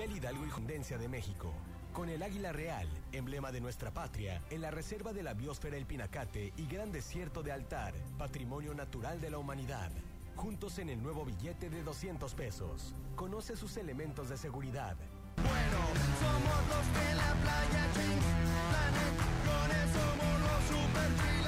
Miguel 0.00 0.16
Hidalgo 0.16 0.46
y 0.46 0.50
Jundencia 0.50 0.96
de 0.96 1.08
México. 1.08 1.52
Con 1.92 2.08
el 2.08 2.22
águila 2.22 2.52
real, 2.52 2.88
emblema 3.12 3.52
de 3.52 3.60
nuestra 3.60 3.90
patria, 3.90 4.40
en 4.48 4.62
la 4.62 4.70
reserva 4.70 5.12
de 5.12 5.22
la 5.22 5.34
biosfera 5.34 5.76
El 5.76 5.84
Pinacate 5.84 6.54
y 6.56 6.66
Gran 6.66 6.90
Desierto 6.90 7.42
de 7.42 7.52
Altar, 7.52 7.92
patrimonio 8.16 8.72
natural 8.72 9.20
de 9.20 9.28
la 9.28 9.36
humanidad. 9.36 9.90
Juntos 10.36 10.78
en 10.78 10.88
el 10.88 11.02
nuevo 11.02 11.26
billete 11.26 11.68
de 11.68 11.82
200 11.82 12.32
pesos. 12.32 12.94
Conoce 13.14 13.56
sus 13.56 13.76
elementos 13.76 14.30
de 14.30 14.38
seguridad. 14.38 14.96
Bueno, 15.36 15.80
somos 16.18 16.68
los 16.70 16.86
de 16.94 17.14
la 17.16 17.34
playa 17.34 17.86
Planet. 18.70 19.16
Con 19.44 19.68
somos 19.92 20.40
los 20.40 20.62
super 20.80 21.39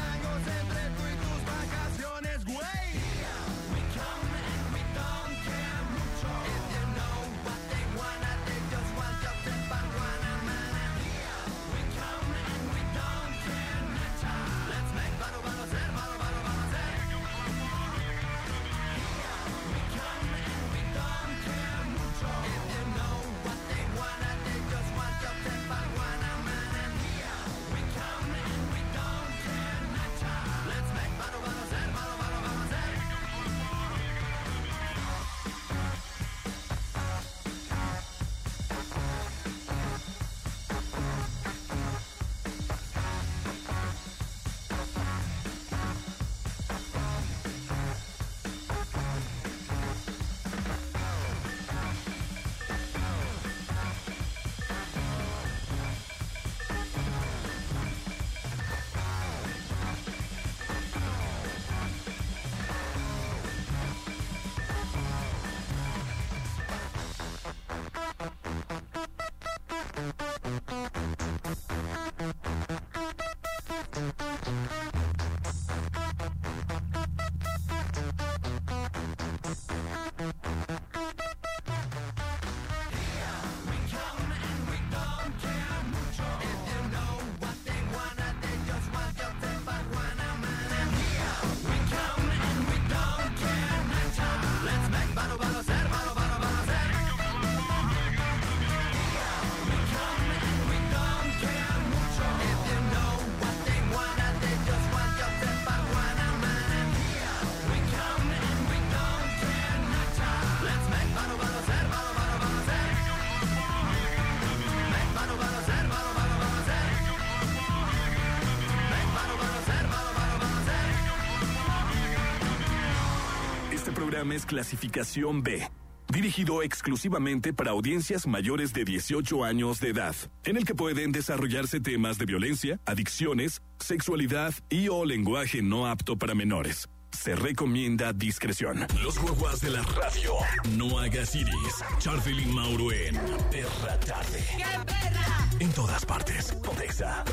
Este 124.22 124.28
programa 124.28 124.41
es 124.41 124.47
clasificación 124.47 125.43
B, 125.43 125.69
dirigido 126.09 126.62
exclusivamente 126.62 127.53
para 127.53 127.72
audiencias 127.72 128.28
mayores 128.28 128.72
de 128.72 128.84
18 128.84 129.43
años 129.43 129.81
de 129.81 129.88
edad, 129.88 130.15
en 130.44 130.56
el 130.56 130.65
que 130.65 130.77
pueden 130.77 131.10
desarrollarse 131.10 131.81
temas 131.81 132.19
de 132.19 132.27
violencia, 132.27 132.78
adicciones, 132.87 133.62
sexualidad 133.81 134.55
y 134.71 134.87
o 134.87 135.05
lenguaje 135.05 135.61
no 135.61 135.88
apto 135.88 136.16
para 136.16 136.37
menores. 136.37 136.88
Se 137.11 137.34
recomienda 137.34 138.12
discreción. 138.12 138.87
Los 139.03 139.19
guaguas 139.19 139.61
de 139.61 139.71
la 139.71 139.82
radio. 139.82 140.34
No 140.77 141.00
hagas 141.00 141.34
iris. 141.34 141.82
Charvel 141.99 142.38
y 142.38 142.47
Mauro 142.47 142.93
en 142.93 143.16
Perra 143.50 143.99
Tarde. 144.06 144.44
¡Qué 144.56 144.65
perra! 144.87 145.49
En 145.59 145.72
todas 145.72 146.06
partes. 146.06 146.53
Pontexa. 146.62 147.25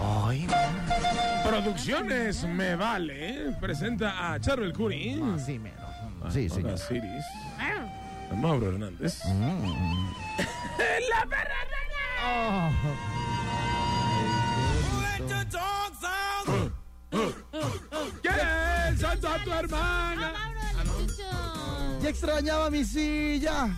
Ay, 0.00 0.48
Producciones 1.44 2.44
Me 2.44 2.76
Vale 2.76 3.48
¿eh? 3.48 3.56
presenta 3.60 4.32
a 4.32 4.40
Charbel 4.40 4.72
Curry. 4.72 5.16
no, 5.16 5.38
sí, 5.38 5.58
me 5.58 5.72
no. 5.72 6.30
Sí, 6.30 6.48
sí. 6.48 6.60
Hola, 6.62 6.78
Ciris. 6.78 7.24
A 8.30 8.34
Mauro 8.34 8.68
Hernández. 8.70 9.20
¡La 9.26 11.26
perra 11.28 11.54
Oh, 12.24 12.70
dog 15.50 15.92
sound. 16.00 16.72
¿Quién 18.22 18.98
santo 18.98 19.28
a 19.28 19.38
tu 19.44 19.52
hermana? 19.52 20.32
ya 22.00 22.08
extrañaba 22.08 22.70
mi 22.70 22.84
silla. 22.84 23.68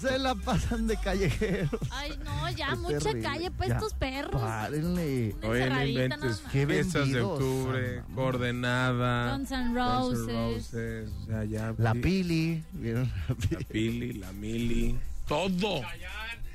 Se 0.00 0.18
la 0.18 0.34
pasan 0.34 0.86
de 0.86 0.96
callejeros. 0.98 1.80
Ay, 1.90 2.12
no, 2.22 2.50
ya, 2.50 2.72
Es 2.72 2.78
mucha 2.78 2.98
terrible. 2.98 3.22
calle 3.22 3.50
para 3.50 3.74
estos 3.76 3.94
perros. 3.94 4.40
Párenle. 4.42 5.34
Oye, 5.42 5.70
no 5.70 5.84
inventes. 5.84 6.42
Qué 6.52 6.66
fiestas 6.66 6.92
de 7.08 7.14
vendidos, 7.14 7.32
octubre, 7.40 8.00
mamá. 8.02 8.14
coordenada. 8.14 9.36
Guns 9.36 9.50
N' 9.50 9.74
Roses. 9.74 10.26
Roses, 10.72 11.10
o 11.22 11.26
sea, 11.26 11.44
ya. 11.44 11.74
La 11.78 11.94
pili. 11.94 12.62
¿Vieron? 12.72 13.10
La 13.28 13.34
La 13.34 13.34
pili. 13.36 13.64
Pili, 13.64 14.12
la 14.14 14.32
Mili. 14.32 14.98
Todo. 15.26 15.80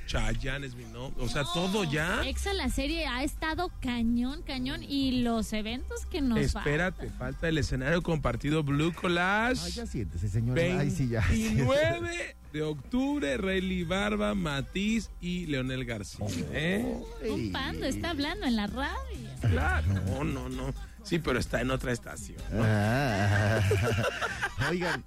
Chayanne 0.06 0.66
es 0.66 0.74
mi 0.74 0.84
nombre. 0.84 1.24
O 1.24 1.28
sea, 1.28 1.42
todo 1.54 1.84
ya. 1.84 2.22
Exa 2.24 2.52
la 2.52 2.68
serie 2.68 3.06
ha 3.06 3.22
estado 3.24 3.70
cañón, 3.80 4.42
cañón. 4.42 4.82
Y 4.82 5.22
los 5.22 5.52
eventos 5.52 6.06
que 6.06 6.20
nos 6.20 6.38
Espérate, 6.38 7.08
falta 7.10 7.48
el 7.48 7.58
escenario 7.58 8.02
compartido 8.02 8.62
Blue 8.62 8.92
Collage. 8.92 9.60
Ay, 9.64 9.72
ya 9.72 9.86
siéntese, 9.86 10.28
señora. 10.28 10.60
Ay, 10.80 10.90
sí, 10.90 11.08
ya. 11.08 11.24
29 11.28 12.36
de 12.52 12.62
octubre, 12.62 13.36
Rayleigh 13.36 13.84
Barba, 13.84 14.34
Matiz 14.34 15.10
y 15.20 15.46
Leonel 15.46 15.84
García. 15.84 16.26
¿eh? 16.52 16.84
Un 17.28 17.50
pando 17.52 17.86
está 17.86 18.10
hablando 18.10 18.46
en 18.46 18.56
la 18.56 18.66
radio. 18.66 18.92
Claro. 19.40 19.86
No, 20.06 20.24
no, 20.24 20.48
no. 20.48 20.74
Sí, 21.04 21.18
pero 21.18 21.40
está 21.40 21.60
en 21.60 21.70
otra 21.72 21.90
estación. 21.90 22.38
Ah. 22.52 23.60
Oigan, 24.70 25.02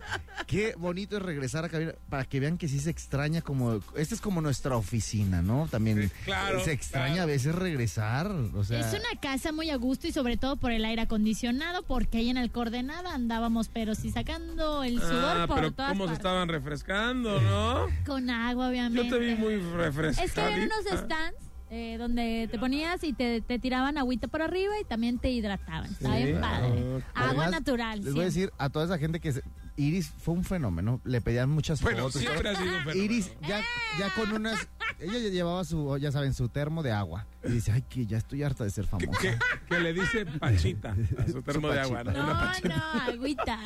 qué 0.47 0.75
bonito 0.77 1.15
es 1.15 1.23
regresar 1.23 1.63
a 1.63 1.69
cabina 1.69 1.93
para 2.09 2.25
que 2.25 2.41
vean 2.41 2.57
que 2.57 2.67
sí 2.67 2.79
se 2.81 2.89
extraña 2.89 3.41
como 3.41 3.79
esta 3.95 4.13
es 4.13 4.19
como 4.19 4.41
nuestra 4.41 4.75
oficina, 4.75 5.41
¿no? 5.41 5.69
También 5.71 6.03
Sí, 6.09 6.11
claro, 6.25 6.59
se 6.65 6.73
extraña 6.73 7.13
claro. 7.13 7.23
a 7.23 7.25
veces 7.27 7.55
regresar, 7.55 8.27
o 8.29 8.63
sea, 8.65 8.79
Es 8.81 8.87
una 8.93 9.19
casa 9.21 9.53
muy 9.53 9.69
a 9.69 9.77
gusto 9.77 10.07
y 10.07 10.11
sobre 10.11 10.35
todo 10.35 10.57
por 10.57 10.71
el 10.71 10.83
aire 10.83 11.03
acondicionado, 11.03 11.83
porque 11.83 12.17
ahí 12.17 12.29
en 12.29 12.37
el 12.37 12.51
coordenada 12.51 13.13
andábamos, 13.13 13.69
pero 13.69 13.95
sí 13.95 14.11
sacando 14.11 14.83
el 14.83 14.99
sudor 14.99 15.37
Ah, 15.37 15.47
por 15.47 15.55
pero 15.57 15.71
todas 15.71 15.91
cómo 15.93 16.03
se 16.03 16.07
partes. 16.09 16.19
estaban 16.19 16.49
refrescando, 16.49 17.34
¿no? 17.41 17.87
Con 18.05 18.29
agua, 18.29 18.69
obviamente. 18.69 19.09
Yo 19.09 19.17
te 19.17 19.23
vi 19.23 19.35
muy 19.35 19.57
refrescado. 19.57 20.25
Es 20.25 20.33
que 20.33 20.41
había 20.41 20.65
unos 20.65 20.85
stands 20.99 21.35
eh, 21.71 21.97
donde 21.97 22.47
te 22.51 22.59
ponías 22.59 23.03
y 23.03 23.13
te, 23.13 23.41
te 23.41 23.59
tiraban 23.59 23.97
agüita 23.97 24.27
por 24.27 24.41
arriba 24.41 24.73
y 24.79 24.83
también 24.85 25.17
te 25.19 25.31
hidrataban. 25.31 25.91
Está 25.91 26.15
bien 26.15 26.39
padre. 26.39 26.69
ok. 26.97 27.03
Agua 27.13 27.27
Además, 27.29 27.51
natural. 27.51 28.03
Les 28.03 28.13
voy 28.13 28.21
a 28.21 28.25
decir 28.25 28.51
a 28.57 28.69
toda 28.69 28.85
esa 28.85 28.97
gente 28.97 29.19
que 29.19 29.33
se- 29.33 29.43
Iris 29.77 30.11
fue 30.17 30.33
un 30.33 30.43
fenómeno, 30.43 31.01
le 31.03 31.19
pedían 31.21 31.49
muchas 31.49 31.81
Bueno, 31.81 32.03
fotos. 32.03 32.21
siempre 32.21 32.49
ha 32.49 32.55
sido 32.55 32.71
un 32.71 32.79
fenómeno. 32.83 33.03
Iris 33.03 33.31
ya, 33.47 33.61
ya 33.99 34.13
con 34.15 34.31
unas 34.31 34.67
ella 34.99 35.19
ya 35.19 35.29
llevaba 35.29 35.65
su, 35.65 35.97
ya 35.97 36.09
saben, 36.13 36.33
su 36.33 36.47
termo 36.47 36.81
de 36.81 36.93
agua 36.93 37.27
y 37.43 37.51
dice, 37.51 37.73
"Ay, 37.73 37.81
que 37.81 38.05
ya 38.05 38.17
estoy 38.17 38.43
harta 38.43 38.63
de 38.63 38.69
ser 38.69 38.85
famosa." 38.85 39.19
Que, 39.19 39.37
que 39.67 39.79
le 39.81 39.91
dice 39.93 40.25
pachita 40.25 40.95
a 41.17 41.27
su 41.31 41.41
termo 41.41 41.67
de 41.69 41.81
agua. 41.81 42.03
¿no? 42.05 42.11
No, 42.13 42.23
Una 42.23 42.39
pachita. 42.39 42.69
no, 42.69 43.01
agüita. 43.11 43.59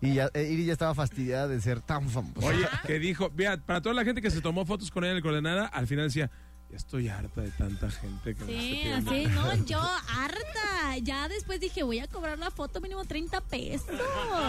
Y 0.00 0.14
ya 0.14 0.28
eh, 0.34 0.50
Iris 0.52 0.66
ya 0.66 0.72
estaba 0.72 0.94
fastidiada 0.96 1.46
de 1.46 1.60
ser 1.60 1.80
tan 1.80 2.08
famosa. 2.08 2.44
Oye, 2.46 2.66
que 2.84 2.98
dijo, 2.98 3.30
vea, 3.32 3.56
para 3.58 3.80
toda 3.80 3.94
la 3.94 4.04
gente 4.04 4.20
que 4.20 4.30
se 4.30 4.40
tomó 4.40 4.66
fotos 4.66 4.90
con 4.90 5.04
él 5.04 5.10
en 5.10 5.16
el 5.18 5.22
coordenada, 5.22 5.66
al 5.66 5.86
final 5.86 6.06
decía, 6.06 6.30
estoy 6.72 7.08
harta 7.08 7.40
de 7.42 7.50
tanta 7.50 7.90
gente 7.90 8.34
que 8.34 8.44
me 8.44 8.52
Sí, 8.52 8.80
pidiendo- 8.82 9.10
así, 9.10 9.26
no, 9.26 9.66
yo 9.66 9.80
harta. 9.80 10.98
Ya 11.02 11.28
después 11.28 11.60
dije, 11.60 11.82
voy 11.82 11.98
a 12.00 12.06
cobrar 12.08 12.38
la 12.38 12.50
foto 12.50 12.80
mínimo 12.80 13.04
30 13.04 13.40
pesos. 13.40 13.88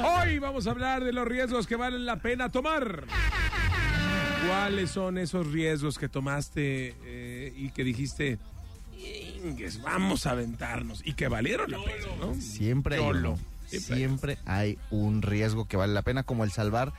Hoy 0.05 0.39
vamos 0.39 0.67
a 0.67 0.71
hablar 0.71 1.03
de 1.03 1.13
los 1.13 1.27
riesgos 1.27 1.67
que 1.67 1.75
valen 1.75 2.05
la 2.05 2.17
pena 2.21 2.49
tomar. 2.49 3.05
¿Cuáles 4.47 4.91
son 4.91 5.17
esos 5.17 5.47
riesgos 5.51 5.97
que 5.97 6.09
tomaste 6.09 6.95
eh, 7.05 7.53
y 7.55 7.69
que 7.69 7.83
dijiste, 7.83 8.39
"Ingues, 9.43 9.81
vamos 9.81 10.25
a 10.25 10.31
aventarnos 10.31 11.01
y 11.05 11.13
que 11.13 11.27
valieron 11.29 11.71
la 11.71 11.77
pena, 11.81 12.07
¿no? 12.19 12.33
Siempre 12.35 12.95
hay 12.97 13.01
Yolo. 13.01 13.31
uno. 13.33 13.39
Siempre 13.67 13.95
hay 13.95 13.97
Siempre 13.99 14.37
hay 14.45 14.77
un 14.91 15.21
riesgo 15.21 15.65
que 15.65 15.77
vale 15.77 15.93
la 15.93 16.01
pena, 16.03 16.23
como 16.23 16.43
el 16.43 16.51
salvar 16.51 16.93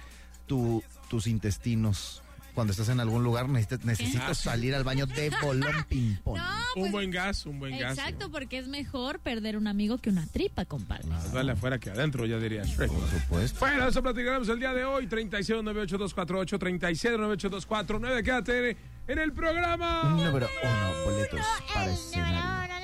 tu- 0.47 0.83
tus 1.11 1.27
intestinos. 1.27 2.23
Cuando 2.55 2.71
estás 2.71 2.89
en 2.89 3.01
algún 3.01 3.25
lugar 3.25 3.49
necesitas, 3.49 3.85
necesitas 3.85 4.39
salir 4.39 4.75
al 4.75 4.85
baño 4.85 5.07
de 5.07 5.31
bolón 5.43 5.85
ping-pong. 5.89 6.37
No, 6.39 6.45
Un 6.77 6.83
pues, 6.83 6.93
buen 6.93 7.11
gas, 7.11 7.47
un 7.47 7.59
buen 7.59 7.77
gas. 7.79 7.99
exacto, 7.99 8.31
porque 8.31 8.59
es 8.59 8.69
mejor 8.69 9.19
perder 9.19 9.57
un 9.57 9.67
amigo 9.67 9.99
que 9.99 10.11
una 10.11 10.27
tripa, 10.27 10.65
compadre. 10.65 11.05
Más 11.09 11.33
vale 11.33 11.53
afuera 11.53 11.79
que 11.79 11.91
adentro, 11.91 12.27
ya 12.27 12.39
diría 12.39 12.63
Shrek. 12.63 12.93
Por 12.93 13.11
supuesto. 13.11 13.59
Bueno, 13.61 13.89
eso 13.89 14.03
platicaremos 14.03 14.49
el 14.49 14.61
día 14.61 14.73
de 14.73 14.85
hoy. 14.85 15.07
36982488, 15.09 16.59
36982499. 16.59 18.23
Quédate 18.23 18.77
en 19.09 19.19
el 19.19 19.33
programa. 19.33 20.03
Número 20.05 20.49
uno, 20.63 21.05
boletos 21.05 21.41
para 21.73 21.93
escenario. 21.93 22.75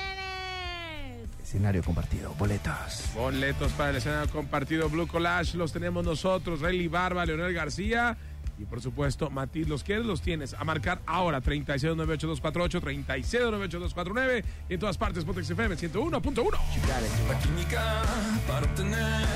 Escenario 1.43 1.83
compartido, 1.83 2.33
boletos. 2.35 3.11
Boletos 3.15 3.73
para 3.73 3.91
el 3.91 3.97
escenario 3.97 4.31
compartido 4.31 4.89
Blue 4.89 5.09
Collage 5.09 5.57
los 5.57 5.73
tenemos 5.73 6.05
nosotros, 6.05 6.61
Rayleigh 6.61 6.87
Barba, 6.89 7.27
Leonel 7.27 7.53
García 7.53 8.17
y 8.61 8.67
por 8.67 8.81
supuesto 8.81 9.31
Matiz. 9.31 9.69
¿Los 9.69 9.83
quieres? 9.83 10.05
Los 10.05 10.21
tienes. 10.21 10.55
A 10.55 10.65
marcar 10.65 11.01
ahora 11.07 11.41
36982488, 11.43 12.81
36982499 12.81 14.45
y 14.69 14.75
en 14.75 14.81
todas 14.81 14.99
partes 14.99 15.25
Pontex 15.25 15.51
FM 15.51 15.77
101.1. 15.77 16.51
La 17.29 17.39
química 17.39 18.03
para 18.47 18.67
obtener. 18.67 19.27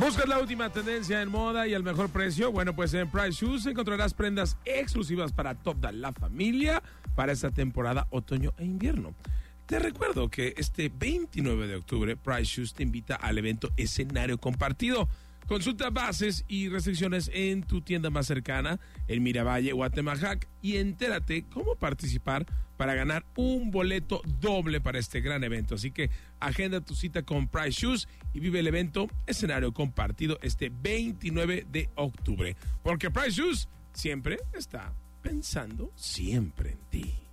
¿Buscas 0.00 0.28
la 0.28 0.38
última 0.38 0.70
tendencia 0.70 1.20
en 1.20 1.28
moda 1.28 1.66
y 1.66 1.74
el 1.74 1.82
mejor 1.82 2.08
precio? 2.08 2.52
Bueno, 2.52 2.74
pues 2.74 2.94
en 2.94 3.10
Price 3.10 3.44
Shoes 3.44 3.66
encontrarás 3.66 4.14
prendas 4.14 4.56
exclusivas 4.64 5.32
para 5.32 5.56
toda 5.56 5.90
la 5.90 6.12
familia 6.12 6.80
para 7.16 7.32
esta 7.32 7.50
temporada 7.50 8.06
otoño 8.10 8.54
e 8.58 8.64
invierno. 8.64 9.12
Te 9.68 9.78
recuerdo 9.78 10.30
que 10.30 10.54
este 10.56 10.88
29 10.88 11.66
de 11.66 11.76
octubre 11.76 12.16
Price 12.16 12.44
Shoes 12.44 12.72
te 12.72 12.84
invita 12.84 13.16
al 13.16 13.36
evento 13.36 13.70
Escenario 13.76 14.38
Compartido. 14.38 15.10
Consulta 15.46 15.90
bases 15.90 16.46
y 16.48 16.70
restricciones 16.70 17.30
en 17.34 17.62
tu 17.64 17.82
tienda 17.82 18.08
más 18.08 18.26
cercana, 18.26 18.80
en 19.08 19.22
Miravalle 19.22 19.74
o 19.74 19.84
Atemajac, 19.84 20.48
y 20.62 20.76
entérate 20.76 21.44
cómo 21.52 21.76
participar 21.76 22.46
para 22.78 22.94
ganar 22.94 23.26
un 23.36 23.70
boleto 23.70 24.22
doble 24.40 24.80
para 24.80 24.98
este 24.98 25.20
gran 25.20 25.44
evento. 25.44 25.74
Así 25.74 25.90
que 25.90 26.08
agenda 26.40 26.80
tu 26.80 26.94
cita 26.94 27.24
con 27.24 27.46
Price 27.46 27.78
Shoes 27.78 28.08
y 28.32 28.40
vive 28.40 28.60
el 28.60 28.68
evento 28.68 29.06
Escenario 29.26 29.74
Compartido 29.74 30.38
este 30.40 30.72
29 30.72 31.66
de 31.70 31.90
octubre. 31.94 32.56
Porque 32.82 33.10
Price 33.10 33.32
Shoes 33.32 33.68
siempre 33.92 34.38
está 34.54 34.94
pensando 35.20 35.92
siempre 35.94 36.70
en 36.70 36.78
ti. 36.88 37.27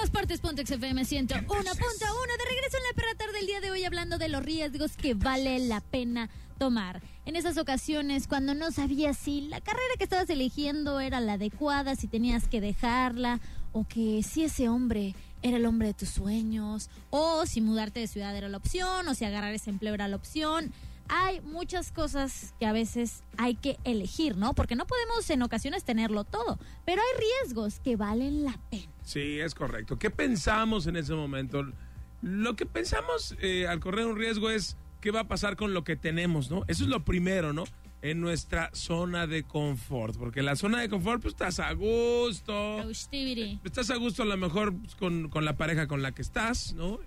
Todas 0.00 0.12
partes, 0.12 0.40
Pontex 0.40 0.70
FM 0.70 1.02
101.1. 1.02 1.28
De 1.28 1.44
regreso 1.44 2.76
en 2.78 2.84
la 2.88 2.94
perra 2.96 3.14
tarde 3.18 3.34
del 3.34 3.46
día 3.46 3.60
de 3.60 3.70
hoy 3.70 3.84
hablando 3.84 4.16
de 4.16 4.30
los 4.30 4.42
riesgos 4.42 4.96
que 4.96 5.12
vale 5.12 5.58
la 5.58 5.82
pena 5.82 6.30
tomar. 6.58 7.02
En 7.26 7.36
esas 7.36 7.58
ocasiones, 7.58 8.26
cuando 8.26 8.54
no 8.54 8.70
sabías 8.70 9.18
si 9.18 9.42
la 9.42 9.60
carrera 9.60 9.92
que 9.98 10.04
estabas 10.04 10.30
eligiendo 10.30 11.00
era 11.00 11.20
la 11.20 11.34
adecuada, 11.34 11.96
si 11.96 12.06
tenías 12.06 12.48
que 12.48 12.62
dejarla, 12.62 13.40
o 13.72 13.86
que 13.86 14.22
si 14.22 14.44
ese 14.44 14.70
hombre 14.70 15.14
era 15.42 15.58
el 15.58 15.66
hombre 15.66 15.88
de 15.88 15.94
tus 15.94 16.08
sueños, 16.08 16.88
o 17.10 17.44
si 17.44 17.60
mudarte 17.60 18.00
de 18.00 18.06
ciudad 18.06 18.34
era 18.34 18.48
la 18.48 18.56
opción, 18.56 19.06
o 19.06 19.14
si 19.14 19.26
agarrar 19.26 19.52
ese 19.52 19.68
empleo 19.68 19.92
era 19.92 20.08
la 20.08 20.16
opción. 20.16 20.72
Hay 21.12 21.40
muchas 21.40 21.90
cosas 21.90 22.54
que 22.60 22.66
a 22.66 22.72
veces 22.72 23.24
hay 23.36 23.56
que 23.56 23.78
elegir, 23.82 24.36
¿no? 24.36 24.54
Porque 24.54 24.76
no 24.76 24.86
podemos 24.86 25.28
en 25.28 25.42
ocasiones 25.42 25.82
tenerlo 25.82 26.22
todo, 26.22 26.58
pero 26.86 27.02
hay 27.02 27.20
riesgos 27.20 27.80
que 27.80 27.96
valen 27.96 28.44
la 28.44 28.58
pena. 28.70 28.92
Sí, 29.02 29.40
es 29.40 29.54
correcto. 29.56 29.98
¿Qué 29.98 30.10
pensamos 30.10 30.86
en 30.86 30.94
ese 30.94 31.14
momento? 31.14 31.64
Lo 32.22 32.54
que 32.54 32.64
pensamos 32.64 33.34
eh, 33.40 33.66
al 33.66 33.80
correr 33.80 34.06
un 34.06 34.16
riesgo 34.16 34.50
es 34.50 34.76
qué 35.00 35.10
va 35.10 35.20
a 35.20 35.28
pasar 35.28 35.56
con 35.56 35.74
lo 35.74 35.82
que 35.82 35.96
tenemos, 35.96 36.50
¿no? 36.50 36.62
Eso 36.68 36.84
es 36.84 36.90
lo 36.90 37.04
primero, 37.04 37.52
¿no? 37.52 37.64
En 38.02 38.20
nuestra 38.20 38.70
zona 38.72 39.26
de 39.26 39.42
confort, 39.42 40.16
porque 40.16 40.42
la 40.42 40.54
zona 40.54 40.80
de 40.80 40.88
confort 40.88 41.20
pues 41.20 41.34
estás 41.34 41.58
a 41.58 41.72
gusto, 41.72 42.88
estás 42.90 43.90
a 43.90 43.96
gusto 43.96 44.22
a 44.22 44.26
lo 44.26 44.36
mejor 44.36 44.74
pues, 44.74 44.94
con, 44.94 45.28
con 45.28 45.44
la 45.44 45.56
pareja 45.56 45.86
con 45.86 46.02
la 46.02 46.12
que 46.12 46.22
estás, 46.22 46.72
¿no? 46.74 47.00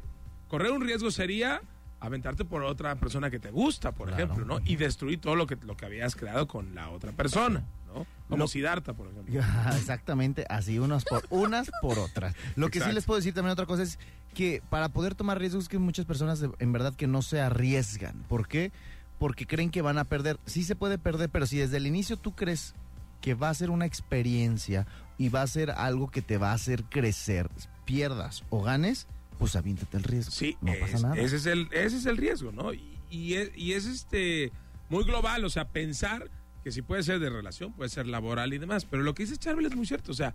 Correr 0.49 0.71
un 0.71 0.81
riesgo 0.81 1.09
sería 1.09 1.61
aventarte 2.05 2.43
por 2.45 2.63
otra 2.63 2.95
persona 2.95 3.29
que 3.29 3.39
te 3.39 3.49
gusta, 3.49 3.91
por 3.93 4.09
Claro. 4.09 4.23
ejemplo, 4.25 4.45
¿no? 4.45 4.59
Y 4.65 4.75
destruir 4.75 5.19
todo 5.21 5.35
lo 5.35 5.47
que, 5.47 5.55
lo 5.55 5.77
que 5.77 5.85
habías 5.85 6.15
creado 6.15 6.47
con 6.47 6.75
la 6.75 6.89
otra 6.89 7.11
persona, 7.13 7.63
¿no? 7.93 8.05
Como 8.27 8.47
Siddhartha, 8.47 8.93
por 8.93 9.07
ejemplo. 9.09 9.39
Exactamente, 9.77 10.45
así 10.49 10.79
unas 10.79 11.05
por 11.05 11.23
unas 11.29 11.71
por 11.81 11.99
otras. 11.99 12.35
Lo 12.55 12.69
que 12.69 12.81
sí 12.81 12.91
les 12.91 13.05
puedo 13.05 13.17
decir 13.19 13.33
también 13.33 13.53
otra 13.53 13.65
cosa 13.65 13.83
es 13.83 13.99
que 14.33 14.61
para 14.69 14.89
poder 14.89 15.15
tomar 15.15 15.39
riesgos 15.39 15.69
que 15.69 15.77
muchas 15.79 16.05
personas 16.05 16.43
en 16.59 16.71
verdad 16.73 16.93
que 16.93 17.07
no 17.07 17.21
se 17.21 17.39
arriesgan. 17.39 18.23
¿Por 18.27 18.47
qué? 18.47 18.71
Porque 19.19 19.45
creen 19.47 19.69
que 19.69 19.81
van 19.81 19.97
a 19.97 20.03
perder. 20.03 20.39
Sí 20.45 20.63
se 20.63 20.75
puede 20.75 20.97
perder, 20.97 21.29
pero 21.29 21.45
si 21.45 21.57
desde 21.57 21.77
el 21.77 21.87
inicio 21.87 22.17
tú 22.17 22.33
crees 22.35 22.73
que 23.21 23.33
va 23.35 23.49
a 23.49 23.53
ser 23.53 23.69
una 23.69 23.85
experiencia 23.85 24.85
y 25.17 25.29
va 25.29 25.41
a 25.43 25.47
ser 25.47 25.71
algo 25.71 26.09
que 26.11 26.21
te 26.21 26.37
va 26.37 26.51
a 26.51 26.55
hacer 26.55 26.83
crecer, 26.83 27.49
pierdas 27.85 28.43
o 28.49 28.61
ganes, 28.61 29.07
pues 29.33 29.55
aviéntate 29.55 29.97
el 29.97 30.03
riesgo. 30.03 30.31
Sí, 30.31 30.57
no 30.61 30.71
es- 30.73 30.79
pasa 30.79 30.99
nada. 30.99 31.17
Ese 31.17 31.35
es 31.37 31.45
el, 31.45 31.67
ese 31.71 31.97
es 31.97 32.05
el 32.05 32.17
riesgo, 32.17 32.51
¿no? 32.51 32.73
Y, 32.73 32.97
y 33.09 33.33
es, 33.35 33.51
y 33.55 33.73
es, 33.73 33.85
este 33.85 34.51
muy 34.89 35.03
global, 35.03 35.43
o 35.45 35.49
sea, 35.49 35.67
pensar 35.69 36.29
que 36.63 36.71
si 36.71 36.81
puede 36.81 37.03
ser 37.03 37.19
de 37.19 37.29
relación, 37.29 37.73
puede 37.73 37.89
ser 37.89 38.07
laboral 38.07 38.53
y 38.53 38.57
demás. 38.57 38.85
Pero 38.85 39.03
lo 39.03 39.13
que 39.13 39.23
dice 39.23 39.37
Charbel 39.37 39.65
es 39.65 39.75
muy 39.75 39.85
cierto. 39.85 40.11
O 40.11 40.15
sea, 40.15 40.33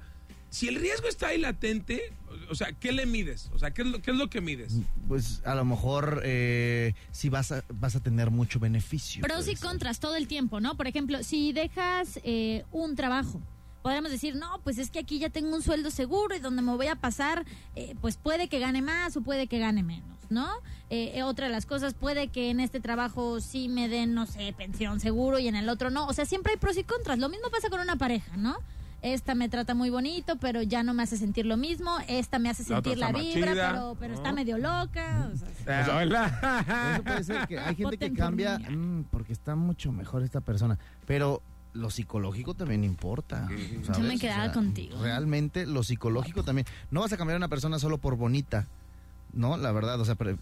si 0.50 0.68
el 0.68 0.74
riesgo 0.76 1.08
está 1.08 1.28
ahí 1.28 1.38
latente, 1.38 2.12
o 2.50 2.54
sea, 2.54 2.72
¿qué 2.72 2.92
le 2.92 3.06
mides? 3.06 3.50
O 3.54 3.58
sea, 3.58 3.70
¿qué 3.72 3.82
es 3.82 3.88
lo, 3.88 4.02
qué 4.02 4.10
es 4.10 4.16
lo 4.16 4.28
que 4.28 4.40
mides? 4.40 4.74
Pues 5.06 5.42
a 5.46 5.54
lo 5.54 5.64
mejor 5.64 6.20
eh, 6.24 6.94
sí 7.12 7.28
vas 7.30 7.52
a, 7.52 7.64
vas 7.72 7.96
a 7.96 8.00
tener 8.00 8.30
mucho 8.30 8.58
beneficio. 8.60 9.22
Pros 9.22 9.48
y 9.48 9.56
ser. 9.56 9.66
contras 9.66 10.00
todo 10.00 10.16
el 10.16 10.26
tiempo, 10.28 10.60
¿no? 10.60 10.76
Por 10.76 10.86
ejemplo, 10.86 11.22
si 11.22 11.52
dejas 11.52 12.20
eh, 12.24 12.64
un 12.72 12.94
trabajo, 12.94 13.40
podríamos 13.82 14.10
decir, 14.10 14.34
no, 14.36 14.60
pues 14.64 14.78
es 14.78 14.90
que 14.90 14.98
aquí 14.98 15.18
ya 15.18 15.30
tengo 15.30 15.54
un 15.54 15.62
sueldo 15.62 15.90
seguro 15.90 16.34
y 16.34 16.40
donde 16.40 16.62
me 16.62 16.74
voy 16.74 16.88
a 16.88 16.96
pasar, 16.96 17.44
eh, 17.76 17.94
pues 18.00 18.16
puede 18.16 18.48
que 18.48 18.58
gane 18.58 18.82
más 18.82 19.16
o 19.16 19.22
puede 19.22 19.46
que 19.46 19.58
gane 19.58 19.82
menos, 19.82 20.18
¿no? 20.30 20.48
Eh, 20.90 21.12
eh, 21.14 21.22
otra 21.22 21.46
de 21.46 21.52
las 21.52 21.66
cosas, 21.66 21.94
puede 21.94 22.28
que 22.28 22.50
en 22.50 22.60
este 22.60 22.80
trabajo 22.80 23.40
sí 23.40 23.68
me 23.68 23.88
den, 23.88 24.14
no 24.14 24.26
sé, 24.26 24.52
pensión 24.56 25.00
seguro 25.00 25.38
y 25.38 25.48
en 25.48 25.56
el 25.56 25.68
otro 25.68 25.90
no. 25.90 26.06
O 26.06 26.12
sea, 26.12 26.24
siempre 26.24 26.52
hay 26.52 26.58
pros 26.58 26.76
y 26.76 26.84
contras. 26.84 27.18
Lo 27.18 27.28
mismo 27.28 27.50
pasa 27.50 27.68
con 27.68 27.80
una 27.80 27.96
pareja, 27.96 28.36
¿no? 28.36 28.56
Esta 29.00 29.36
me 29.36 29.48
trata 29.48 29.74
muy 29.74 29.90
bonito, 29.90 30.36
pero 30.40 30.60
ya 30.62 30.82
no 30.82 30.92
me 30.92 31.04
hace 31.04 31.16
sentir 31.16 31.46
lo 31.46 31.56
mismo. 31.56 31.96
Esta 32.08 32.40
me 32.40 32.50
hace 32.50 32.64
La 32.64 32.76
sentir 32.76 32.98
la, 32.98 33.12
vibra, 33.12 33.52
chida, 33.52 33.70
pero, 33.72 33.96
pero 34.00 34.12
¿no? 34.14 34.18
está 34.18 34.32
medio 34.32 34.58
loca. 34.58 35.30
o 35.32 35.36
sea, 35.36 35.48
O 35.82 35.84
sea, 35.84 35.96
¿verdad? 35.96 36.94
Eso 36.94 37.02
puede 37.04 37.24
ser 37.24 37.46
que 37.46 37.58
hay 37.60 37.74
gente 37.76 37.96
que 37.96 38.12
cambia 38.12 38.58
mm, 38.58 39.04
porque 39.10 39.32
está 39.32 39.54
mucho 39.54 39.92
mejor 39.92 40.24
esta 40.24 40.40
persona, 40.40 40.78
pero 41.06 41.42
lo 41.74 41.90
psicológico 41.90 42.54
también 42.54 42.84
importa. 42.84 43.48
¿sabes? 43.84 44.00
me 44.02 44.18
quedaba 44.18 44.52
contigo. 44.52 45.00
Realmente 45.02 45.66
lo 45.66 45.82
psicológico 45.82 46.42
también. 46.42 46.66
No 46.90 47.00
vas 47.00 47.12
a 47.12 47.16
cambiar 47.16 47.34
a 47.36 47.38
una 47.38 47.48
persona 47.48 47.78
solo 47.78 47.98
por 47.98 48.16
bonita, 48.16 48.66
¿no? 49.32 49.56
La 49.56 49.72
verdad, 49.72 50.00
o 50.00 50.04
sea, 50.04 50.14
pre- 50.14 50.36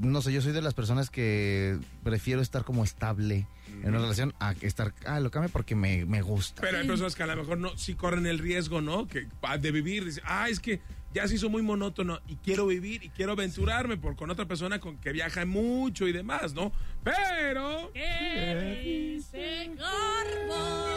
no 0.00 0.22
sé, 0.22 0.32
yo 0.32 0.40
soy 0.40 0.52
de 0.52 0.62
las 0.62 0.74
personas 0.74 1.10
que 1.10 1.78
prefiero 2.02 2.40
estar 2.40 2.64
como 2.64 2.84
estable 2.84 3.46
en 3.82 3.88
una 3.88 3.98
relación 3.98 4.34
a 4.40 4.52
estar, 4.60 4.94
ah, 5.06 5.20
lo 5.20 5.30
cambio 5.30 5.50
porque 5.50 5.74
me, 5.74 6.04
me 6.04 6.22
gusta. 6.22 6.62
Pero 6.62 6.78
hay 6.78 6.86
personas 6.86 7.14
que 7.14 7.22
a 7.22 7.26
lo 7.26 7.36
mejor 7.36 7.58
no, 7.58 7.76
sí 7.76 7.94
corren 7.94 8.26
el 8.26 8.38
riesgo, 8.38 8.80
¿no? 8.80 9.06
Que 9.06 9.26
de 9.60 9.70
vivir, 9.72 10.04
dice, 10.04 10.20
ah, 10.24 10.48
es 10.48 10.60
que 10.60 10.80
ya 11.12 11.26
se 11.26 11.36
hizo 11.36 11.48
muy 11.48 11.62
monótono 11.62 12.20
y 12.26 12.36
quiero 12.36 12.66
vivir 12.66 13.02
y 13.02 13.08
quiero 13.10 13.32
aventurarme 13.32 13.96
por 13.96 14.16
con 14.16 14.30
otra 14.30 14.46
persona 14.46 14.78
con 14.78 14.98
que 14.98 15.12
viaja 15.12 15.44
mucho 15.46 16.06
y 16.06 16.12
demás, 16.12 16.54
¿no? 16.54 16.72
Pero 17.02 17.90
¿Qué 17.94 18.82
dice 18.84 19.70
Carbón? 19.76 20.87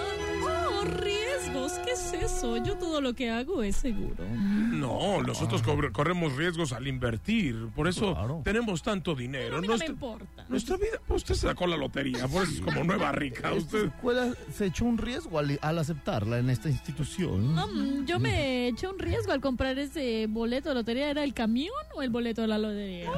Oh, 1.61 1.67
Dios, 1.67 1.79
¿qué 1.85 1.91
es 1.91 2.13
eso? 2.13 2.57
Yo 2.57 2.77
todo 2.77 3.01
lo 3.01 3.13
que 3.13 3.29
hago 3.29 3.61
es 3.63 3.75
seguro. 3.75 4.23
No, 4.27 5.21
nosotros 5.21 5.61
cobre- 5.63 5.91
corremos 5.91 6.35
riesgos 6.35 6.73
al 6.73 6.87
invertir. 6.87 7.67
Por 7.75 7.87
eso 7.87 8.13
Claro. 8.13 8.41
tenemos 8.43 8.81
tanto 8.81 9.15
dinero. 9.15 9.57
A 9.57 9.61
mí 9.61 9.67
no 9.67 9.73
me 9.73 9.77
Nuestra- 9.79 9.89
importa. 9.93 10.45
Nuestra 10.49 10.77
vida, 10.77 10.99
usted 11.09 11.35
se 11.35 11.47
sacó 11.47 11.67
la 11.67 11.77
lotería, 11.77 12.27
por 12.27 12.43
eso 12.43 12.53
es 12.53 12.61
como 12.61 12.83
nueva 12.83 13.11
rica. 13.11 13.53
Usted. 13.53 13.85
escuela 13.85 14.33
se 14.53 14.65
echó 14.67 14.85
un 14.85 14.97
riesgo 14.97 15.39
al, 15.39 15.57
al 15.61 15.77
aceptarla 15.79 16.39
en 16.39 16.49
esta 16.49 16.69
institución. 16.69 17.55
Mm, 17.55 18.05
yo 18.05 18.19
me 18.19 18.67
eché 18.69 18.87
un 18.87 18.99
riesgo 18.99 19.31
al 19.31 19.41
comprar 19.41 19.77
ese 19.79 20.25
boleto 20.27 20.69
de 20.69 20.75
lotería. 20.75 21.09
¿Era 21.09 21.23
el 21.23 21.33
camión 21.33 21.71
o 21.95 22.01
el 22.01 22.09
boleto 22.09 22.41
de 22.41 22.47
la 22.47 22.57
lotería? 22.57 23.09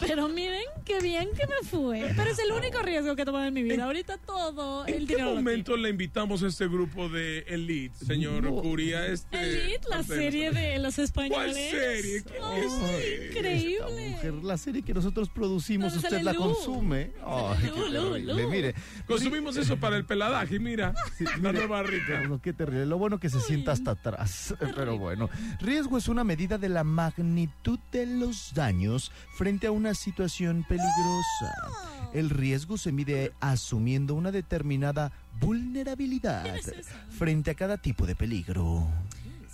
Pero 0.00 0.28
miren 0.28 0.62
qué 0.84 1.00
bien 1.00 1.28
que 1.36 1.46
me 1.46 1.68
fue. 1.68 2.12
Pero 2.16 2.30
es 2.30 2.38
el 2.38 2.52
único 2.52 2.80
riesgo 2.82 3.14
que 3.16 3.22
he 3.22 3.24
tomado 3.24 3.44
en 3.46 3.54
mi 3.54 3.62
vida. 3.62 3.84
Ahorita 3.84 4.18
todo 4.18 4.84
el 4.86 4.94
¿En 4.94 5.00
qué 5.06 5.14
dinero 5.14 5.30
lo 5.30 5.36
momento 5.36 5.76
le 5.76 5.90
invitamos 5.90 6.42
a 6.42 6.48
este 6.48 6.66
grupo 6.68 7.08
de 7.08 7.44
Elite, 7.76 8.04
señor 8.04 8.42
No. 8.44 8.54
Curia? 8.62 9.06
Este. 9.06 9.38
Elite, 9.66 9.88
la 9.88 10.02
serie 10.02 10.50
de 10.50 10.78
los 10.78 10.98
españoles. 10.98 11.36
¿Cuál 11.36 11.54
serie? 11.54 12.22
¿Qué- 12.22 12.38
Ay, 12.42 12.62
qué 12.62 12.70
serie? 12.70 13.26
Esta 13.26 13.38
increíble. 13.38 14.08
mujer, 14.10 14.34
la 14.44 14.56
serie 14.56 14.82
que 14.82 14.94
nosotros 14.94 15.28
producimos, 15.28 15.94
usted 15.96 16.20
la 16.22 16.32
Lu. 16.32 16.40
consume. 16.40 17.12
Ay, 17.24 17.58
qué 17.62 17.90
Lu, 17.90 18.18
Lu. 18.18 18.48
Mire, 18.50 18.74
Consumimos 19.06 19.56
eso 19.56 19.76
para 19.76 19.96
el 19.96 20.04
peladaje, 20.04 20.58
mira. 20.58 20.94
la 21.42 21.52
nueva 21.52 21.82
rica. 21.82 22.18
Bueno, 22.20 22.40
qué 22.42 22.52
terrible. 22.52 22.86
Lo 22.86 22.98
bueno 22.98 23.18
que 23.20 23.28
se 23.30 23.40
sienta 23.40 23.72
hasta 23.72 23.92
atrás. 23.92 24.54
Pero 24.76 24.98
bueno, 24.98 25.28
riesgo 25.60 25.98
es 25.98 26.08
una 26.08 26.24
medida 26.24 26.58
de 26.58 26.68
la 26.68 26.84
magnitud 26.84 27.78
de 27.92 28.06
los 28.06 28.52
daños 28.54 29.12
frente 29.36 29.66
a 29.66 29.70
una 29.70 29.94
situación 29.94 30.64
peligrosa. 30.68 31.54
El 32.14 32.30
riesgo 32.30 32.78
se 32.78 32.92
mide 32.92 33.32
asumiendo 33.40 34.14
una 34.14 34.32
determinada 34.32 35.12
vulnerabilidad 35.40 36.44
frente 37.10 37.50
a 37.50 37.54
cada 37.54 37.76
tipo 37.76 38.06
de 38.06 38.14
peligro. 38.14 38.88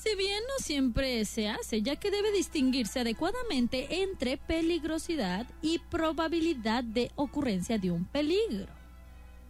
Si 0.02 0.16
bien 0.16 0.42
no 0.48 0.64
siempre 0.64 1.24
se 1.24 1.48
hace, 1.48 1.80
ya 1.80 1.94
que 1.94 2.10
debe 2.10 2.32
distinguirse 2.32 3.00
adecuadamente 3.00 4.02
entre 4.02 4.36
peligrosidad 4.36 5.46
y 5.62 5.78
probabilidad 5.78 6.82
de 6.82 7.12
ocurrencia 7.14 7.78
de 7.78 7.92
un 7.92 8.04
peligro. 8.04 8.66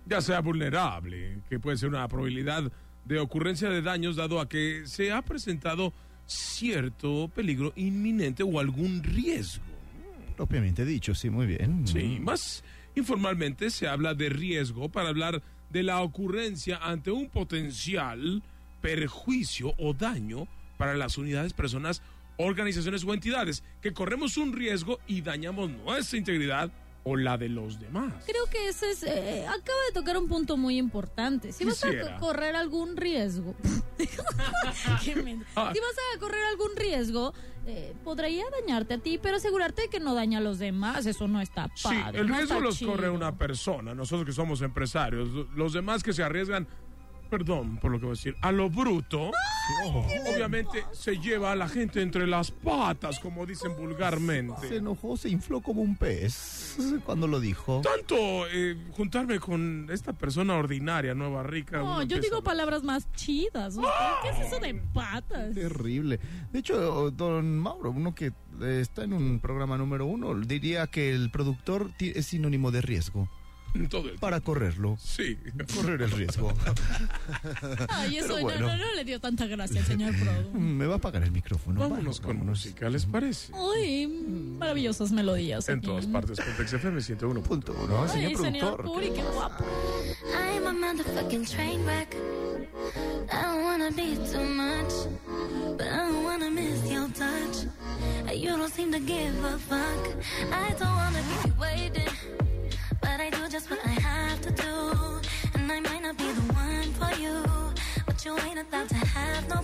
Ya 0.05 0.21
sea 0.21 0.41
vulnerable, 0.41 1.41
que 1.49 1.59
puede 1.59 1.79
ser 1.79 1.89
una 1.89 2.07
probabilidad 2.07 2.71
de 3.05 3.19
ocurrencia 3.19 3.71
de 3.71 3.81
daños 3.81 4.17
dado 4.17 4.41
a 4.41 4.49
que 4.49 4.83
se 4.85 5.11
ha 5.11 5.23
presentado 5.23 5.95
cierto 6.27 7.31
peligro 7.35 7.73
inminente 7.77 8.43
o 8.43 8.61
algún 8.61 9.03
riesgo. 9.03 9.65
Propiamente 10.37 10.85
dicho, 10.85 11.15
sí, 11.15 11.31
muy 11.31 11.47
bien. 11.47 11.87
Sí, 11.87 12.19
más 12.21 12.63
informalmente 12.95 13.71
se 13.71 13.89
habla 13.89 14.15
de 14.15 14.29
riesgo 14.29 14.91
para 14.91 15.09
hablar 15.09 15.35
de 15.37 15.43
la 15.83 16.01
ocurrencia 16.01 16.79
ante 16.79 17.11
un 17.11 17.29
potencial 17.29 18.43
perjuicio 18.81 19.75
o 19.79 19.95
daño 19.95 20.49
para 20.77 20.95
las 20.95 21.17
unidades, 21.17 21.53
personas, 21.53 22.03
organizaciones 22.37 23.05
o 23.05 23.15
entidades, 23.15 23.63
que 23.81 23.93
corremos 23.93 24.37
un 24.37 24.53
riesgo 24.53 24.99
y 25.07 25.23
dañamos 25.23 25.71
nuestra 25.71 26.19
integridad 26.19 26.71
o 27.05 27.17
la 27.17 27.37
de 27.37 27.49
los 27.49 27.81
demás. 27.81 28.13
Creo 28.27 28.45
que 28.47 28.69
ese 28.69 28.91
es, 28.91 29.03
eh, 29.03 29.45
acaba 29.47 29.79
de 29.89 29.93
tocar 29.95 30.17
un 30.17 30.29
punto 30.29 30.57
muy 30.57 30.79
importante. 30.79 31.53
Si 31.53 31.65
vas 31.65 31.83
a 31.85 32.17
correr 32.19 32.55
algún 32.55 32.97
riesgo, 32.97 33.55
Ah. 34.85 34.99
si 35.03 35.13
vas 35.15 35.97
a 36.15 36.19
correr 36.19 36.45
algún 36.51 36.77
riesgo, 36.77 37.35
eh, 37.67 37.95
podría 38.05 38.45
dañarte 38.61 38.95
a 38.95 38.99
ti, 38.99 39.19
pero 39.19 39.37
asegurarte 39.37 39.83
de 39.83 39.89
que 39.89 40.01
no 40.01 40.15
daña 40.15 40.39
a 40.39 40.41
los 40.41 40.59
demás. 40.59 41.07
Eso 41.07 41.29
no 41.29 41.41
está 41.41 41.69
Sí, 41.75 41.89
padre. 41.89 42.21
el 42.21 42.29
no 42.29 42.37
riesgo 42.37 42.55
está 42.55 42.65
los 42.65 42.79
corre 42.81 43.11
una 43.11 43.37
persona, 43.37 43.95
nosotros 43.95 44.27
que 44.27 44.33
somos 44.33 44.63
empresarios, 44.63 45.29
los 45.55 45.73
demás 45.73 46.03
que 46.03 46.13
se 46.13 46.23
arriesgan, 46.23 46.67
perdón 47.37 47.79
por 47.79 47.91
lo 47.91 47.99
que 47.99 48.05
voy 48.05 48.13
a 48.13 48.17
decir, 48.19 48.37
a 48.43 48.53
lo 48.53 48.69
bruto, 48.69 49.31
obviamente 50.27 50.85
se 50.93 51.17
lleva 51.19 51.53
a 51.53 51.57
la 51.57 51.67
gente 51.67 52.03
entre 52.03 52.27
las 52.27 52.51
patas, 52.51 53.19
como 53.21 53.47
dicen 53.47 53.73
Se 53.75 53.81
vulgarmente. 53.81 54.77
enojó, 54.77 55.17
se 55.17 55.31
infló 55.31 55.63
como 55.63 55.81
un 55.81 55.97
pez 55.97 56.77
cuando 57.07 57.27
lo 57.27 57.41
dijo. 57.41 57.81
Tanto 57.83 58.15
eh, 58.53 58.77
juntarme 58.93 59.41
con 59.41 59.89
esta 59.91 60.13
persona 60.13 60.57
ordinaria, 60.57 61.15
nueva 61.15 61.43
rica. 61.43 61.79
No, 61.79 62.03
yo 62.03 62.21
digo 62.21 62.37
a- 62.39 62.43
palabras 62.43 62.83
más 62.83 63.11
chidas. 63.15 63.77
¿usted? 63.77 63.89
¿Qué 64.23 64.29
es 64.29 64.47
eso 64.53 64.61
de 64.61 64.75
patas? 64.93 65.55
Terrible. 65.55 66.21
De 66.53 66.59
hecho, 66.59 67.11
don 67.11 67.59
Mauro, 67.59 67.93
uno 67.93 68.15
que 68.15 68.27
eh, 68.61 68.79
está 68.83 69.05
en 69.05 69.15
un 69.15 69.41
programa 69.41 69.79
número 69.79 70.05
uno, 70.05 70.35
diría 70.39 70.87
que 70.87 71.11
el 71.15 71.31
productor 71.31 71.91
ti- 71.97 72.13
es 72.15 72.27
sinónimo 72.27 72.71
de 72.71 72.83
riesgo. 72.83 73.31
Todo 73.91 74.09
el 74.11 74.19
Para 74.19 74.41
correrlo. 74.41 74.99
Sí. 75.03 75.39
Correr 75.75 76.03
el 76.03 76.11
riesgo. 76.11 76.53
Ay, 77.89 78.19
eso 78.19 78.29
Pero 78.29 78.37
no- 78.37 78.43
bueno. 78.43 78.67
no, 78.69 78.77
no 78.77 78.95
le 78.95 79.05
dio 79.05 79.19
tanta 79.21 79.47
gracia 79.47 79.81
al 79.81 79.87
señor 79.87 80.15
Prodo. 80.19 80.51
Me 80.53 80.87
va 80.87 80.95
a 80.95 80.97
apagar 80.99 81.23
el 81.23 81.33
micrófono. 81.33 81.81
Vámonos 81.81 82.21
con 82.21 82.45
música, 82.45 82.89
¿les 82.91 83.07
parece? 83.07 83.53
Uy, 83.55 84.07
maravillosas 84.59 85.13
melodías. 85.13 85.69
En 85.69 85.79
aquí. 85.79 85.87
todas 85.87 86.07
partes, 86.07 86.39
Pontex 86.41 86.73
FM 86.75 87.01
101. 87.01 87.43
Punto 87.43 87.73
uno. 87.83 88.09
Señor 88.09 88.31
Ay, 88.31 88.37
señor 88.37 88.77
productor. 88.77 88.85
Puri, 88.85 89.11
qué 89.11 89.23
guapo. 89.23 89.65
I'm 90.35 90.67
a 90.67 90.73
motherfucking 90.73 91.47
train 91.51 91.85
wreck. 91.87 92.15
I 93.31 93.43
don't 93.43 93.63
wanna 93.65 93.91
be 93.91 94.17
too 94.31 94.45
much, 94.45 94.93
but 95.79 95.87
I 95.87 95.97
don't 96.09 96.25
wanna 96.25 96.51
miss 96.51 96.85
your 96.91 97.09
touch. 97.13 97.67
You 98.35 98.49
don't 98.57 98.73
seem 98.73 98.93
to 98.93 98.99
give 99.01 99.35
a 99.45 99.59
fuck. 99.59 100.17
I 100.53 100.73
don't 100.79 100.95
wanna 100.95 101.23
keep 101.23 101.47
you 101.47 101.61
waiting, 101.61 102.09
but 103.13 103.21
I 103.21 103.29
do 103.29 103.47
just 103.49 103.71
what 103.71 103.81
I 103.85 103.95
have 104.01 104.41
to 104.41 104.51
do. 104.51 104.75
And 105.55 105.71
I 105.71 105.81
might 105.81 106.03
not 106.03 106.17
be 106.17 106.25
the 106.25 106.47
one 106.55 106.89
for 106.99 107.13
you, 107.21 107.35
but 108.07 108.25
you 108.25 108.33
ain't 108.39 108.59
to 108.71 108.97
have 108.97 109.49
no 109.49 109.61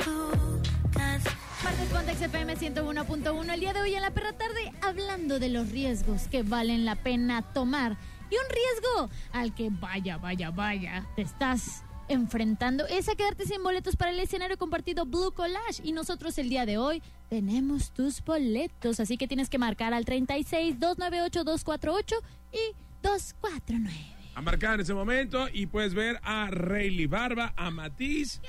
Pontex 1.90 2.20
FM 2.20 2.54
101.1. 2.54 3.50
El 3.50 3.60
día 3.60 3.72
de 3.72 3.80
hoy 3.80 3.94
en 3.94 4.02
la 4.02 4.10
perra 4.10 4.32
tarde 4.34 4.72
hablando 4.82 5.38
de 5.38 5.48
los 5.48 5.70
riesgos 5.70 6.28
que 6.28 6.42
valen 6.42 6.84
la 6.84 6.96
pena 6.96 7.40
tomar. 7.54 7.96
Y 8.30 8.34
un 8.34 8.48
riesgo 8.50 9.10
al 9.32 9.54
que 9.54 9.70
vaya, 9.70 10.18
vaya, 10.18 10.50
vaya, 10.50 11.06
te 11.16 11.22
estás 11.22 11.82
enfrentando 12.08 12.86
es 12.86 13.08
a 13.08 13.14
quedarte 13.14 13.46
sin 13.46 13.62
boletos 13.62 13.96
para 13.96 14.10
el 14.10 14.20
escenario 14.20 14.58
compartido 14.58 15.06
Blue 15.06 15.32
Collage. 15.32 15.80
Y 15.82 15.92
nosotros 15.92 16.36
el 16.36 16.50
día 16.50 16.66
de 16.66 16.76
hoy 16.76 17.02
tenemos 17.30 17.92
tus 17.92 18.22
boletos. 18.22 19.00
Así 19.00 19.16
que 19.16 19.26
tienes 19.26 19.48
que 19.48 19.58
marcar 19.58 19.94
al 19.94 20.04
36 20.04 20.78
298 20.78 21.44
248 21.44 22.16
y 22.52 22.87
249. 23.08 23.90
a 24.34 24.42
marcar 24.42 24.74
en 24.74 24.80
ese 24.80 24.92
momento 24.92 25.48
y 25.50 25.66
puedes 25.66 25.94
ver 25.94 26.20
a 26.22 26.50
Rayleigh 26.50 27.06
Barba, 27.06 27.54
a 27.56 27.70
Matiz 27.70 28.40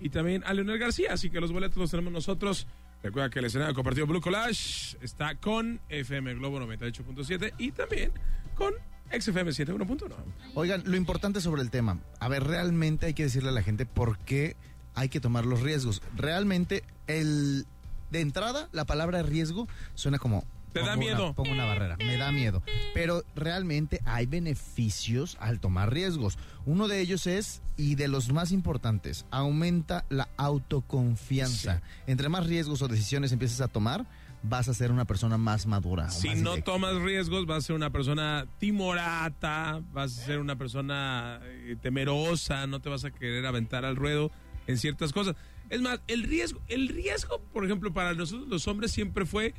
y 0.00 0.08
también 0.10 0.42
a 0.44 0.52
Leonel 0.52 0.78
García. 0.78 1.12
Así 1.12 1.30
que 1.30 1.40
los 1.40 1.52
boletos 1.52 1.78
los 1.78 1.90
tenemos 1.92 2.12
nosotros. 2.12 2.66
Recuerda 3.04 3.30
que 3.30 3.38
el 3.38 3.44
escenario 3.46 3.74
compartido 3.74 4.06
Blue 4.06 4.20
Collage 4.20 4.98
está 5.00 5.36
con 5.36 5.80
FM 5.88 6.34
Globo 6.34 6.58
98.7 6.58 7.54
y 7.56 7.70
también 7.70 8.12
con 8.56 8.74
XFM 9.16 9.52
101.9. 9.52 10.10
Oigan, 10.54 10.82
lo 10.84 10.96
importante 10.96 11.40
sobre 11.40 11.62
el 11.62 11.70
tema. 11.70 12.00
A 12.18 12.28
ver, 12.28 12.44
realmente 12.44 13.06
hay 13.06 13.14
que 13.14 13.22
decirle 13.22 13.50
a 13.50 13.52
la 13.52 13.62
gente 13.62 13.86
por 13.86 14.18
qué 14.18 14.56
hay 14.94 15.08
que 15.08 15.20
tomar 15.20 15.46
los 15.46 15.60
riesgos. 15.60 16.02
Realmente, 16.16 16.82
el 17.06 17.64
de 18.10 18.20
entrada, 18.20 18.68
la 18.72 18.84
palabra 18.84 19.22
riesgo 19.22 19.68
suena 19.94 20.18
como. 20.18 20.44
Te 20.72 20.80
da 20.80 20.86
una- 20.86 20.96
miedo. 20.96 21.34
pongo 21.34 21.50
una 21.52 21.64
barrera, 21.64 21.96
me 21.98 22.16
da 22.16 22.30
miedo. 22.32 22.62
Pero 22.94 23.22
realmente 23.34 24.00
hay 24.04 24.26
beneficios 24.26 25.36
al 25.40 25.60
tomar 25.60 25.92
riesgos. 25.92 26.38
Uno 26.66 26.88
de 26.88 27.00
ellos 27.00 27.26
es, 27.26 27.62
y 27.76 27.94
de 27.94 28.08
los 28.08 28.32
más 28.32 28.52
importantes, 28.52 29.26
aumenta 29.30 30.04
la 30.10 30.28
autoconfianza. 30.36 31.82
Entre 32.06 32.28
más 32.28 32.46
riesgos 32.46 32.82
o 32.82 32.88
decisiones 32.88 33.32
empieces 33.32 33.60
a 33.60 33.68
tomar, 33.68 34.06
vas 34.42 34.68
a 34.68 34.74
ser 34.74 34.90
una 34.92 35.04
persona 35.04 35.36
más 35.38 35.66
madura. 35.66 36.08
Si 36.10 36.28
más 36.28 36.38
no 36.38 36.50
directa. 36.52 36.72
tomas 36.72 36.94
riesgos, 37.02 37.46
vas 37.46 37.58
a 37.58 37.66
ser 37.68 37.76
una 37.76 37.90
persona 37.90 38.46
timorata, 38.58 39.82
vas 39.92 40.18
a 40.18 40.24
ser 40.24 40.38
una 40.38 40.56
persona 40.56 41.40
eh, 41.44 41.76
temerosa, 41.80 42.66
no 42.66 42.80
te 42.80 42.88
vas 42.88 43.04
a 43.04 43.10
querer 43.10 43.44
aventar 43.46 43.84
al 43.84 43.96
ruedo 43.96 44.30
en 44.66 44.78
ciertas 44.78 45.12
cosas. 45.12 45.36
Es 45.68 45.80
más, 45.82 46.00
el 46.08 46.24
riesgo, 46.24 46.60
el 46.68 46.88
riesgo, 46.88 47.40
por 47.52 47.64
ejemplo, 47.64 47.92
para 47.92 48.14
nosotros 48.14 48.48
los 48.48 48.66
hombres 48.66 48.90
siempre 48.92 49.24
fue 49.24 49.54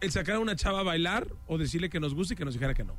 el 0.00 0.10
sacar 0.12 0.36
a 0.36 0.40
una 0.40 0.54
chava 0.56 0.80
a 0.80 0.82
bailar 0.82 1.28
o 1.46 1.58
decirle 1.58 1.90
que 1.90 2.00
nos 2.00 2.14
gusta 2.14 2.34
y 2.34 2.36
que 2.36 2.44
nos 2.44 2.54
dijera 2.54 2.74
que 2.74 2.84
no. 2.84 2.94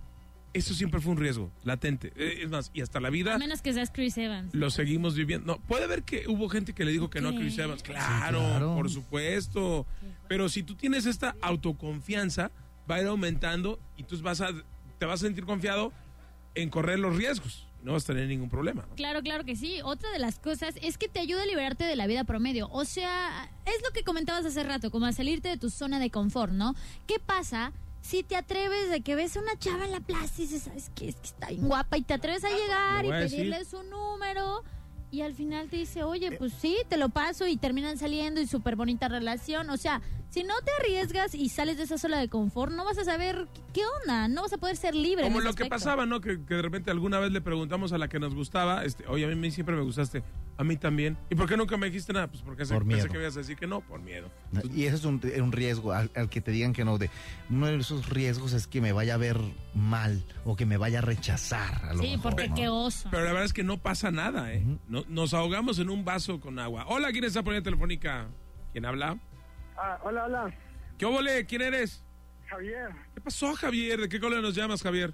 Eso 0.51 0.73
siempre 0.73 0.99
fue 0.99 1.11
un 1.11 1.19
riesgo 1.19 1.51
latente. 1.63 2.11
Eh, 2.15 2.39
Es 2.43 2.49
más, 2.49 2.71
y 2.73 2.81
hasta 2.81 2.99
la 2.99 3.11
vida 3.11 3.35
A 3.35 3.37
menos 3.37 3.61
que 3.61 3.71
seas 3.71 3.91
Chris 3.91 4.17
Evans. 4.17 4.53
lo 4.55 4.71
seguimos 4.71 5.13
viviendo. 5.15 5.45
No, 5.45 5.59
puede 5.61 5.85
ver 5.85 6.01
que 6.03 6.27
hubo 6.27 6.49
gente 6.49 6.73
que 6.73 6.83
le 6.85 6.91
dijo 6.91 7.09
que 7.11 7.21
no 7.21 7.29
a 7.29 7.35
Chris. 7.35 7.57
Evans. 7.59 7.83
Claro, 7.83 8.39
claro. 8.39 8.75
por 8.75 8.89
supuesto. 8.89 9.85
Pero 10.27 10.49
si 10.49 10.63
tú 10.63 10.73
tienes 10.75 11.05
esta 11.05 11.35
autoconfianza, 11.41 12.51
va 12.89 12.95
a 12.95 13.01
ir 13.01 13.07
aumentando 13.07 13.79
y 13.95 14.03
tú 14.03 14.19
vas 14.21 14.41
a, 14.41 14.49
te 14.97 15.05
vas 15.05 15.21
a 15.21 15.25
sentir 15.27 15.45
confiado 15.45 15.93
en 16.55 16.69
correr 16.69 16.97
los 16.99 17.15
riesgos. 17.15 17.67
No 17.81 17.93
vas 17.93 18.03
a 18.03 18.07
tener 18.07 18.27
ningún 18.27 18.49
problema. 18.49 18.85
¿no? 18.89 18.95
Claro, 18.95 19.21
claro 19.21 19.45
que 19.45 19.55
sí. 19.55 19.79
Otra 19.83 20.11
de 20.11 20.19
las 20.19 20.39
cosas 20.39 20.75
es 20.81 20.97
que 20.97 21.07
te 21.07 21.19
ayuda 21.19 21.43
a 21.43 21.45
liberarte 21.45 21.85
de 21.85 21.95
la 21.95 22.07
vida 22.07 22.23
promedio. 22.23 22.69
O 22.71 22.85
sea, 22.85 23.49
es 23.65 23.81
lo 23.83 23.91
que 23.91 24.03
comentabas 24.03 24.45
hace 24.45 24.63
rato, 24.63 24.91
como 24.91 25.05
a 25.05 25.13
salirte 25.13 25.49
de 25.49 25.57
tu 25.57 25.69
zona 25.69 25.99
de 25.99 26.09
confort, 26.09 26.51
¿no? 26.51 26.75
¿Qué 27.07 27.19
pasa 27.19 27.71
si 28.01 28.23
te 28.23 28.35
atreves 28.35 28.89
de 28.89 29.01
que 29.01 29.15
ves 29.15 29.37
a 29.37 29.41
una 29.41 29.57
chava 29.57 29.85
en 29.85 29.91
la 29.91 29.99
plaza 29.99 30.33
y 30.37 30.41
dices, 30.41 30.63
¿sabes 30.63 30.91
qué? 30.95 31.09
Es 31.09 31.15
que 31.15 31.27
está 31.27 31.47
bien 31.47 31.67
guapa 31.67 31.97
y 31.97 32.01
te 32.01 32.13
atreves 32.13 32.43
a 32.43 32.49
llegar 32.49 33.05
le 33.05 33.09
y 33.09 33.29
pedirle 33.29 33.65
su 33.65 33.83
número 33.83 34.63
y 35.11 35.21
al 35.21 35.33
final 35.33 35.69
te 35.69 35.77
dice, 35.77 36.03
oye, 36.03 36.31
pues 36.33 36.53
sí, 36.53 36.77
te 36.87 36.97
lo 36.97 37.09
paso 37.09 37.47
y 37.47 37.57
terminan 37.57 37.97
saliendo 37.97 38.41
y 38.41 38.47
súper 38.47 38.75
bonita 38.75 39.07
relación. 39.07 39.69
O 39.69 39.77
sea, 39.77 40.01
si 40.29 40.43
no 40.43 40.53
te 40.63 40.71
arriesgas 40.79 41.33
y 41.33 41.49
sales 41.49 41.77
de 41.77 41.83
esa 41.83 41.97
zona 41.97 42.19
de 42.19 42.29
confort, 42.29 42.71
no 42.73 42.85
vas 42.85 42.97
a 42.97 43.03
saber 43.03 43.47
qué 43.73 43.81
onda, 44.01 44.27
no 44.27 44.43
vas 44.43 44.53
a 44.53 44.57
poder 44.57 44.75
ser 44.77 44.93
libre. 44.95 45.25
en 45.25 45.29
Como 45.33 45.39
ese 45.39 45.47
lo 45.49 45.53
que 45.55 45.63
aspecto. 45.63 45.75
pasaba, 45.83 46.05
¿no? 46.05 46.21
Que, 46.21 46.43
que 46.45 46.53
de 46.55 46.61
repente 46.61 46.91
alguna 46.91 47.19
vez 47.19 47.31
le 47.31 47.41
preguntamos 47.41 47.93
a 47.93 47.97
la 47.97 48.07
que 48.07 48.19
nos 48.19 48.35
gustaba, 48.35 48.83
este, 48.85 49.07
oye, 49.07 49.25
a 49.25 49.35
mí 49.35 49.51
siempre 49.51 49.75
me 49.75 49.81
gustaste, 49.81 50.21
a 50.57 50.63
mí 50.63 50.77
también. 50.77 51.17
¿Y 51.29 51.35
por 51.35 51.47
qué 51.49 51.57
nunca 51.57 51.77
me 51.77 51.87
dijiste 51.87 52.13
nada? 52.13 52.27
Pues 52.27 52.41
porque 52.43 52.63
Por 52.65 52.79
pensé 52.85 52.95
miedo. 53.03 53.07
que 53.09 53.17
ibas 53.19 53.35
a 53.35 53.39
decir 53.39 53.55
que 53.57 53.65
no, 53.65 53.81
por 53.81 54.01
miedo. 54.01 54.29
Y 54.75 54.83
ese 54.85 54.97
es 54.97 55.05
un, 55.05 55.21
un 55.41 55.51
riesgo 55.51 55.93
al, 55.93 56.11
al 56.15 56.29
que 56.29 56.41
te 56.41 56.51
digan 56.51 56.73
que 56.73 56.85
no. 56.85 56.97
De, 56.99 57.09
uno 57.49 57.67
de 57.67 57.77
esos 57.77 58.09
riesgos 58.09 58.53
es 58.53 58.67
que 58.67 58.81
me 58.81 58.91
vaya 58.91 59.15
a 59.15 59.17
ver 59.17 59.37
mal 59.73 60.23
o 60.45 60.55
que 60.55 60.65
me 60.65 60.77
vaya 60.77 60.99
a 60.99 61.01
rechazar. 61.01 61.85
a 61.85 61.93
lo 61.93 62.03
Sí, 62.03 62.09
mejor, 62.11 62.21
porque 62.33 62.49
¿no? 62.49 62.55
qué 62.55 62.69
oso. 62.69 63.07
Pero 63.09 63.23
la 63.23 63.29
verdad 63.31 63.45
es 63.45 63.53
que 63.53 63.63
no 63.63 63.77
pasa 63.79 64.11
nada, 64.11 64.53
¿eh? 64.53 64.63
No- 64.87 65.05
nos 65.07 65.33
ahogamos 65.33 65.79
en 65.79 65.89
un 65.89 66.03
vaso 66.05 66.39
con 66.39 66.59
agua. 66.59 66.85
Hola, 66.87 67.11
¿quién 67.11 67.23
está 67.23 67.41
por 67.41 67.53
línea 67.53 67.63
telefónica? 67.63 68.27
¿Quién 68.73 68.85
habla? 68.85 69.17
Ah, 69.81 69.97
hola, 70.03 70.25
hola. 70.25 70.53
¿Qué 70.97 71.05
óvole? 71.05 71.45
¿Quién 71.45 71.61
eres? 71.61 72.03
Javier. 72.47 72.89
¿Qué 73.13 73.21
pasó, 73.21 73.53
Javier? 73.55 74.01
¿De 74.01 74.09
qué 74.09 74.19
colonia 74.19 74.41
nos 74.41 74.55
llamas, 74.55 74.83
Javier? 74.83 75.13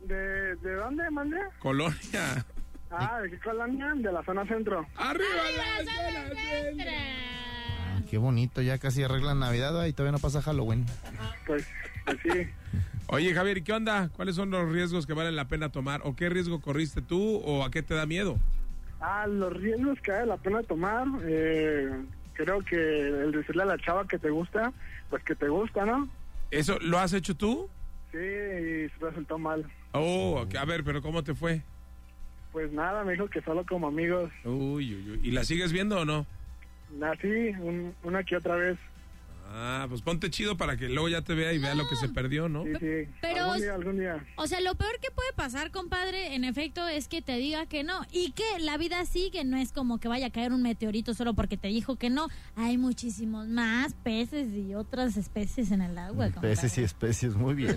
¿De, 0.00 0.54
de 0.56 0.74
dónde, 0.74 1.10
mande? 1.10 1.38
Colonia. 1.58 2.46
Ah, 2.88 3.20
¿de 3.20 3.30
qué 3.30 3.40
colonia? 3.40 3.92
De 3.96 4.12
la 4.12 4.22
zona 4.22 4.46
centro. 4.46 4.86
¡Arriba 4.94 5.28
la 5.56 5.84
zona 5.84 6.40
centro! 6.40 6.90
Ah, 6.90 8.00
qué 8.08 8.18
bonito, 8.18 8.62
ya 8.62 8.78
casi 8.78 9.02
arreglan 9.02 9.40
Navidad 9.40 9.84
y 9.86 9.92
todavía 9.92 10.12
no 10.12 10.18
pasa 10.20 10.40
Halloween. 10.40 10.86
Pues, 11.46 11.66
pues 12.04 12.16
sí. 12.22 12.48
Oye, 13.08 13.34
Javier, 13.34 13.58
¿y 13.58 13.62
qué 13.62 13.72
onda? 13.72 14.08
¿Cuáles 14.10 14.36
son 14.36 14.50
los 14.50 14.70
riesgos 14.70 15.04
que 15.06 15.14
valen 15.14 15.34
la 15.34 15.48
pena 15.48 15.72
tomar? 15.72 16.02
¿O 16.04 16.14
qué 16.14 16.28
riesgo 16.28 16.60
corriste 16.60 17.02
tú? 17.02 17.40
¿O 17.44 17.64
a 17.64 17.72
qué 17.72 17.82
te 17.82 17.94
da 17.94 18.06
miedo? 18.06 18.38
Ah, 19.00 19.26
los 19.26 19.52
riesgos 19.52 20.00
que 20.00 20.12
vale 20.12 20.26
la 20.26 20.36
pena 20.36 20.62
tomar. 20.62 21.06
Eh, 21.24 21.90
creo 22.36 22.60
que 22.64 22.76
el 22.76 23.32
decirle 23.32 23.62
a 23.62 23.66
la 23.66 23.78
chava 23.78 24.06
que 24.06 24.18
te 24.18 24.30
gusta, 24.30 24.72
pues 25.10 25.22
que 25.24 25.34
te 25.34 25.48
gusta, 25.48 25.84
¿no? 25.84 26.08
¿Eso 26.50 26.78
lo 26.80 26.98
has 26.98 27.12
hecho 27.12 27.34
tú? 27.34 27.68
Sí, 28.12 28.18
y 28.18 28.86
resultó 29.00 29.38
mal. 29.38 29.64
Oh, 29.92 30.46
a 30.58 30.64
ver, 30.64 30.84
pero 30.84 31.02
¿cómo 31.02 31.24
te 31.24 31.34
fue? 31.34 31.62
Pues 32.52 32.72
nada, 32.72 33.04
me 33.04 33.12
dijo 33.12 33.28
que 33.28 33.42
solo 33.42 33.64
como 33.66 33.88
amigos. 33.88 34.30
Uy, 34.44 34.94
uy, 34.94 35.10
uy. 35.10 35.20
¿Y 35.22 35.30
la 35.32 35.44
sigues 35.44 35.72
viendo 35.72 36.00
o 36.00 36.04
no? 36.04 36.26
Así, 37.02 37.48
un, 37.60 37.94
una 38.04 38.22
que 38.22 38.36
otra 38.36 38.56
vez. 38.56 38.78
Ah, 39.48 39.86
pues 39.88 40.02
ponte 40.02 40.28
chido 40.30 40.56
para 40.56 40.76
que 40.76 40.88
luego 40.88 41.08
ya 41.08 41.22
te 41.22 41.34
vea 41.34 41.52
y 41.52 41.58
vea 41.58 41.74
lo 41.74 41.88
que 41.88 41.96
se 41.96 42.08
perdió, 42.08 42.48
¿no? 42.48 42.64
Sí, 42.64 42.72
sí. 42.80 43.10
Pero- 43.22 43.44
algún 43.44 43.60
día, 43.60 43.74
algún 43.74 43.98
día. 43.98 44.26
O 44.36 44.46
sea, 44.46 44.60
lo 44.60 44.74
peor 44.74 44.98
que 45.00 45.10
puede 45.10 45.32
pasar, 45.34 45.70
compadre, 45.70 46.34
en 46.34 46.44
efecto, 46.44 46.86
es 46.88 47.08
que 47.08 47.22
te 47.22 47.36
diga 47.36 47.66
que 47.66 47.82
no. 47.84 48.04
Y 48.12 48.32
que 48.32 48.44
la 48.60 48.76
vida 48.76 49.04
sigue, 49.06 49.44
no 49.44 49.56
es 49.56 49.72
como 49.72 49.98
que 49.98 50.08
vaya 50.08 50.26
a 50.26 50.30
caer 50.30 50.52
un 50.52 50.62
meteorito 50.62 51.14
solo 51.14 51.34
porque 51.34 51.56
te 51.56 51.68
dijo 51.68 51.96
que 51.96 52.10
no. 52.10 52.28
Hay 52.54 52.76
muchísimos 52.76 53.46
más 53.48 53.94
peces 53.94 54.52
y 54.54 54.74
otras 54.74 55.16
especies 55.16 55.70
en 55.70 55.80
el 55.80 55.96
agua. 55.96 56.26
compadre. 56.26 56.48
Peces 56.50 56.76
y 56.78 56.82
especies, 56.82 57.34
muy 57.34 57.54
bien. 57.54 57.74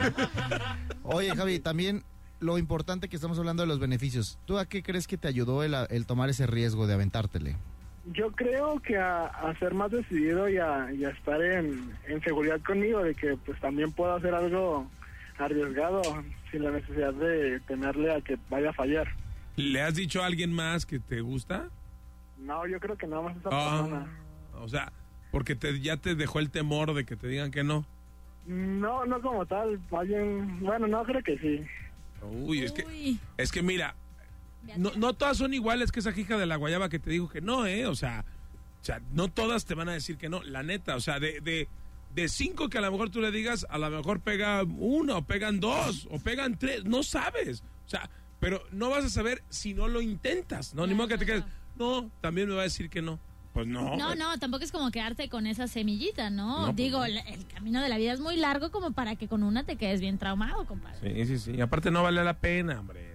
Oye, 1.03 1.33
Javi, 1.35 1.59
también 1.59 2.03
lo 2.39 2.57
importante 2.57 3.09
que 3.09 3.15
estamos 3.15 3.37
hablando 3.37 3.63
de 3.63 3.67
los 3.67 3.79
beneficios. 3.79 4.37
¿Tú 4.45 4.57
a 4.57 4.65
qué 4.65 4.81
crees 4.83 5.07
que 5.07 5.17
te 5.17 5.27
ayudó 5.27 5.63
el, 5.63 5.75
el 5.89 6.05
tomar 6.05 6.29
ese 6.29 6.47
riesgo 6.47 6.87
de 6.87 6.93
aventártele? 6.95 7.55
Yo 8.05 8.31
creo 8.31 8.79
que 8.79 8.97
a, 8.97 9.25
a 9.25 9.57
ser 9.59 9.73
más 9.73 9.91
decidido 9.91 10.49
y 10.49 10.57
a, 10.57 10.91
y 10.91 11.03
a 11.05 11.09
estar 11.09 11.41
en, 11.41 11.93
en 12.07 12.21
seguridad 12.23 12.59
conmigo 12.61 13.03
de 13.03 13.13
que 13.13 13.37
pues 13.45 13.59
también 13.59 13.91
puedo 13.91 14.13
hacer 14.15 14.33
algo 14.33 14.89
arriesgado 15.37 16.01
sin 16.51 16.63
la 16.63 16.71
necesidad 16.71 17.13
de 17.13 17.59
temerle 17.61 18.11
a 18.13 18.21
que 18.21 18.37
vaya 18.49 18.71
a 18.71 18.73
fallar. 18.73 19.07
¿Le 19.55 19.81
has 19.81 19.95
dicho 19.95 20.21
a 20.23 20.25
alguien 20.25 20.51
más 20.53 20.85
que 20.85 20.99
te 20.99 21.21
gusta? 21.21 21.69
No, 22.37 22.65
yo 22.67 22.79
creo 22.79 22.97
que 22.97 23.07
nada 23.07 23.21
más 23.23 23.37
esa 23.37 23.49
Ah, 23.51 23.81
persona. 23.81 24.17
o 24.53 24.67
sea, 24.67 24.91
porque 25.31 25.55
te, 25.55 25.79
ya 25.79 25.97
te 25.97 26.15
dejó 26.15 26.39
el 26.39 26.49
temor 26.49 26.93
de 26.93 27.05
que 27.05 27.15
te 27.15 27.27
digan 27.27 27.51
que 27.51 27.63
no. 27.63 27.85
No, 28.47 29.05
no 29.05 29.21
como 29.21 29.45
tal, 29.45 29.79
alguien, 29.91 30.59
bueno, 30.61 30.87
no 30.87 31.03
creo 31.03 31.21
que 31.21 31.37
sí. 31.37 31.61
Uy, 32.21 32.61
es 32.63 32.71
que, 32.71 32.85
Uy. 32.85 33.19
es 33.37 33.51
que 33.51 33.61
mira, 33.61 33.95
no, 34.77 34.91
no 34.95 35.13
todas 35.13 35.37
son 35.37 35.53
iguales 35.53 35.91
que 35.91 35.99
esa 35.99 36.17
hija 36.17 36.37
de 36.37 36.45
la 36.45 36.55
guayaba 36.55 36.89
que 36.89 36.99
te 36.99 37.09
dijo 37.09 37.29
que 37.29 37.41
no, 37.41 37.65
¿eh? 37.65 37.85
O 37.87 37.95
sea, 37.95 38.25
o 38.81 38.85
sea, 38.85 39.01
no 39.11 39.27
todas 39.29 39.65
te 39.65 39.73
van 39.73 39.89
a 39.89 39.93
decir 39.93 40.17
que 40.17 40.29
no, 40.29 40.41
la 40.43 40.63
neta. 40.63 40.95
O 40.95 40.99
sea, 41.01 41.19
de, 41.19 41.41
de, 41.41 41.67
de 42.15 42.29
cinco 42.29 42.69
que 42.69 42.77
a 42.77 42.81
lo 42.81 42.91
mejor 42.91 43.09
tú 43.09 43.21
le 43.21 43.31
digas, 43.31 43.65
a 43.69 43.77
lo 43.77 43.89
mejor 43.89 44.21
pega 44.21 44.63
uno, 44.63 45.17
o 45.17 45.21
pegan 45.23 45.59
dos, 45.59 46.07
o 46.11 46.19
pegan 46.19 46.57
tres, 46.57 46.85
no 46.85 47.03
sabes. 47.03 47.63
O 47.85 47.89
sea, 47.89 48.09
pero 48.39 48.63
no 48.71 48.89
vas 48.89 49.03
a 49.05 49.09
saber 49.09 49.43
si 49.49 49.73
no 49.73 49.87
lo 49.87 50.01
intentas, 50.01 50.73
¿no? 50.73 50.87
Ni 50.87 50.93
modo 50.93 51.09
que 51.09 51.17
te 51.17 51.25
quedes, 51.25 51.43
no, 51.77 52.09
también 52.21 52.47
me 52.47 52.55
va 52.55 52.61
a 52.61 52.65
decir 52.65 52.89
que 52.89 53.01
no. 53.01 53.19
Pues 53.53 53.65
no. 53.65 53.97
No, 53.97 54.13
no, 54.13 54.37
tampoco 54.37 54.63
es 54.63 54.71
como 54.71 54.91
quedarte 54.91 55.27
con 55.27 55.47
esa 55.47 55.67
semillita, 55.67 56.29
¿no? 56.29 56.59
No, 56.59 56.65
pues 56.67 56.75
Digo, 56.75 56.99
no. 56.99 57.05
el, 57.05 57.17
el 57.17 57.47
camino 57.47 57.81
de 57.81 57.89
la 57.89 57.97
vida 57.97 58.13
es 58.13 58.19
muy 58.19 58.37
largo 58.37 58.69
como 58.69 58.91
para 58.91 59.15
que 59.15 59.27
con 59.27 59.41
una 59.41 59.63
te 59.63 59.75
quedes 59.75 59.99
bien 60.01 60.19
traumado, 60.19 60.65
compadre. 60.67 61.25
Sí, 61.25 61.25
sí, 61.25 61.39
sí. 61.39 61.51
Y 61.57 61.61
aparte 61.61 61.89
no 61.89 62.03
vale 62.03 62.23
la 62.23 62.37
pena, 62.37 62.79
hombre. 62.79 63.08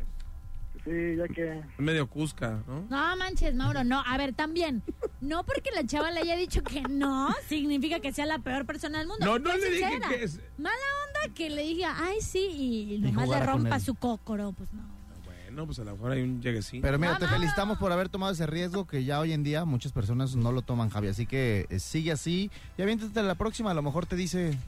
Sí, 0.85 1.17
ya 1.17 1.27
que... 1.29 1.59
Es 1.61 1.79
medio 1.79 2.07
cusca, 2.09 2.63
¿no? 2.67 2.87
No 2.91 3.17
manches, 3.17 3.55
Mauro, 3.55 3.85
no. 3.85 4.03
A 4.07 4.19
ver, 4.19 4.35
también, 4.35 4.83
no 5.21 5.43
porque 5.45 5.71
la 5.75 5.87
chava 5.87 6.11
le 6.11 6.21
haya 6.21 6.37
dicho 6.37 6.63
que 6.63 6.83
no, 6.83 7.35
significa 7.49 8.01
que 8.01 8.13
sea 8.13 8.27
la 8.27 8.39
peor 8.39 8.67
persona 8.67 8.99
del 8.99 9.09
mundo. 9.09 9.25
No, 9.25 9.39
no 9.39 9.57
le 9.57 9.71
dije 9.71 9.99
que 10.09 10.25
es- 10.25 10.41
Mala 10.59 10.75
onda 11.07 11.35
que 11.35 11.49
le 11.51 11.63
diga, 11.63 11.95
ay, 11.99 12.21
sí, 12.21 12.95
y 12.95 12.99
nomás 12.99 13.29
le 13.29 13.41
rompa 13.45 13.81
su 13.81 13.95
cócoro, 13.95 14.53
pues 14.53 14.73
no. 14.73 14.83
Bueno, 15.25 15.67
pues 15.67 15.79
a 15.79 15.85
lo 15.85 15.93
mejor 15.93 16.11
hay 16.13 16.23
un 16.23 16.43
lleguecín. 16.43 16.83
Pero 16.83 16.99
mira, 16.99 17.17
te 17.17 17.29
felicitamos 17.29 17.79
por 17.79 17.93
haber 17.93 18.09
tomado 18.09 18.33
ese 18.33 18.45
riesgo 18.47 18.87
que 18.89 19.05
ya 19.05 19.21
hoy 19.21 19.33
en 19.33 19.45
día 19.45 19.65
muchas 19.65 19.93
personas 19.93 20.35
no 20.35 20.51
lo 20.51 20.63
toman, 20.63 20.91
Javi. 20.91 21.07
Así 21.09 21.27
que 21.27 21.67
eh, 21.71 21.79
sigue 21.79 22.11
así 22.11 22.51
y 22.77 22.83
aviéntate 22.83 23.23
la 23.23 23.37
próxima. 23.37 23.71
A 23.71 23.75
lo 23.75 23.81
mejor 23.83 24.05
te 24.05 24.17
dice 24.17 24.59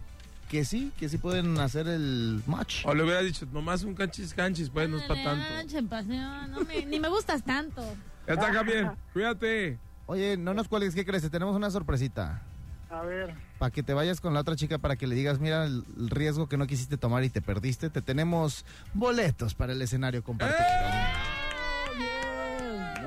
que 0.49 0.65
sí, 0.65 0.93
que 0.99 1.09
sí 1.09 1.19
pueden 1.19 1.59
hacer 1.59 1.87
el 1.89 2.43
match. 2.47 2.85
O 2.85 2.95
le 2.95 3.03
hubiera 3.03 3.21
dicho, 3.23 3.47
nomás 3.53 3.83
un 3.83 3.95
canchis 3.95 4.33
canchis, 4.35 4.71
pues 4.71 4.89
no 4.89 4.99
es 4.99 5.03
para 5.05 5.23
tanto. 5.25 5.89
pasión, 5.89 6.51
no 6.53 6.61
me- 6.63 6.85
ni 6.87 7.01
me 7.01 7.09
gustas 7.09 7.43
tanto. 7.43 7.83
Ya 8.27 8.35
está, 8.35 8.53
Javier. 8.53 8.91
Cuídate. 9.13 9.79
Oye, 10.07 10.37
no 10.37 10.55
nos 10.55 10.69
cuelgues, 10.69 10.95
¿qué 10.95 11.05
crees? 11.05 11.23
Te 11.25 11.31
tenemos 11.31 11.57
una 11.57 11.71
sorpresita. 11.71 12.43
A 12.89 13.03
ver, 13.03 13.35
Para 13.59 13.71
que 13.73 13.83
te 13.83 13.93
vayas 13.95 14.21
con 14.21 14.33
la 14.33 14.41
otra 14.41 14.55
chica 14.55 14.79
para 14.79 14.95
que 14.95 15.09
le 15.09 15.17
digas, 15.17 15.41
mira 15.41 15.65
el, 15.67 15.83
el 15.99 16.09
riesgo 16.09 16.49
que 16.49 16.57
no 16.57 16.69
quisiste 16.69 16.97
tomar 16.97 17.25
y 17.25 17.31
te 17.31 17.43
perdiste. 17.43 17.91
Te 17.91 18.01
tenemos 18.01 18.65
boletos 18.95 19.55
para 19.55 19.73
el 19.73 19.83
escenario 19.83 20.23
compartido. 20.23 20.61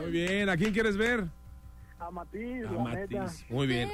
Muy 0.01 0.11
bien. 0.11 0.49
¿A 0.49 0.57
quién 0.57 0.73
quieres 0.73 0.97
ver? 0.97 1.25
a 1.99 2.11
Matiz, 2.11 2.65
A 2.65 2.71
la 2.71 2.93
neta. 2.95 3.25
Muy 3.49 3.67
bien. 3.67 3.89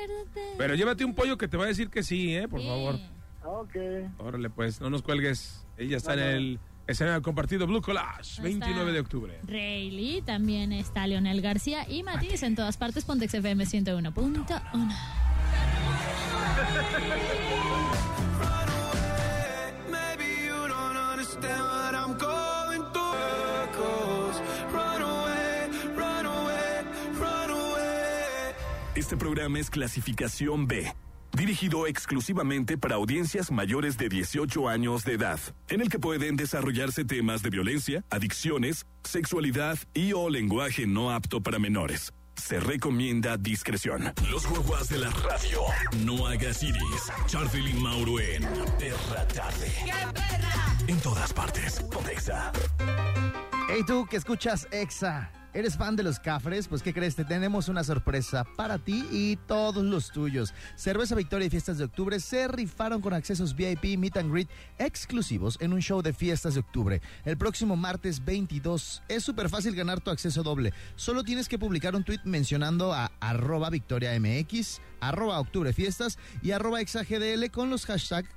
Pero 0.57 0.75
llévate 0.75 1.03
un 1.05 1.13
pollo 1.15 1.37
que 1.37 1.47
te 1.47 1.57
va 1.57 1.63
a 1.65 1.67
decir 1.67 1.89
que 1.89 2.03
sí, 2.03 2.35
¿eh? 2.35 2.47
Por 2.47 2.61
Sí. 2.61 2.67
favor. 2.67 2.99
Ok. 3.45 3.75
Órale, 4.17 4.49
pues, 4.49 4.81
no 4.81 4.89
nos 4.89 5.01
cuelgues. 5.01 5.65
Ella 5.77 5.97
está 5.97 6.13
en 6.13 6.19
el 6.19 6.59
escenario 6.87 7.21
compartido 7.21 7.67
Blue 7.67 7.81
Collage, 7.81 8.41
29 8.41 8.91
de 8.91 8.99
octubre. 8.99 9.39
Rayleigh, 9.43 10.21
también 10.21 10.71
está 10.71 11.05
Leonel 11.07 11.41
García 11.41 11.87
y 11.89 12.03
Matiz 12.03 12.43
en 12.43 12.55
todas 12.55 12.77
partes. 12.77 13.05
Pontex 13.05 13.33
FM 13.33 13.65
101.1. 13.65 14.95
Maybe 19.89 20.45
you 20.45 20.67
don't 20.67 20.97
understand 20.97 21.61
what 21.61 21.93
I'm 21.93 22.17
going 22.17 22.81
through. 22.93 23.15
Echoes. 23.63 24.41
Run 24.71 25.01
away, 25.01 25.69
run 25.95 26.25
away, 26.25 26.83
run 27.19 27.49
away. 27.51 28.53
Este 28.95 29.17
programa 29.17 29.59
es 29.59 29.69
clasificación 29.69 30.67
B, 30.67 30.93
dirigido 31.35 31.87
exclusivamente 31.87 32.77
para 32.77 32.95
audiencias 32.95 33.51
mayores 33.51 33.97
de 33.97 34.09
18 34.09 34.67
años 34.69 35.03
de 35.03 35.13
edad, 35.13 35.39
en 35.69 35.81
el 35.81 35.89
que 35.89 35.99
pueden 35.99 36.35
desarrollarse 36.35 37.05
temas 37.05 37.41
de 37.41 37.49
violencia, 37.49 38.03
adicciones, 38.09 38.85
sexualidad 39.03 39.77
y 39.93 40.13
o 40.13 40.29
lenguaje 40.29 40.87
no 40.87 41.11
apto 41.11 41.41
para 41.41 41.59
menores. 41.59 42.13
Se 42.35 42.59
recomienda 42.59 43.37
discreción. 43.37 44.13
Los 44.29 44.45
guaguas 44.47 44.89
de 44.89 44.99
la 44.99 45.09
radio. 45.09 45.61
No 46.03 46.27
hagas 46.27 46.61
iris. 46.63 47.11
Charlie 47.27 47.71
y 47.71 47.73
Mauro 47.75 48.19
en 48.19 48.43
Perra 48.77 49.27
Tarde. 49.27 49.71
En 50.87 50.99
todas 50.99 51.33
partes. 51.33 51.79
Pontexa. 51.91 52.51
Hey 53.69 53.81
tú 53.87 54.05
que 54.05 54.17
escuchas 54.17 54.67
EXA, 54.71 55.31
¿eres 55.55 55.77
fan 55.77 55.95
de 55.95 56.03
los 56.03 56.19
cafres? 56.19 56.67
Pues 56.67 56.83
¿qué 56.83 56.93
crees? 56.93 57.15
Te 57.15 57.23
tenemos 57.23 57.69
una 57.69 57.83
sorpresa 57.83 58.43
para 58.57 58.77
ti 58.77 59.07
y 59.09 59.37
todos 59.47 59.83
los 59.83 60.11
tuyos. 60.11 60.53
Cerveza 60.75 61.15
Victoria 61.15 61.47
y 61.47 61.49
Fiestas 61.49 61.77
de 61.77 61.85
Octubre 61.85 62.19
se 62.19 62.47
rifaron 62.49 63.01
con 63.01 63.13
accesos 63.13 63.55
VIP 63.55 63.97
Meet 63.97 64.17
and 64.17 64.31
Greet 64.31 64.49
exclusivos 64.77 65.57
en 65.61 65.71
un 65.71 65.81
show 65.81 66.01
de 66.01 66.13
Fiestas 66.13 66.55
de 66.55 66.59
Octubre. 66.59 67.01
El 67.23 67.37
próximo 67.37 67.77
martes 67.77 68.23
22 68.23 69.01
es 69.07 69.23
súper 69.23 69.49
fácil 69.49 69.75
ganar 69.75 70.01
tu 70.01 70.11
acceso 70.11 70.43
doble. 70.43 70.73
Solo 70.97 71.23
tienes 71.23 71.47
que 71.47 71.57
publicar 71.57 71.95
un 71.95 72.03
tweet 72.03 72.19
mencionando 72.25 72.93
a 72.93 73.11
arroba 73.21 73.69
Victoria 73.69 74.11
MX, 74.19 74.81
arroba 74.99 75.39
Octubre 75.39 75.71
Fiestas 75.71 76.19
y 76.41 76.51
arroba 76.51 76.81
ExaGDL 76.81 77.49
con 77.49 77.69
los 77.69 77.85
hashtags 77.85 78.29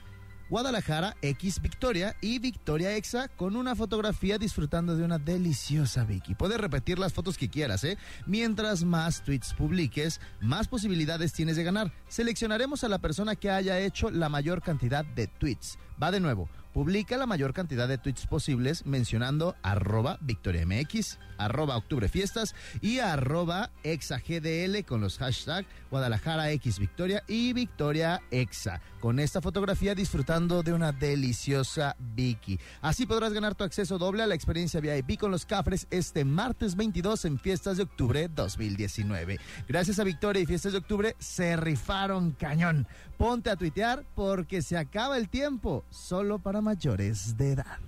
Guadalajara 0.49 1.17
X 1.21 1.61
Victoria 1.61 2.17
y 2.21 2.39
Victoria 2.39 2.97
Exa 2.97 3.29
con 3.29 3.55
una 3.55 3.77
fotografía 3.77 4.39
disfrutando 4.39 4.97
de 4.97 5.05
una 5.05 5.19
deliciosa 5.19 6.05
Vicky. 6.05 6.35
Puedes 6.35 6.59
repetir 6.59 6.99
las 6.99 7.13
fotos 7.13 7.37
que 7.37 7.51
quieras, 7.51 7.85
¿eh? 7.85 7.99
Mientras 8.27 8.85
más 8.85 9.23
tweets 9.23 9.53
publiques, 9.53 10.21
más 10.41 10.67
posibilidades 10.67 11.33
tienes 11.33 11.57
de 11.57 11.65
ganar. 11.65 11.93
Seleccionaremos 12.09 12.83
a 12.83 12.89
la 12.89 12.99
persona 12.99 13.37
que 13.37 13.51
haya 13.51 13.79
hecho 13.79 14.11
la 14.11 14.29
mayor 14.29 14.63
cantidad 14.63 15.05
de 15.05 15.27
tweets. 15.27 15.79
Va 16.03 16.11
de 16.11 16.21
nuevo. 16.21 16.49
Publica 16.79 17.17
la 17.17 17.27
mayor 17.27 17.55
cantidad 17.55 17.89
de 17.89 17.99
tweets 17.99 18.29
posibles 18.29 18.87
mencionando 18.87 19.57
arroba 19.65 20.17
victoriamx, 20.21 21.19
arroba 21.37 21.77
octubrefiestas 21.77 22.55
y 22.81 23.01
arroba 23.01 23.73
exagdl 23.83 24.85
con 24.85 25.01
los 25.01 25.19
hashtags 25.19 25.67
Guadalajara 25.91 26.53
X 26.53 26.79
Victoria 26.79 27.25
y 27.27 27.53
Victoria 27.53 28.23
Exa. 28.31 28.81
Con 29.01 29.19
esta 29.19 29.41
fotografía 29.41 29.97
disfrutando 29.97 30.63
de 30.63 30.73
una 30.73 30.93
deliciosa 30.93 31.97
Vicky. 31.99 32.61
Así 32.81 33.07
podrás 33.07 33.33
ganar 33.33 33.57
tu 33.57 33.65
acceso 33.65 33.99
doble 33.99 34.23
a 34.23 34.27
la 34.29 34.35
experiencia 34.37 34.81
VIP 34.81 35.19
con 35.19 35.33
los 35.33 35.47
cafres 35.47 35.89
este 35.91 36.25
martes 36.25 36.77
22 36.77 37.25
en 37.25 37.41
Fiestas 37.41 37.77
de 37.77 37.85
Octubre 37.85 38.29
2019. 38.29 39.39
Gracias 39.67 39.99
a 39.99 40.05
Victoria 40.05 40.43
y 40.43 40.47
Fiestas 40.47 40.73
de 40.73 40.79
Octubre 40.79 41.17
se 41.19 41.57
rifaron 41.57 42.33
cañón. 42.33 42.87
Ponte 43.17 43.51
a 43.51 43.57
tuitear 43.57 44.05
porque 44.15 44.63
se 44.63 44.77
acaba 44.77 45.17
el 45.17 45.29
tiempo 45.29 45.85
solo 45.91 46.39
para 46.39 46.61
mayores 46.69 47.35
de 47.39 47.53
edad. 47.53 47.79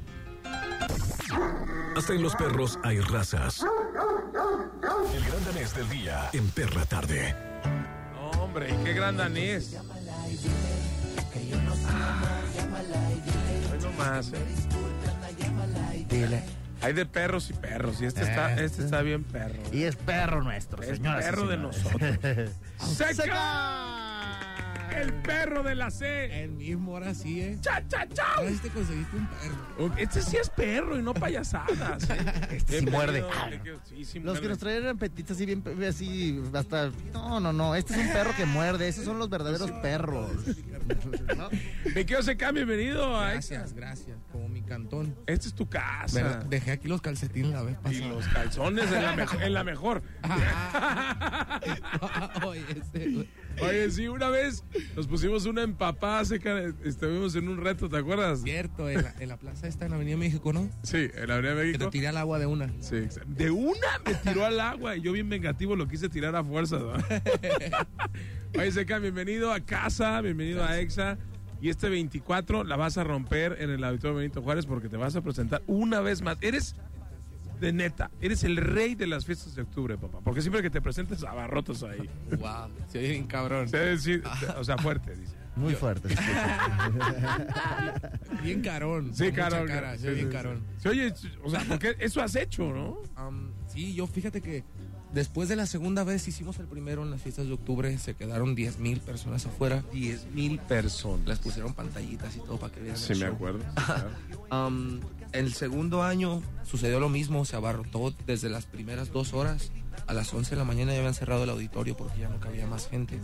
Hasta 1.95 2.15
en 2.15 2.23
los 2.23 2.35
perros 2.35 2.79
hay 2.83 2.99
razas. 3.01 3.63
El 3.63 5.25
gran 5.27 5.45
danés 5.45 5.75
del 5.75 5.87
día 5.91 6.31
en 6.33 6.49
Perra 6.49 6.87
Tarde. 6.87 7.35
No, 8.15 8.31
hombre, 8.43 8.75
qué 8.83 8.95
gran 8.95 9.19
danés. 9.19 9.77
Ay, 11.37 13.23
no 13.83 13.93
más. 13.99 14.33
eh. 14.33 16.07
Dile. 16.09 16.43
Hay 16.81 16.95
de 16.95 17.05
perros 17.05 17.51
y 17.51 17.53
perros, 17.53 18.01
y 18.01 18.07
este, 18.07 18.23
está, 18.23 18.55
Eh, 18.55 18.65
este 18.65 18.83
está 18.83 19.03
bien 19.03 19.25
perro. 19.25 19.57
Y 19.71 19.83
es 19.83 19.97
perro 19.97 20.43
nuestro, 20.43 20.83
Es 20.83 20.97
señoras 20.97 21.23
y 21.23 21.31
perro 21.31 21.47
de 21.49 21.57
nosotros. 21.59 22.19
¡Seca! 22.79 24.10
El 24.97 25.13
perro 25.15 25.63
de 25.63 25.75
la 25.75 25.91
C. 25.91 26.43
El 26.43 26.51
mismo, 26.53 26.93
ahora 26.95 27.15
sí, 27.15 27.41
¿eh? 27.41 27.59
¡Cha, 27.61 27.83
cha, 27.89 28.07
cha! 28.09 28.25
Ahora 28.37 28.51
sí 28.51 28.59
te 28.59 28.69
conseguiste 28.71 29.17
un 29.17 29.27
perro. 29.27 29.95
Este 29.97 30.23
sí 30.23 30.37
es 30.37 30.51
perro 30.51 30.99
y 30.99 31.03
no 31.03 31.15
payasadas. 31.15 32.05
¿eh? 32.11 32.17
Este 32.51 32.81
sí 32.81 32.87
muerde. 32.87 33.25
Bienvenido, 33.49 33.81
Sí, 33.89 34.05
sí 34.05 34.19
Los 34.21 34.41
que 34.41 34.49
nos 34.49 34.59
traen 34.59 34.83
eran 34.85 34.99
petitas 34.99 35.37
así 35.37 35.47
bien 35.47 35.63
así 35.89 36.41
hasta 36.55 36.91
no 37.13 37.41
no 37.41 37.53
no 37.53 37.75
este 37.75 37.95
es 37.95 38.01
un 38.07 38.13
perro 38.13 38.31
que 38.37 38.45
muerde 38.47 38.89
esos 38.89 39.05
son 39.05 39.19
los 39.19 39.29
verdaderos 39.29 39.71
perros 39.83 40.31
¿No? 41.37 41.49
Me 41.95 42.07
quedo 42.07 42.23
seca, 42.23 42.51
bienvenido 42.53 43.17
a 43.17 43.33
Gracias, 43.33 43.73
gracias. 43.75 44.17
Como 44.33 44.49
mi 44.49 44.63
cantón. 44.63 45.15
Esta 45.27 45.49
es 45.49 45.55
tu 45.55 45.69
casa. 45.69 46.23
¿Verdad? 46.23 46.45
Dejé 46.47 46.73
aquí 46.73 46.89
los 46.89 47.01
calcetines 47.01 47.51
la 47.53 47.63
vez 47.63 47.77
Y 47.79 47.83
pasada. 47.83 48.09
los 48.09 48.27
calzones 48.29 48.93
en 48.93 49.03
la, 49.03 49.17
mejo- 49.17 49.41
en 49.41 49.55
la 49.55 49.65
mejor. 49.65 50.03
Oye, 52.45 52.65
ese. 52.95 53.29
Oye, 53.63 53.91
sí, 53.91 54.09
una 54.09 54.29
vez 54.31 54.65
nos 54.97 55.07
pusimos 55.07 55.45
una 55.47 55.63
empapada 55.63 56.25
seca. 56.25 56.59
Estuvimos 56.85 57.35
en 57.37 57.49
un 57.49 57.59
reto, 57.59 57.89
¿te 57.89 57.97
acuerdas? 57.99 58.41
Cierto, 58.43 58.89
en 58.89 59.03
la, 59.03 59.15
en 59.21 59.29
la 59.29 59.37
plaza 59.37 59.69
esta 59.69 59.87
en 59.87 59.93
Avenida 59.93 60.17
México, 60.17 60.53
¿no? 60.53 60.69
Sí, 60.83 61.09
en 61.15 61.29
la 61.29 61.35
Avenida 61.35 61.55
Que 61.57 61.63
te 61.63 61.69
México. 61.73 61.91
tiré 61.91 62.09
al 62.09 62.17
agua 62.17 62.39
de 62.39 62.47
una. 62.47 62.73
Sí, 62.81 62.97
exacto. 62.97 63.29
de 63.35 63.51
una 63.51 63.89
me 64.07 64.15
tiró 64.15 64.47
al 64.47 64.59
agua 64.61 64.97
y 64.97 65.03
yo 65.03 65.13
bien 65.13 65.29
vengativo 65.29 65.77
lo 65.77 65.89
quise 65.89 66.09
tirar 66.09 66.35
a 66.37 66.43
fuerza. 66.45 66.79
Oye, 68.59 68.73
Seca, 68.73 68.99
bienvenido 68.99 69.53
a 69.53 69.61
casa, 69.61 70.21
bienvenido 70.21 70.65
a 70.65 70.79
EXA. 70.81 71.19
Y 71.63 71.69
este 71.69 71.91
24 71.91 72.65
la 72.65 72.77
vas 72.77 72.97
a 72.97 73.05
romper 73.05 73.59
en 73.61 73.69
el 73.69 73.85
Auditorio 73.85 74.17
Benito 74.17 74.41
Juárez 74.41 74.65
porque 74.65 74.89
te 74.89 74.97
vas 74.97 75.15
a 75.17 75.21
presentar 75.21 75.63
una 75.67 76.01
vez 76.01 76.23
más. 76.23 76.39
Eres 76.41 76.75
de 77.61 77.73
neta, 77.73 78.11
eres 78.21 78.43
el 78.45 78.57
rey 78.57 78.95
de 78.95 79.07
las 79.07 79.27
fiestas 79.27 79.55
de 79.55 79.63
octubre, 79.63 79.99
papá. 79.99 80.21
Porque 80.25 80.41
siempre 80.41 80.63
que 80.63 80.71
te 80.71 80.81
presentes 80.81 81.23
abarrotos 81.25 81.83
ahí. 81.83 82.09
Wow, 82.39 82.71
se 82.89 82.99
oye 82.99 83.09
bien 83.11 83.27
cabrón. 83.27 83.67
O 83.67 83.69
sea, 83.69 83.81
decir- 83.81 84.23
o 84.57 84.65
sea, 84.65 84.79
fuerte, 84.79 85.15
dice. 85.15 85.35
muy 85.57 85.75
fuerte 85.75 86.09
Bien 88.43 88.63
carón. 88.63 89.15
Sí, 89.15 89.31
carón. 89.33 89.67
cara, 89.67 89.93
se 89.97 90.03
sí, 90.03 90.07
oye 90.09 90.15
bien 90.17 90.29
sí, 90.29 90.33
carón. 90.33 90.63
sí. 90.77 90.83
Se 90.83 90.89
oye, 90.89 91.13
o 91.45 91.51
sea, 91.51 91.65
porque 91.69 91.97
eso 91.99 92.23
has 92.23 92.35
hecho, 92.37 92.73
¿no? 92.73 92.99
Sí, 93.69 93.95
yo 93.95 94.07
fíjate 94.07 94.41
que 94.41 94.65
después 95.13 95.49
de 95.49 95.57
la 95.57 95.67
segunda 95.67 96.05
vez 96.05 96.27
hicimos 96.29 96.59
el 96.61 96.67
primero 96.67 97.03
en 97.03 97.11
las 97.11 97.21
fiestas 97.21 97.47
de 97.47 97.53
octubre, 97.53 97.97
se 97.99 98.15
quedaron 98.15 98.55
10 98.55 98.79
mil 98.79 99.01
personas 99.01 99.45
afuera. 99.47 99.83
10 99.93 100.27
mil 100.33 100.59
personas. 100.61 101.27
Les 101.27 101.39
pusieron 101.39 101.75
pantallitas 101.75 102.37
y 102.37 102.41
todo 102.41 102.59
para 102.59 102.73
que 102.73 102.81
vieran 102.81 102.99
Sí, 102.99 103.13
el 103.13 103.19
me 103.19 103.27
show. 103.27 103.35
acuerdo. 103.35 103.61
sí, 103.61 103.67
claro. 103.87 104.11
El 105.33 105.53
segundo 105.55 106.03
año 106.03 106.43
sucedió 106.65 107.01
lo 107.01 107.09
mismo, 107.09 107.45
se 107.45 107.57
abarrotó 107.57 108.15
desde 108.27 108.49
las 108.49 108.67
primeras 108.67 109.13
dos 109.13 109.33
horas. 109.33 109.73
A 110.07 110.15
las 110.15 110.33
11 110.33 110.51
de 110.51 110.57
la 110.57 110.65
mañana 110.65 110.93
ya 110.93 110.99
habían 110.99 111.15
cerrado 111.15 111.45
el 111.45 111.51
auditorio 111.51 111.97
porque 111.97 112.19
ya 112.19 112.29
no 112.29 112.41
cabía 112.41 112.67
más 112.67 112.89
gente. 112.89 113.21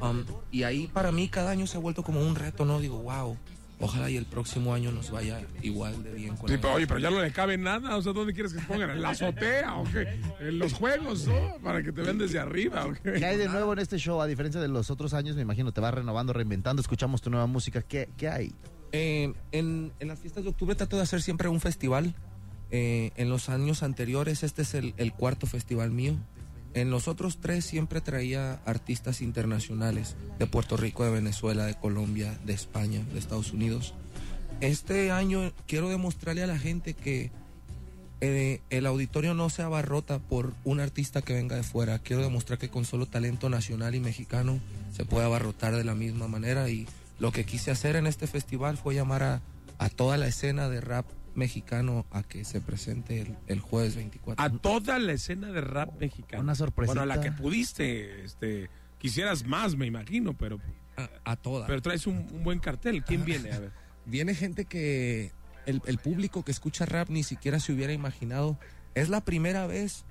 Am, 0.00 0.24
y 0.50 0.64
ahí 0.64 0.86
para 0.88 1.12
mí 1.12 1.28
cada 1.28 1.50
año 1.50 1.66
se 1.66 1.76
ha 1.76 1.80
vuelto 1.80 2.02
como 2.02 2.20
un 2.20 2.34
reto, 2.34 2.64
¿no? 2.64 2.80
Digo, 2.80 2.98
wow, 3.02 3.36
ojalá 3.80 4.10
y 4.10 4.16
el 4.16 4.26
próximo 4.26 4.74
año 4.74 4.92
nos 4.92 5.10
vaya 5.10 5.40
igual 5.62 6.02
de 6.02 6.12
bien 6.12 6.36
con 6.36 6.48
Sí, 6.48 6.56
pero, 6.60 6.74
oye, 6.74 6.86
pero 6.86 7.00
ya 7.00 7.10
no 7.10 7.20
le 7.22 7.32
cabe 7.32 7.56
nada. 7.58 7.96
O 7.96 8.02
sea, 8.02 8.12
¿dónde 8.12 8.34
quieres 8.34 8.52
que 8.52 8.60
se 8.60 8.66
pongan? 8.66 8.90
¿En 8.90 9.02
la 9.02 9.10
azotea 9.10 9.76
o 9.76 9.84
qué? 9.84 10.20
¿En 10.40 10.58
los 10.58 10.72
juegos, 10.74 11.26
no? 11.26 11.56
Para 11.62 11.82
que 11.82 11.92
te 11.92 12.02
vean 12.02 12.18
desde 12.18 12.38
arriba, 12.38 12.86
¿o 12.86 12.92
¿Qué 12.92 13.14
qué? 13.14 13.24
hay 13.24 13.36
de 13.36 13.48
nuevo 13.48 13.72
en 13.72 13.78
este 13.78 13.98
show? 13.98 14.20
A 14.20 14.26
diferencia 14.26 14.60
de 14.60 14.68
los 14.68 14.90
otros 14.90 15.14
años, 15.14 15.36
me 15.36 15.42
imagino, 15.42 15.72
te 15.72 15.80
vas 15.80 15.94
renovando, 15.94 16.32
reinventando, 16.32 16.80
escuchamos 16.82 17.22
tu 17.22 17.30
nueva 17.30 17.46
música. 17.46 17.82
¿Qué, 17.82 18.10
qué 18.16 18.28
hay? 18.28 18.54
Eh, 18.92 19.32
en, 19.52 19.92
las 20.00 20.18
fiestas 20.18 20.44
de 20.44 20.50
octubre 20.50 20.74
trato 20.74 20.96
de 20.96 21.02
hacer 21.02 21.22
siempre 21.22 21.48
un 21.48 21.60
festival. 21.60 22.14
Eh, 22.72 23.10
en 23.16 23.28
los 23.28 23.48
años 23.48 23.82
anteriores, 23.82 24.42
este 24.42 24.62
es 24.62 24.74
el, 24.74 24.94
el 24.96 25.12
cuarto 25.12 25.46
festival 25.46 25.90
mío. 25.90 26.16
En 26.72 26.90
los 26.90 27.08
otros 27.08 27.38
tres 27.38 27.64
siempre 27.64 28.00
traía 28.00 28.60
artistas 28.64 29.22
internacionales 29.22 30.16
de 30.38 30.46
Puerto 30.46 30.76
Rico, 30.76 31.04
de 31.04 31.10
Venezuela, 31.10 31.64
de 31.64 31.74
Colombia, 31.74 32.38
de 32.44 32.52
España, 32.52 33.02
de 33.12 33.18
Estados 33.18 33.52
Unidos. 33.52 33.94
Este 34.60 35.10
año 35.10 35.52
quiero 35.66 35.88
demostrarle 35.88 36.44
a 36.44 36.46
la 36.46 36.58
gente 36.58 36.94
que 36.94 37.32
eh, 38.20 38.60
el 38.68 38.86
auditorio 38.86 39.32
no 39.32 39.48
se 39.48 39.62
abarrota 39.62 40.18
por 40.18 40.52
un 40.64 40.78
artista 40.78 41.22
que 41.22 41.32
venga 41.32 41.56
de 41.56 41.62
fuera. 41.62 41.98
Quiero 41.98 42.22
demostrar 42.22 42.58
que 42.58 42.68
con 42.68 42.84
solo 42.84 43.06
talento 43.06 43.48
nacional 43.48 43.94
y 43.94 44.00
mexicano 44.00 44.60
se 44.92 45.04
puede 45.04 45.24
abarrotar 45.24 45.74
de 45.74 45.84
la 45.84 45.94
misma 45.94 46.28
manera. 46.28 46.68
Y 46.68 46.86
lo 47.20 47.30
que 47.32 47.44
quise 47.44 47.70
hacer 47.70 47.94
en 47.96 48.06
este 48.06 48.26
festival 48.26 48.76
fue 48.76 48.94
llamar 48.94 49.22
a, 49.22 49.42
a 49.78 49.88
toda 49.88 50.16
la 50.16 50.26
escena 50.26 50.68
de 50.68 50.80
rap 50.80 51.06
mexicano 51.34 52.06
a 52.10 52.22
que 52.24 52.44
se 52.44 52.60
presente 52.60 53.20
el, 53.20 53.36
el 53.46 53.60
jueves 53.60 53.94
24. 53.94 54.44
A 54.44 54.50
toda 54.50 54.98
la 54.98 55.12
escena 55.12 55.52
de 55.52 55.60
rap 55.60 56.00
mexicano. 56.00 56.42
Una 56.42 56.54
sorpresita. 56.56 57.00
Bueno, 57.00 57.12
a 57.12 57.16
la 57.16 57.22
que 57.22 57.30
pudiste, 57.30 58.24
este, 58.24 58.68
quisieras 58.98 59.46
más, 59.46 59.76
me 59.76 59.86
imagino, 59.86 60.34
pero, 60.36 60.58
A, 60.96 61.08
a 61.32 61.36
toda. 61.36 61.66
pero 61.66 61.80
traes 61.80 62.06
un, 62.06 62.26
un 62.32 62.42
buen 62.42 62.58
cartel. 62.58 63.04
¿Quién 63.04 63.24
viene? 63.24 63.52
A 63.52 63.58
ver. 63.60 63.72
Viene 64.06 64.34
gente 64.34 64.64
que 64.64 65.30
el, 65.66 65.82
el 65.84 65.98
público 65.98 66.42
que 66.42 66.50
escucha 66.50 66.86
rap 66.86 67.10
ni 67.10 67.22
siquiera 67.22 67.60
se 67.60 67.72
hubiera 67.72 67.92
imaginado. 67.92 68.58
Es 68.94 69.08
la 69.08 69.20
primera 69.20 69.66
vez 69.66 70.04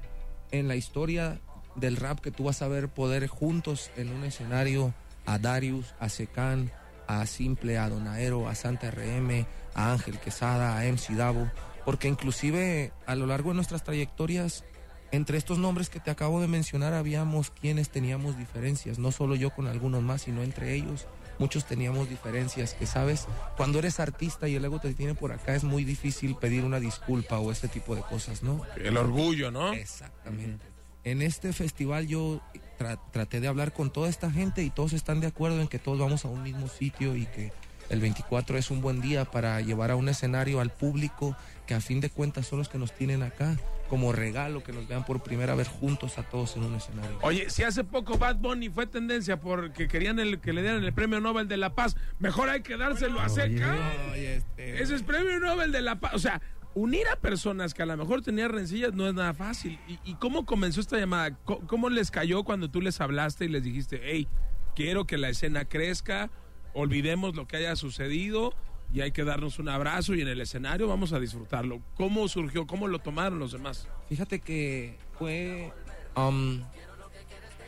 en 0.51 0.67
la 0.67 0.75
historia 0.75 1.41
del 1.75 1.97
rap 1.97 2.19
que 2.19 2.31
tú 2.31 2.45
vas 2.45 2.61
a 2.61 2.67
ver 2.67 2.87
poder 2.87 3.27
juntos 3.27 3.91
en 3.97 4.09
un 4.09 4.23
escenario 4.23 4.93
a 5.25 5.37
Darius, 5.37 5.93
a 5.99 6.07
Secan, 6.07 6.71
a 7.09 7.25
Simple, 7.25 7.79
a 7.79 7.89
Donaero, 7.89 8.47
a 8.47 8.53
Santa 8.53 8.91
RM, 8.91 9.47
a 9.73 9.91
Ángel 9.91 10.19
Quesada, 10.19 10.77
a 10.77 10.85
MC 10.85 11.15
Davo, 11.15 11.49
porque 11.83 12.07
inclusive 12.07 12.93
a 13.07 13.15
lo 13.15 13.25
largo 13.25 13.49
de 13.49 13.55
nuestras 13.55 13.83
trayectorias, 13.83 14.63
entre 15.11 15.39
estos 15.39 15.57
nombres 15.57 15.89
que 15.89 15.99
te 15.99 16.11
acabo 16.11 16.39
de 16.39 16.47
mencionar, 16.47 16.93
habíamos 16.93 17.49
quienes 17.49 17.89
teníamos 17.89 18.37
diferencias, 18.37 18.99
no 18.99 19.11
solo 19.11 19.33
yo 19.33 19.49
con 19.49 19.65
algunos 19.65 20.03
más, 20.03 20.21
sino 20.21 20.43
entre 20.43 20.75
ellos. 20.75 21.07
Muchos 21.39 21.65
teníamos 21.65 22.09
diferencias 22.09 22.75
que, 22.75 22.85
sabes, 22.85 23.25
cuando 23.57 23.79
eres 23.79 23.99
artista 23.99 24.47
y 24.47 24.55
el 24.55 24.65
ego 24.65 24.79
te 24.79 24.93
tiene 24.93 25.15
por 25.15 25.31
acá, 25.31 25.55
es 25.55 25.63
muy 25.63 25.83
difícil 25.83 26.35
pedir 26.35 26.63
una 26.63 26.79
disculpa 26.79 27.39
o 27.39 27.51
ese 27.51 27.67
tipo 27.69 27.95
de 27.95 28.03
cosas, 28.03 28.43
¿no? 28.43 28.61
El 28.75 28.97
orgullo, 28.97 29.49
¿no? 29.49 29.73
Exactamente. 29.73 30.63
En 31.03 31.23
este 31.23 31.53
festival 31.53 32.05
yo 32.05 32.39
tra- 32.79 32.99
traté 33.11 33.39
de 33.41 33.47
hablar 33.47 33.73
con 33.73 33.91
toda 33.91 34.09
esta 34.09 34.31
gente 34.31 34.63
y 34.63 34.69
todos 34.69 34.93
están 34.93 35.19
de 35.19 35.27
acuerdo 35.27 35.61
en 35.61 35.67
que 35.67 35.77
todos 35.79 35.99
vamos 35.99 36.25
a 36.25 36.29
un 36.29 36.41
mismo 36.41 36.67
sitio 36.67 37.15
y 37.15 37.25
que 37.25 37.51
el 37.89 37.99
24 37.99 38.57
es 38.57 38.71
un 38.71 38.81
buen 38.81 39.01
día 39.01 39.25
para 39.25 39.59
llevar 39.61 39.91
a 39.91 39.95
un 39.95 40.09
escenario 40.09 40.59
al 40.61 40.69
público 40.71 41.35
que 41.67 41.73
a 41.73 41.81
fin 41.81 41.99
de 42.01 42.09
cuentas 42.09 42.47
son 42.47 42.59
los 42.59 42.69
que 42.69 42.77
nos 42.77 42.93
tienen 42.93 43.21
acá 43.23 43.57
como 43.89 44.11
regalo 44.13 44.63
que 44.63 44.71
nos 44.71 44.87
vean 44.87 45.03
por 45.03 45.23
primera 45.23 45.55
vez 45.55 45.67
juntos 45.67 46.19
a 46.19 46.23
todos 46.23 46.55
en 46.55 46.63
un 46.63 46.75
escenario. 46.75 47.17
Oye, 47.23 47.49
si 47.49 47.63
hace 47.63 47.83
poco 47.83 48.19
Bad 48.19 48.35
Bunny 48.35 48.69
fue 48.69 48.85
tendencia 48.85 49.39
porque 49.39 49.87
querían 49.87 50.19
el, 50.19 50.39
que 50.39 50.53
le 50.53 50.61
dieran 50.61 50.83
el 50.83 50.93
premio 50.93 51.19
Nobel 51.19 51.47
de 51.47 51.57
la 51.57 51.73
Paz, 51.73 51.95
mejor 52.19 52.49
hay 52.49 52.61
que 52.61 52.77
dárselo 52.77 53.19
a 53.19 53.29
Seca. 53.29 53.75
Oye, 54.11 54.35
este, 54.35 54.83
Ese 54.83 54.93
es 54.95 55.01
premio 55.01 55.39
Nobel 55.39 55.71
de 55.71 55.81
la 55.81 55.95
Paz. 55.99 56.13
O 56.13 56.19
sea, 56.19 56.39
unir 56.75 57.07
a 57.11 57.15
personas 57.15 57.73
que 57.73 57.81
a 57.83 57.85
lo 57.85 57.97
mejor 57.97 58.21
tenían 58.21 58.51
rencillas 58.51 58.93
no 58.93 59.07
es 59.07 59.13
nada 59.13 59.33
fácil. 59.33 59.79
¿Y, 59.87 59.99
y 60.03 60.15
cómo 60.15 60.45
comenzó 60.45 60.81
esta 60.81 60.97
llamada? 60.97 61.35
¿Cómo, 61.45 61.67
cómo 61.67 61.89
les 61.89 62.11
cayó 62.11 62.43
cuando 62.43 62.69
tú 62.69 62.81
les 62.81 63.01
hablaste 63.01 63.45
y 63.45 63.49
les 63.49 63.63
dijiste, 63.63 64.01
hey, 64.03 64.27
quiero 64.75 65.05
que 65.05 65.17
la 65.17 65.29
escena 65.29 65.65
crezca? 65.65 66.29
olvidemos 66.73 67.35
lo 67.35 67.47
que 67.47 67.57
haya 67.57 67.75
sucedido 67.75 68.53
y 68.93 69.01
hay 69.01 69.11
que 69.11 69.23
darnos 69.23 69.59
un 69.59 69.69
abrazo 69.69 70.15
y 70.15 70.21
en 70.21 70.27
el 70.27 70.41
escenario 70.41 70.87
vamos 70.87 71.13
a 71.13 71.19
disfrutarlo. 71.19 71.81
¿Cómo 71.95 72.27
surgió? 72.27 72.65
¿Cómo 72.67 72.87
lo 72.87 72.99
tomaron 72.99 73.39
los 73.39 73.51
demás? 73.51 73.87
Fíjate 74.07 74.39
que 74.39 74.97
fue. 75.17 75.71
um, 76.15 76.61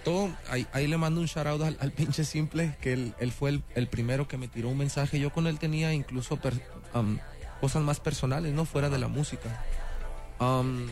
todo, 0.04 0.36
ahí, 0.50 0.66
ahí 0.74 0.88
le 0.88 0.98
mando 0.98 1.22
un 1.22 1.28
shout 1.28 1.46
out 1.46 1.62
al, 1.62 1.78
al 1.80 1.92
pinche 1.92 2.24
simple, 2.24 2.76
que 2.82 2.94
él, 2.94 3.14
él 3.20 3.32
fue 3.32 3.52
el, 3.52 3.64
el 3.76 3.88
primero 3.88 4.28
que 4.28 4.38
me 4.38 4.48
tiró 4.48 4.70
un 4.70 4.78
mensaje. 4.80 5.20
Yo 5.20 5.32
con 5.32 5.46
él 5.46 5.60
tenía 5.60 5.94
incluso 5.94 6.38
per- 6.38 6.60
um, 6.96 7.20
cosas 7.62 7.84
más 7.84 8.02
personales, 8.02 8.54
¿no? 8.54 8.66
Fuera 8.66 8.90
de 8.90 8.98
la 8.98 9.08
música. 9.08 9.64
Um, 10.40 10.88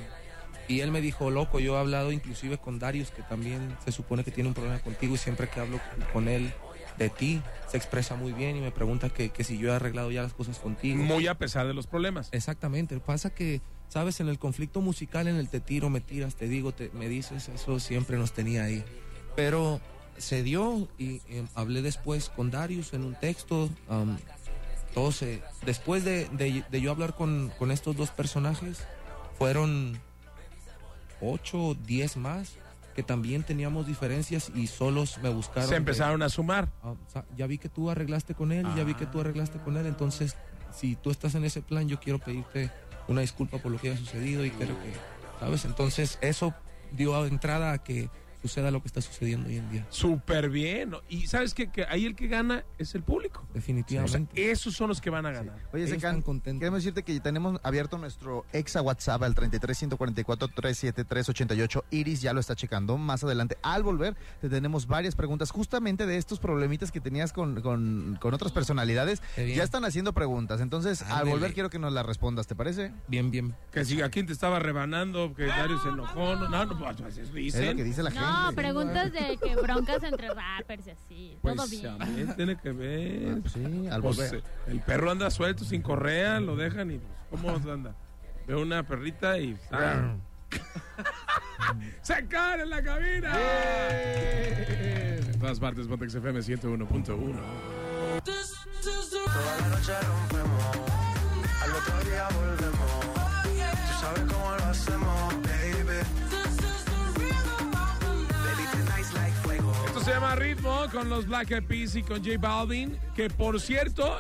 y 0.67 0.81
él 0.81 0.91
me 0.91 1.01
dijo, 1.01 1.31
loco, 1.31 1.59
yo 1.59 1.75
he 1.75 1.79
hablado 1.79 2.11
inclusive 2.11 2.59
con 2.59 2.77
Darius, 2.77 3.09
que 3.09 3.23
también 3.23 3.75
se 3.83 3.91
supone 3.91 4.23
que 4.23 4.31
tiene 4.31 4.47
un 4.47 4.53
problema 4.53 4.79
contigo, 4.79 5.15
y 5.15 5.17
siempre 5.17 5.49
que 5.49 5.59
hablo 5.59 5.79
con 6.13 6.27
él 6.27 6.53
de 6.99 7.09
ti, 7.09 7.41
se 7.71 7.77
expresa 7.77 8.15
muy 8.15 8.33
bien 8.33 8.57
y 8.57 8.61
me 8.61 8.71
pregunta 8.71 9.09
que, 9.09 9.29
que 9.29 9.43
si 9.43 9.57
yo 9.57 9.69
he 9.69 9.75
arreglado 9.75 10.11
ya 10.11 10.21
las 10.21 10.33
cosas 10.33 10.59
contigo. 10.59 11.01
Muy 11.01 11.27
a 11.27 11.35
pesar 11.35 11.65
de 11.65 11.73
los 11.73 11.87
problemas. 11.87 12.29
Exactamente. 12.33 12.99
Pasa 12.99 13.29
que, 13.31 13.61
sabes, 13.87 14.19
en 14.19 14.27
el 14.27 14.37
conflicto 14.37 14.81
musical, 14.81 15.27
en 15.27 15.37
el 15.37 15.49
te 15.49 15.59
tiro, 15.59 15.89
me 15.89 16.01
tiras, 16.01 16.35
te 16.35 16.47
digo, 16.47 16.71
te, 16.71 16.91
me 16.93 17.07
dices, 17.07 17.49
eso 17.49 17.79
siempre 17.79 18.17
nos 18.17 18.33
tenía 18.33 18.65
ahí. 18.65 18.83
Pero 19.35 19.79
se 20.17 20.43
dio 20.43 20.87
y 20.97 21.21
eh, 21.29 21.45
hablé 21.55 21.81
después 21.81 22.29
con 22.29 22.51
Darius 22.51 22.93
en 22.93 23.05
un 23.05 23.15
texto. 23.15 23.69
um, 23.87 24.17
todo 24.93 25.11
se, 25.11 25.41
después 25.65 26.03
de, 26.03 26.27
de- 26.29 26.63
de 26.69 26.81
yo 26.81 26.91
hablar 26.91 27.15
con, 27.15 27.51
con 27.59 27.71
estos 27.71 27.95
dos 27.95 28.09
personajes, 28.11 28.79
fueron 29.37 29.99
ocho 31.21 31.59
o 31.59 31.75
diez 31.75 32.17
más 32.17 32.53
que 32.95 33.03
también 33.03 33.43
teníamos 33.43 33.87
diferencias 33.87 34.51
y 34.53 34.67
solos 34.67 35.19
me 35.21 35.29
buscaron. 35.29 35.69
Se 35.69 35.75
empezaron 35.75 36.21
a 36.21 36.27
sumar. 36.29 36.69
Ah, 36.83 36.95
ya 37.37 37.47
vi 37.47 37.57
que 37.57 37.69
tú 37.69 37.89
arreglaste 37.89 38.33
con 38.35 38.51
él, 38.51 38.65
ya 38.75 38.83
vi 38.83 38.93
que 38.93 39.05
tú 39.05 39.21
arreglaste 39.21 39.59
con 39.59 39.77
él, 39.77 39.85
entonces 39.85 40.35
si 40.75 40.95
tú 40.95 41.09
estás 41.11 41.35
en 41.35 41.45
ese 41.45 41.61
plan, 41.61 41.87
yo 41.87 41.99
quiero 41.99 42.19
pedirte 42.19 42.71
una 43.07 43.21
disculpa 43.21 43.57
por 43.57 43.71
lo 43.71 43.79
que 43.79 43.89
haya 43.89 43.97
sucedido 43.97 44.43
y 44.45 44.51
creo 44.51 44.77
que, 44.81 44.93
¿sabes? 45.39 45.65
Entonces 45.65 46.17
eso 46.21 46.53
dio 46.91 47.25
entrada 47.25 47.71
a 47.71 47.77
que 47.83 48.09
suceda 48.41 48.71
lo 48.71 48.81
que 48.81 48.87
está 48.87 49.01
sucediendo 49.01 49.47
hoy 49.47 49.57
en 49.57 49.69
día. 49.69 49.85
Súper 49.89 50.49
bien. 50.49 50.91
¿no? 50.91 51.01
Y 51.09 51.27
sabes 51.27 51.53
que 51.53 51.69
ahí 51.89 52.05
el 52.05 52.15
que 52.15 52.27
gana 52.27 52.63
es 52.77 52.95
el 52.95 53.03
público. 53.03 53.41
O 53.41 53.45
sea, 53.45 53.53
Definitivamente. 53.53 54.51
esos 54.51 54.73
son 54.73 54.89
los 54.89 55.01
que 55.01 55.09
van 55.09 55.25
a 55.25 55.31
ganar. 55.31 55.55
Oye, 55.73 55.83
Ellos 55.83 55.89
Secan, 55.95 56.21
queremos 56.21 56.79
decirte 56.79 57.03
que 57.03 57.19
tenemos 57.19 57.59
abierto 57.63 57.97
nuestro 57.97 58.45
exa 58.53 58.81
WhatsApp 58.81 59.23
al 59.23 59.35
33 59.35 59.77
144 59.77 60.47
373 60.47 61.29
88. 61.29 61.85
Iris 61.91 62.21
ya 62.21 62.33
lo 62.33 62.39
está 62.39 62.55
checando. 62.55 62.97
Más 62.97 63.23
adelante, 63.23 63.57
al 63.61 63.83
volver, 63.83 64.15
te 64.41 64.49
tenemos 64.49 64.87
varias 64.87 65.15
preguntas 65.15 65.51
justamente 65.51 66.05
de 66.05 66.17
estos 66.17 66.39
problemitas 66.39 66.91
que 66.91 67.01
tenías 67.01 67.33
con, 67.33 67.61
con, 67.61 68.17
con 68.21 68.33
otras 68.33 68.51
personalidades. 68.51 69.21
Ya 69.37 69.63
están 69.63 69.85
haciendo 69.85 70.13
preguntas. 70.13 70.61
Entonces, 70.61 71.01
al 71.03 71.27
volver, 71.27 71.53
quiero 71.53 71.69
que 71.69 71.79
nos 71.79 71.93
las 71.93 72.05
respondas. 72.05 72.47
¿Te 72.47 72.55
parece? 72.55 72.91
Bien, 73.07 73.31
bien. 73.31 73.55
Que 73.71 73.85
si 73.85 74.01
aquí 74.01 74.23
te 74.23 74.33
estaba 74.33 74.59
rebanando, 74.59 75.33
que 75.33 75.45
Dario 75.45 75.79
se 75.81 75.89
enojó. 75.89 76.35
No, 76.35 76.49
no, 76.49 76.65
no, 76.65 76.79
pues, 76.79 77.17
eso 77.17 77.35
Es 77.37 77.55
lo 77.55 77.75
que 77.75 77.83
dice 77.83 78.03
la 78.03 78.11
No, 78.29 78.51
preguntas 78.55 79.11
de 79.11 79.37
que 79.37 79.55
broncas 79.55 80.03
entre 80.03 80.29
rappers 80.33 80.87
y 80.87 80.91
así. 80.91 81.37
Pues 81.41 81.55
Todo 81.55 81.67
bien. 81.67 81.97
también 81.97 82.35
tiene 82.35 82.57
que 82.57 82.71
ver. 82.71 83.33
Ah, 83.33 83.37
pues 83.41 83.53
sí, 83.53 83.87
al 83.87 84.01
Pues, 84.01 84.17
volver. 84.17 84.35
eh, 84.35 84.43
el 84.67 84.81
perro 84.81 85.11
anda 85.11 85.29
suelto, 85.31 85.63
sin 85.65 85.81
correa, 85.81 86.39
lo 86.39 86.55
dejan 86.55 86.91
y 86.91 86.99
pues, 87.29 87.41
¿cómo 87.41 87.71
anda? 87.71 87.95
Veo 88.47 88.61
una 88.61 88.83
perrita 88.83 89.37
y... 89.39 89.57
¡ah! 89.71 90.15
¡Se 92.01 92.27
cae 92.27 92.61
en 92.63 92.69
la 92.69 92.81
cabina! 92.81 93.31
En 93.91 95.39
todas 95.39 95.59
partes, 95.59 95.87
Pontex 95.87 96.15
FM 96.15 96.39
101.1. 96.39 97.39
Toda 98.23 99.57
la 99.61 99.67
noche 99.69 99.93
rompemos, 100.01 100.63
al 101.61 101.71
otro 101.71 102.09
día 102.09 102.27
volvemos. 102.33 102.89
Tú 103.43 103.93
sabes 104.01 104.23
cómo 104.33 104.55
lo 104.55 104.63
hacemos, 104.65 105.33
Ritmo 110.35 110.85
con 110.91 111.09
los 111.09 111.25
Black 111.27 111.51
Eyed 111.51 111.63
Peas 111.63 111.95
y 111.95 112.03
con 112.03 112.23
J 112.23 112.37
Balvin, 112.37 112.97
que 113.15 113.29
por 113.29 113.59
cierto, 113.59 114.19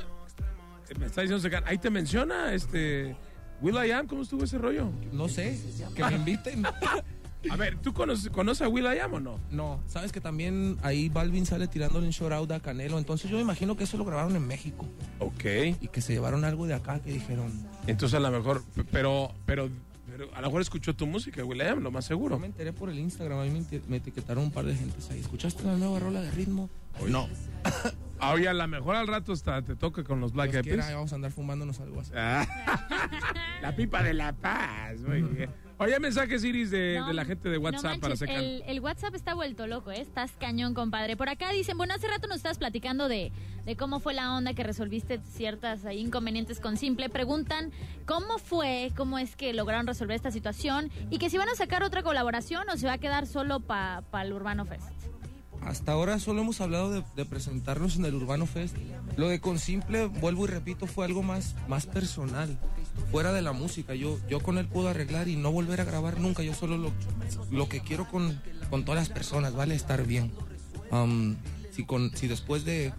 me 0.97 1.05
está 1.05 1.21
diciendo 1.21 1.41
Secan, 1.41 1.63
ahí 1.65 1.77
te 1.77 1.89
menciona 1.89 2.53
este... 2.53 3.15
Will 3.61 3.75
I 3.75 3.91
Am, 3.91 4.07
¿cómo 4.07 4.21
estuvo 4.21 4.45
ese 4.45 4.57
rollo? 4.57 4.89
No 5.11 5.27
sé, 5.27 5.59
que 5.93 6.05
me 6.05 6.15
inviten. 6.15 6.63
A 7.49 7.55
ver, 7.55 7.77
¿tú 7.77 7.93
conoces, 7.93 8.29
conoces 8.29 8.63
a 8.63 8.69
Will 8.69 8.85
I 8.85 8.99
Am 8.99 9.13
o 9.13 9.19
no? 9.19 9.39
No, 9.49 9.79
sabes 9.87 10.11
que 10.11 10.19
también 10.19 10.77
ahí 10.81 11.07
Balvin 11.07 11.45
sale 11.45 11.67
tirándole 11.67 12.05
un 12.05 12.11
shout 12.11 12.33
out 12.33 12.51
a 12.51 12.59
Canelo, 12.59 12.97
entonces 12.97 13.31
yo 13.31 13.37
me 13.37 13.43
imagino 13.43 13.77
que 13.77 13.85
eso 13.85 13.97
lo 13.97 14.03
grabaron 14.03 14.35
en 14.35 14.45
México 14.45 14.85
Ok. 15.19 15.45
y 15.79 15.87
que 15.87 16.01
se 16.01 16.11
llevaron 16.11 16.43
algo 16.43 16.67
de 16.67 16.73
acá 16.73 16.99
que 16.99 17.13
dijeron, 17.13 17.51
Entonces 17.87 18.17
a 18.17 18.19
lo 18.19 18.29
mejor, 18.31 18.61
pero, 18.91 19.31
pero, 19.45 19.69
pero 20.19 20.35
a 20.35 20.41
lo 20.41 20.47
mejor 20.47 20.61
escuchó 20.61 20.93
tu 20.93 21.07
música, 21.07 21.45
Will 21.45 21.59
I 21.59 21.67
Am, 21.67 21.79
lo 21.81 21.91
más 21.91 22.03
Yo 22.05 22.09
seguro. 22.09 22.37
me 22.39 22.47
enteré 22.47 22.73
por 22.73 22.89
el 22.89 22.99
Instagram, 22.99 23.39
a 23.39 23.43
mí 23.43 23.51
me, 23.51 23.59
eti- 23.59 23.81
me 23.87 23.97
etiquetaron 23.97 24.43
un 24.43 24.51
par 24.51 24.65
de 24.65 24.75
gentes 24.75 25.09
ahí. 25.09 25.19
¿Escuchaste 25.19 25.63
la 25.63 25.75
nueva 25.77 25.97
rola 25.99 26.21
de 26.21 26.29
ritmo? 26.31 26.69
No. 27.07 27.29
Ah, 28.19 28.31
Oye, 28.33 28.49
a 28.49 28.53
lo 28.53 28.67
mejor 28.67 28.97
al 28.97 29.07
rato 29.07 29.31
hasta 29.31 29.61
te 29.61 29.77
toca 29.77 30.03
con 30.03 30.19
los 30.19 30.33
Black 30.33 30.53
Eyed 30.55 30.63
Peas. 30.65 30.93
vamos 30.93 31.13
a 31.13 31.15
andar 31.15 31.31
fumándonos 31.31 31.79
algo 31.79 32.01
así. 32.01 32.11
Ah. 32.13 32.45
la 33.61 33.73
pipa 33.77 34.03
de 34.03 34.13
la 34.13 34.33
paz. 34.33 34.99
Muy 34.99 35.21
bien. 35.21 35.49
Oye, 35.81 35.97
mensajes 35.97 36.43
Iris 36.43 36.71
de, 36.71 36.97
No, 36.99 37.07
de 37.07 37.13
la 37.13 37.23
gente 37.23 37.47
de 37.47 37.55
no 37.57 37.63
WhatsApp 37.63 37.99
para 38.01 38.15
secar. 38.17 38.37
el, 38.37 38.63
el 38.67 38.79
WhatsApp 38.81 39.15
está 39.15 39.33
vuelto 39.33 39.65
loco, 39.65 39.91
¿eh? 39.91 40.01
Estás 40.01 40.31
cañón, 40.37 40.73
compadre. 40.73 41.15
Por 41.15 41.29
acá 41.29 41.51
dicen, 41.51 41.77
bueno, 41.77 41.93
hace 41.93 42.07
rato 42.07 42.27
nos 42.27 42.37
estabas 42.37 42.57
platicando 42.57 43.07
de, 43.07 43.31
de 43.65 43.75
cómo 43.77 44.01
fue 44.01 44.13
la 44.13 44.35
onda 44.35 44.53
que 44.53 44.63
resolviste 44.63 45.21
ciertas 45.31 45.85
ahí, 45.85 45.99
inconvenientes 45.99 46.59
con 46.59 46.75
Simple. 46.75 47.07
Preguntan 47.07 47.71
cómo 48.05 48.39
fue, 48.39 48.91
cómo 48.97 49.19
es 49.19 49.37
que 49.37 49.53
lograron 49.53 49.87
resolver 49.87 50.17
esta 50.17 50.31
situación 50.31 50.91
y 51.09 51.17
que 51.17 51.29
si 51.29 51.37
van 51.37 51.47
a 51.47 51.55
sacar 51.55 51.81
otra 51.81 52.03
colaboración 52.03 52.67
o 52.69 52.75
se 52.75 52.85
va 52.87 52.93
a 52.93 52.97
quedar 52.97 53.25
solo 53.25 53.61
para 53.61 54.03
el 54.21 54.33
Urbano 54.33 54.65
Fest. 54.65 54.83
Hasta 55.61 55.91
ahora 55.93 56.19
solo 56.19 56.41
hemos 56.41 56.61
hablado 56.61 56.91
de, 56.91 57.03
de 57.15 57.25
presentarnos 57.25 57.97
en 57.97 58.05
el 58.05 58.15
Urbano 58.15 58.45
Fest. 58.45 58.75
Lo 59.17 59.27
de 59.29 59.39
con 59.39 59.59
simple, 59.59 60.07
vuelvo 60.07 60.45
y 60.45 60.47
repito, 60.47 60.87
fue 60.87 61.05
algo 61.05 61.21
más, 61.23 61.55
más 61.67 61.85
personal, 61.85 62.57
fuera 63.11 63.31
de 63.33 63.41
la 63.41 63.51
música. 63.53 63.95
Yo, 63.95 64.19
yo 64.29 64.39
con 64.41 64.57
él 64.57 64.67
puedo 64.67 64.89
arreglar 64.89 65.27
y 65.27 65.35
no 65.35 65.51
volver 65.51 65.81
a 65.81 65.85
grabar 65.85 66.19
nunca. 66.19 66.43
Yo 66.43 66.53
solo 66.53 66.77
lo, 66.77 66.91
lo 67.51 67.69
que 67.69 67.81
quiero 67.81 68.07
con, 68.07 68.39
con 68.69 68.85
todas 68.85 68.99
las 69.01 69.09
personas, 69.09 69.53
¿vale? 69.53 69.75
Estar 69.75 70.05
bien. 70.05 70.31
Am, 70.91 71.37
si, 71.71 71.85
con, 71.85 72.15
si 72.15 72.27
después 72.27 72.65
de, 72.65 72.93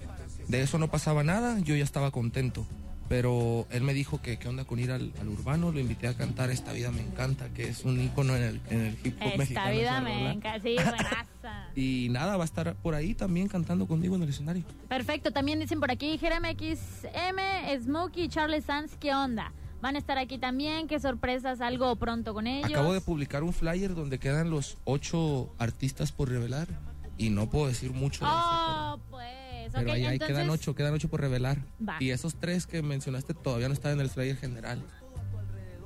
de 0.49 0.63
eso 0.63 0.79
no 0.79 0.89
pasaba 0.91 1.23
nada, 1.23 1.59
yo 1.61 1.75
ya 1.77 1.85
estaba 1.85 2.11
contento. 2.11 2.67
Pero 3.09 3.67
él 3.71 3.83
me 3.83 3.93
dijo 3.93 4.23
que 4.23 4.39
qué 4.39 4.47
onda 4.47 4.65
con 4.65 4.79
ir 4.79 4.93
al, 4.93 5.13
al 5.21 5.29
urbano, 5.29 5.73
lo 5.73 5.81
invité 5.81 6.07
a 6.07 6.15
cantar 6.15 6.49
Esta 6.51 6.73
vida 6.73 6.93
me 6.93 7.01
encanta, 7.03 7.49
que 7.49 7.67
es 7.69 7.85
un 7.85 8.01
ícono 8.01 8.37
en 8.37 8.43
el, 8.45 8.61
en 8.71 8.81
el 8.83 8.99
hip 9.03 9.17
hop 9.21 9.27
Esta 9.27 9.37
mexicano. 9.37 9.71
vida 9.73 9.91
esa 9.91 10.01
me 10.01 10.31
encanta, 10.31 10.61
sí, 10.61 10.75
buenaza. 10.77 11.27
Y 11.75 12.09
nada, 12.11 12.37
va 12.37 12.43
a 12.43 12.45
estar 12.45 12.75
por 12.77 12.95
ahí 12.95 13.15
también 13.15 13.49
cantando 13.49 13.87
conmigo 13.89 14.15
en 14.15 14.23
el 14.23 14.29
escenario. 14.29 14.63
Perfecto, 14.89 15.33
también 15.33 15.59
dicen 15.59 15.81
por 15.81 15.91
aquí, 15.91 16.19
Jeremy 16.19 16.51
XM, 16.55 17.83
Smokey 17.85 18.29
Charles 18.29 18.65
Sanz, 18.65 18.97
¿qué 19.01 19.13
onda? 19.15 19.53
Van 19.81 19.97
a 19.97 19.99
estar 19.99 20.19
aquí 20.19 20.39
también, 20.39 20.87
qué 20.89 21.01
sorpresas, 21.01 21.61
algo 21.61 21.97
pronto 21.97 22.35
con 22.35 22.47
ellos. 22.47 22.71
Acabo 22.71 22.93
de 22.93 23.01
publicar 23.01 23.43
un 23.43 23.53
flyer 23.53 23.95
donde 23.95 24.19
quedan 24.19 24.51
los 24.51 24.77
ocho 24.85 25.55
artistas 25.59 26.13
por 26.13 26.29
revelar 26.29 26.69
y 27.17 27.31
no 27.31 27.49
puedo 27.49 27.67
decir 27.69 27.93
mucho 27.93 28.25
de 28.25 28.31
eso, 28.31 28.41
Oh, 28.43 28.99
pues. 29.11 29.27
pero, 29.73 29.73
pero 29.73 29.91
ok, 29.91 29.95
ahí, 29.95 30.05
entonces, 30.07 30.27
quedan 30.37 30.51
ocho, 30.51 30.75
quedan 30.75 30.95
ocho 30.95 31.09
por 31.09 31.21
revelar. 31.21 31.59
Va. 31.87 31.97
Y 32.01 32.11
esos 32.11 32.35
tres 32.35 32.67
que 32.67 32.83
mencionaste 32.83 33.33
todavía 33.35 33.69
no 33.69 33.75
están 33.75 33.93
en 33.93 34.01
el 34.01 34.11
flyer 34.11 34.37
general. 34.37 34.83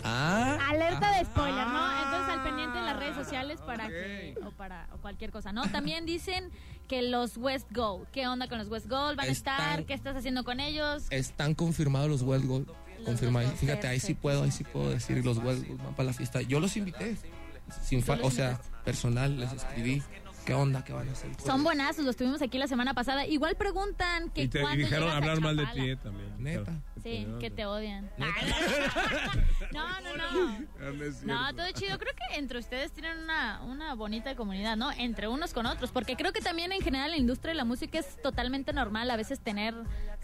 Ah, 0.07 0.59
Alerta 0.69 1.17
de 1.17 1.25
spoiler, 1.25 1.67
¿no? 1.67 2.03
Entonces 2.05 2.29
al 2.35 2.43
pendiente 2.43 2.79
en 2.79 2.85
las 2.85 2.99
redes 2.99 3.15
sociales 3.17 3.59
para 3.65 3.89
que 3.89 4.35
o 4.45 4.51
para 4.51 4.87
o 4.93 4.99
cualquier 4.99 5.31
cosa, 5.31 5.51
¿no? 5.53 5.63
También 5.71 6.05
dicen 6.05 6.51
que 6.89 7.01
los 7.01 7.39
West 7.39 7.67
Gold, 7.73 8.07
¿qué 8.13 8.27
onda 8.29 8.47
con 8.47 8.59
los 8.59 8.69
West 8.69 8.87
Gold? 8.87 9.17
¿Van 9.17 9.29
a 9.29 9.33
estar? 9.33 9.87
¿Qué 9.87 9.95
estás 9.95 10.15
haciendo 10.15 10.45
con 10.45 10.61
ellos? 10.61 11.05
están 11.11 11.55
confirmados 11.55 12.11
los 12.11 12.21
Wild 12.23 12.45
Gold. 12.47 12.69
Confirmados. 13.05 13.51
Gold 13.51 13.61
Fíjate, 13.61 13.87
ahí 13.87 14.01
sí 14.01 14.14
puedo, 14.14 14.43
ahí 14.45 14.51
sí 14.51 14.64
puedo 14.64 14.90
decir 14.90 15.25
los 15.25 15.40
Gold 15.40 15.67
van 15.83 15.95
para 15.95 16.09
la 16.09 16.12
fiesta. 16.12 16.43
Yo 16.43 16.61
los 16.61 16.77
invité. 16.77 17.17
Sin 17.83 18.03
fa- 18.03 18.19
o 18.23 18.31
sea, 18.31 18.61
personal, 18.85 19.38
les 19.40 19.53
escribí. 19.53 20.03
¿Qué 20.45 20.53
onda? 20.53 20.85
¿Qué 20.85 20.93
van 20.93 21.09
a 21.09 21.12
hacer? 21.12 21.31
Son 21.43 21.64
buenazos, 21.64 22.05
los 22.05 22.17
tuvimos 22.17 22.43
aquí 22.43 22.59
la 22.59 22.67
semana 22.69 22.93
pasada. 22.93 23.27
Igual 23.27 23.57
preguntan 23.57 24.29
que 24.29 24.43
Y 24.43 24.49
te 24.49 24.62
y 24.62 24.77
dijeron 24.77 25.09
hablar 25.11 25.40
mal 25.40 25.57
de 25.57 25.64
ti 25.69 25.88
eh, 25.90 25.97
también. 25.97 26.35
Neta. 26.38 26.73
Sí, 27.05 27.29
que 27.38 27.51
te 27.51 27.67
odian. 27.67 28.11
No, 29.73 30.01
no, 30.01 30.17
no. 30.17 30.59
No, 30.59 31.12
cierto. 31.12 31.55
todo 31.55 31.71
chido. 31.73 31.99
Creo 31.99 32.14
que 32.14 32.38
entre 32.38 32.59
ustedes 32.59 32.93
tienen 32.93 33.19
una, 33.19 33.62
una 33.62 33.95
bonita 33.95 34.35
comunidad, 34.35 34.77
¿no? 34.77 34.90
Entre 34.93 35.29
unos 35.29 35.53
con 35.53 35.67
otros. 35.67 35.90
Porque 35.90 36.17
creo 36.17 36.33
que 36.33 36.40
también 36.40 36.73
en 36.73 36.81
general 36.81 37.07
en 37.07 37.11
la 37.11 37.17
industria 37.19 37.51
de 37.51 37.57
la 37.57 37.67
música 37.67 37.99
es 37.99 38.23
totalmente 38.23 38.73
normal 38.73 39.11
a 39.11 39.17
veces 39.17 39.38
tener 39.40 39.75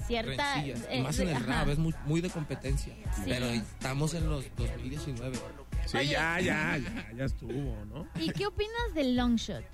cierta... 0.06 0.54
rencillas, 0.54 0.86
eh, 0.90 1.02
más 1.02 1.18
en 1.18 1.28
el 1.28 1.44
rap, 1.44 1.68
es 1.68 1.78
muy, 1.78 1.94
muy 2.06 2.22
de 2.22 2.30
competencia. 2.30 2.94
Sí. 3.14 3.22
Pero 3.26 3.46
estamos 3.46 4.14
en 4.14 4.30
los 4.30 4.44
2019. 4.56 5.38
Sí, 5.84 6.06
ya, 6.06 6.40
ya, 6.40 6.78
ya, 6.78 7.12
ya 7.14 7.24
estuvo, 7.24 7.84
¿no? 7.86 8.08
¿Y 8.18 8.30
qué 8.30 8.46
opinas 8.46 8.94
del 8.94 9.16
long 9.16 9.36
shot? 9.36 9.64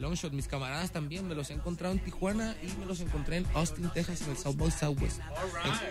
Longshot, 0.00 0.32
mis 0.32 0.48
camaradas 0.48 0.90
también, 0.90 1.28
me 1.28 1.34
los 1.34 1.50
he 1.50 1.52
encontrado 1.54 1.92
en 1.94 2.00
Tijuana 2.02 2.56
y 2.62 2.78
me 2.80 2.86
los 2.86 3.00
encontré 3.00 3.36
en 3.36 3.46
Austin, 3.54 3.90
Texas, 3.90 4.22
en 4.22 4.30
el 4.30 4.36
South 4.36 4.56
by 4.56 4.70
Southwest. 4.70 5.20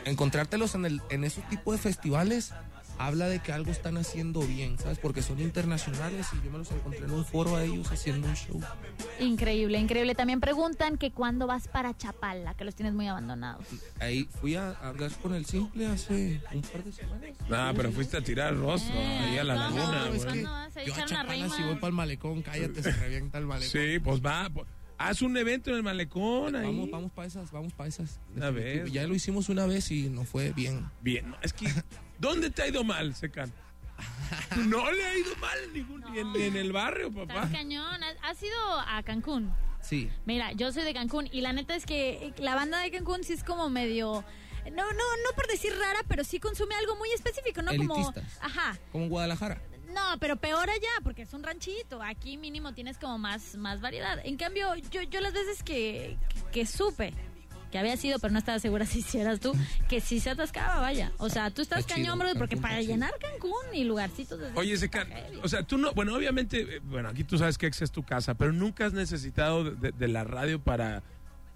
En- 0.05 0.11
encontrártelos 0.11 0.75
en, 0.75 0.85
el, 0.85 1.01
en 1.09 1.23
esos 1.23 1.47
tipos 1.49 1.75
de 1.75 1.79
festivales 1.81 2.51
habla 2.99 3.27
de 3.27 3.39
que 3.39 3.51
algo 3.53 3.71
están 3.71 3.97
haciendo 3.97 4.41
bien, 4.41 4.77
¿sabes? 4.77 4.99
Porque 4.99 5.21
son 5.21 5.39
internacionales 5.39 6.27
y 6.33 6.45
yo 6.45 6.51
me 6.51 6.57
los 6.59 6.69
encontré 6.71 7.05
en 7.05 7.11
un 7.11 7.25
foro 7.25 7.55
a 7.55 7.63
ellos 7.63 7.89
haciendo 7.91 8.27
un 8.27 8.35
show. 8.35 8.61
Increíble, 9.19 9.79
increíble. 9.79 10.15
También 10.15 10.39
preguntan 10.41 10.97
que 10.97 11.11
cuándo 11.11 11.47
vas 11.47 11.67
para 11.67 11.95
Chapala, 11.97 12.53
que 12.55 12.65
los 12.65 12.75
tienes 12.75 12.93
muy 12.93 13.07
abandonados. 13.07 13.65
Ahí 13.99 14.27
fui 14.41 14.55
a 14.55 14.71
hablar 14.71 15.11
con 15.21 15.33
el 15.33 15.45
simple 15.45 15.87
hace 15.87 16.41
un 16.53 16.61
par 16.61 16.83
de 16.83 16.91
semanas. 16.91 17.29
Ah, 17.49 17.73
pero 17.75 17.91
fuiste 17.91 18.17
a 18.17 18.21
tirar 18.21 18.55
rostro 18.55 18.93
ahí 18.99 19.37
a 19.37 19.43
la 19.45 19.55
laguna, 19.55 19.85
No, 20.05 20.05
güey. 20.07 20.17
es 20.17 20.25
que- 20.25 20.29
¿Cuándo 20.29 20.51
vas 20.51 20.77
a 20.77 20.83
Yo 20.83 20.93
a 20.93 21.05
Chapala 21.05 21.49
si 21.49 21.63
voy 21.63 21.75
para 21.75 21.87
el 21.87 21.93
malecón, 21.93 22.41
cállate, 22.41 22.83
se 22.83 22.91
revienta 22.91 23.37
el 23.37 23.45
malecón. 23.45 23.71
Sí, 23.81 23.99
pues 23.99 24.21
va. 24.23 24.49
pues, 24.53 24.67
haz 24.99 25.21
un 25.23 25.35
evento 25.37 25.71
en 25.71 25.77
el 25.77 25.83
malecón 25.83 26.55
ahí. 26.55 26.65
Vamos, 26.67 26.91
vamos 26.91 27.11
para 27.11 27.27
esas, 27.27 27.51
vamos 27.51 27.73
para 27.73 27.87
esas. 27.89 28.19
Una 28.35 28.51
vez. 28.51 28.91
Ya 28.91 29.07
lo 29.07 29.15
hicimos 29.15 29.49
una 29.49 29.65
vez 29.65 29.89
y 29.89 30.09
no 30.09 30.23
fue 30.25 30.51
bien. 30.51 30.87
Bien, 31.01 31.31
no, 31.31 31.37
es 31.41 31.53
que, 31.53 31.65
¿dónde 32.19 32.51
te 32.51 32.61
ha 32.61 32.67
ido 32.67 32.83
mal, 32.83 33.15
Secan? 33.15 33.51
No 34.57 34.91
le 34.91 35.05
ha 35.05 35.17
ido 35.17 35.35
mal 35.41 35.57
en 35.65 35.73
ningún, 35.73 36.01
ni 36.11 36.19
en, 36.19 36.31
ni 36.33 36.43
en 36.43 36.55
el 36.55 36.71
barrio, 36.71 37.11
papá. 37.11 37.33
Estás 37.33 37.51
cañón. 37.51 38.03
¿Has- 38.03 38.17
¿Has 38.21 38.43
ido 38.43 38.79
a 38.87 39.01
Cancún? 39.03 39.51
Sí. 39.81 40.09
Mira, 40.25 40.51
yo 40.53 40.71
soy 40.71 40.83
de 40.83 40.93
Cancún 40.93 41.27
y 41.31 41.41
la 41.41 41.51
neta 41.53 41.75
es 41.75 41.85
que 41.85 42.33
la 42.37 42.55
banda 42.55 42.79
de 42.81 42.91
Cancún 42.91 43.23
sí 43.23 43.33
es 43.33 43.43
como 43.43 43.69
medio... 43.69 44.23
No, 44.65 44.83
no, 44.83 44.91
no 44.93 45.35
por 45.35 45.47
decir 45.47 45.73
rara, 45.79 45.99
pero 46.07 46.23
sí 46.23 46.39
consume 46.39 46.75
algo 46.75 46.95
muy 46.97 47.09
específico, 47.11 47.61
¿no? 47.61 47.75
Como... 47.75 47.95
Elitistas. 47.95 48.37
Ajá. 48.41 48.77
Como 48.91 49.05
en 49.05 49.09
Guadalajara. 49.09 49.61
No, 49.93 50.17
pero 50.19 50.35
peor 50.35 50.69
allá, 50.69 50.89
porque 51.03 51.23
es 51.23 51.33
un 51.33 51.43
ranchito. 51.43 52.01
Aquí 52.03 52.37
mínimo 52.37 52.73
tienes 52.73 52.97
como 52.97 53.17
más, 53.17 53.55
más 53.55 53.81
variedad. 53.81 54.19
En 54.23 54.37
cambio, 54.37 54.75
yo, 54.91 55.01
yo 55.03 55.21
las 55.21 55.33
veces 55.33 55.63
que, 55.63 56.17
que 56.51 56.65
supe 56.65 57.13
que 57.71 57.77
había 57.77 57.95
sido, 57.97 58.17
pero 58.17 58.31
no 58.33 58.39
estaba 58.39 58.57
segura 58.57 58.85
si 58.87 58.99
hicieras 58.99 59.39
tú, 59.39 59.53
que 59.87 60.01
sí 60.01 60.19
se 60.19 60.31
atascaba, 60.31 60.79
vaya. 60.79 61.11
O 61.19 61.29
sea, 61.29 61.51
tú 61.51 61.61
estás 61.61 61.81
Está 61.81 61.93
chido, 61.95 62.07
cañón, 62.07 62.19
bro, 62.19 62.29
porque 62.37 62.55
Cancún 62.55 62.61
para 62.69 62.81
llenar 62.81 63.11
Cancún 63.19 63.53
y 63.73 63.83
lugarcitos... 63.83 64.39
desde- 64.39 64.57
Oye, 64.59 64.75
Secan, 64.75 65.07
o 65.43 65.47
sea, 65.47 65.61
tú 65.61 65.77
no, 65.77 65.93
bueno, 65.93 66.15
obviamente, 66.15 66.61
eh, 66.77 66.79
bueno, 66.83 67.09
aquí 67.09 67.23
tú 67.23 67.37
sabes 67.37 67.59
que 67.59 67.67
ex 67.67 67.83
es 67.83 67.91
tu 67.91 68.01
casa, 68.01 68.33
pero 68.33 68.51
nunca 68.53 68.87
has 68.87 68.93
necesitado 68.93 69.63
de, 69.65 69.75
de- 69.75 69.91
de 69.91 70.07
la 70.07 70.23
radio 70.23 70.59
para, 70.59 71.03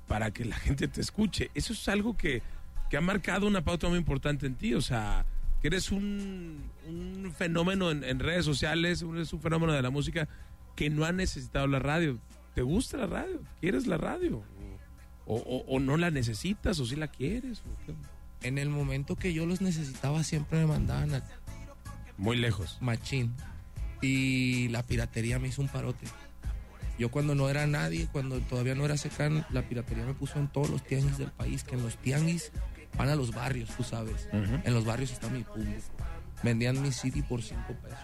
para 0.08 0.30
que 0.32 0.46
la 0.46 0.56
gente 0.58 0.88
te 0.88 1.02
escuche. 1.02 1.50
Eso 1.56 1.74
es 1.74 1.88
algo 1.88 2.16
que, 2.16 2.44
que 2.92 2.98
ha 2.98 3.02
marcado 3.02 3.48
una 3.48 3.64
pauta 3.64 3.90
muy 3.90 3.98
importante 3.98 4.46
en 4.46 4.54
ti, 4.56 4.76
o 4.76 4.82
sea, 4.82 5.26
que 5.64 5.68
eres 5.70 5.92
un, 5.94 6.62
un 6.90 7.34
fenómeno 7.36 7.90
en, 7.90 8.04
en 8.04 8.20
redes 8.20 8.44
sociales, 8.44 9.02
eres 9.02 9.32
un 9.32 9.40
fenómeno 9.42 9.72
de 9.72 9.82
la 9.82 9.90
música 9.90 10.28
que 10.76 10.90
no 10.90 11.06
ha 11.06 11.14
necesitado 11.14 11.68
la 11.68 11.80
radio. 11.80 12.20
¿Te 12.54 12.62
gusta 12.64 12.98
la 12.98 13.08
radio? 13.08 13.42
¿Quieres 13.62 13.88
la 13.88 13.98
radio? 13.98 14.44
¿O, 15.26 15.38
o- 15.38 15.64
o 15.74 15.80
no 15.80 15.96
la 15.96 16.12
necesitas 16.12 16.80
o 16.82 16.86
si 16.86 16.98
la 16.98 17.08
quieres? 17.08 17.64
En 18.42 18.58
el 18.58 18.68
momento 18.68 19.16
que 19.16 19.34
yo 19.34 19.46
los 19.46 19.62
necesitaba 19.62 20.22
siempre 20.26 20.60
me 20.60 20.66
mandaban 20.66 21.14
a 21.16 21.24
Muy 22.18 22.36
lejos. 22.36 22.78
machín. 22.82 23.34
Y 24.02 24.68
la 24.68 24.84
piratería 24.86 25.40
me 25.40 25.48
hizo 25.48 25.62
un 25.62 25.70
parote. 25.70 26.06
Yo 27.00 27.10
cuando 27.10 27.36
no 27.36 27.50
era 27.50 27.66
nadie, 27.68 28.10
cuando 28.12 28.40
todavía 28.42 28.76
no 28.76 28.84
era 28.84 28.98
secan, 28.98 29.46
la 29.50 29.62
piratería 29.62 30.06
me 30.06 30.14
puso 30.14 30.40
en 30.40 30.50
todos 30.50 30.70
los 30.70 30.84
tianguis 30.84 31.18
del 31.18 31.32
país, 31.32 31.64
que 31.64 31.76
en 31.76 31.84
los 31.84 31.96
tianguis 31.98 32.52
van 32.98 33.10
a 33.10 33.16
los 33.16 33.34
barrios, 33.34 33.70
tú 33.76 33.84
sabes. 33.84 34.28
En 34.32 34.74
los 34.74 34.86
barrios 34.86 35.12
está 35.12 35.30
mi 35.30 35.44
público. 35.44 35.82
Vendían 36.44 36.82
mi 36.82 36.92
CD 36.92 37.24
por 37.24 37.42
cinco 37.42 37.74
pesos. 37.82 37.98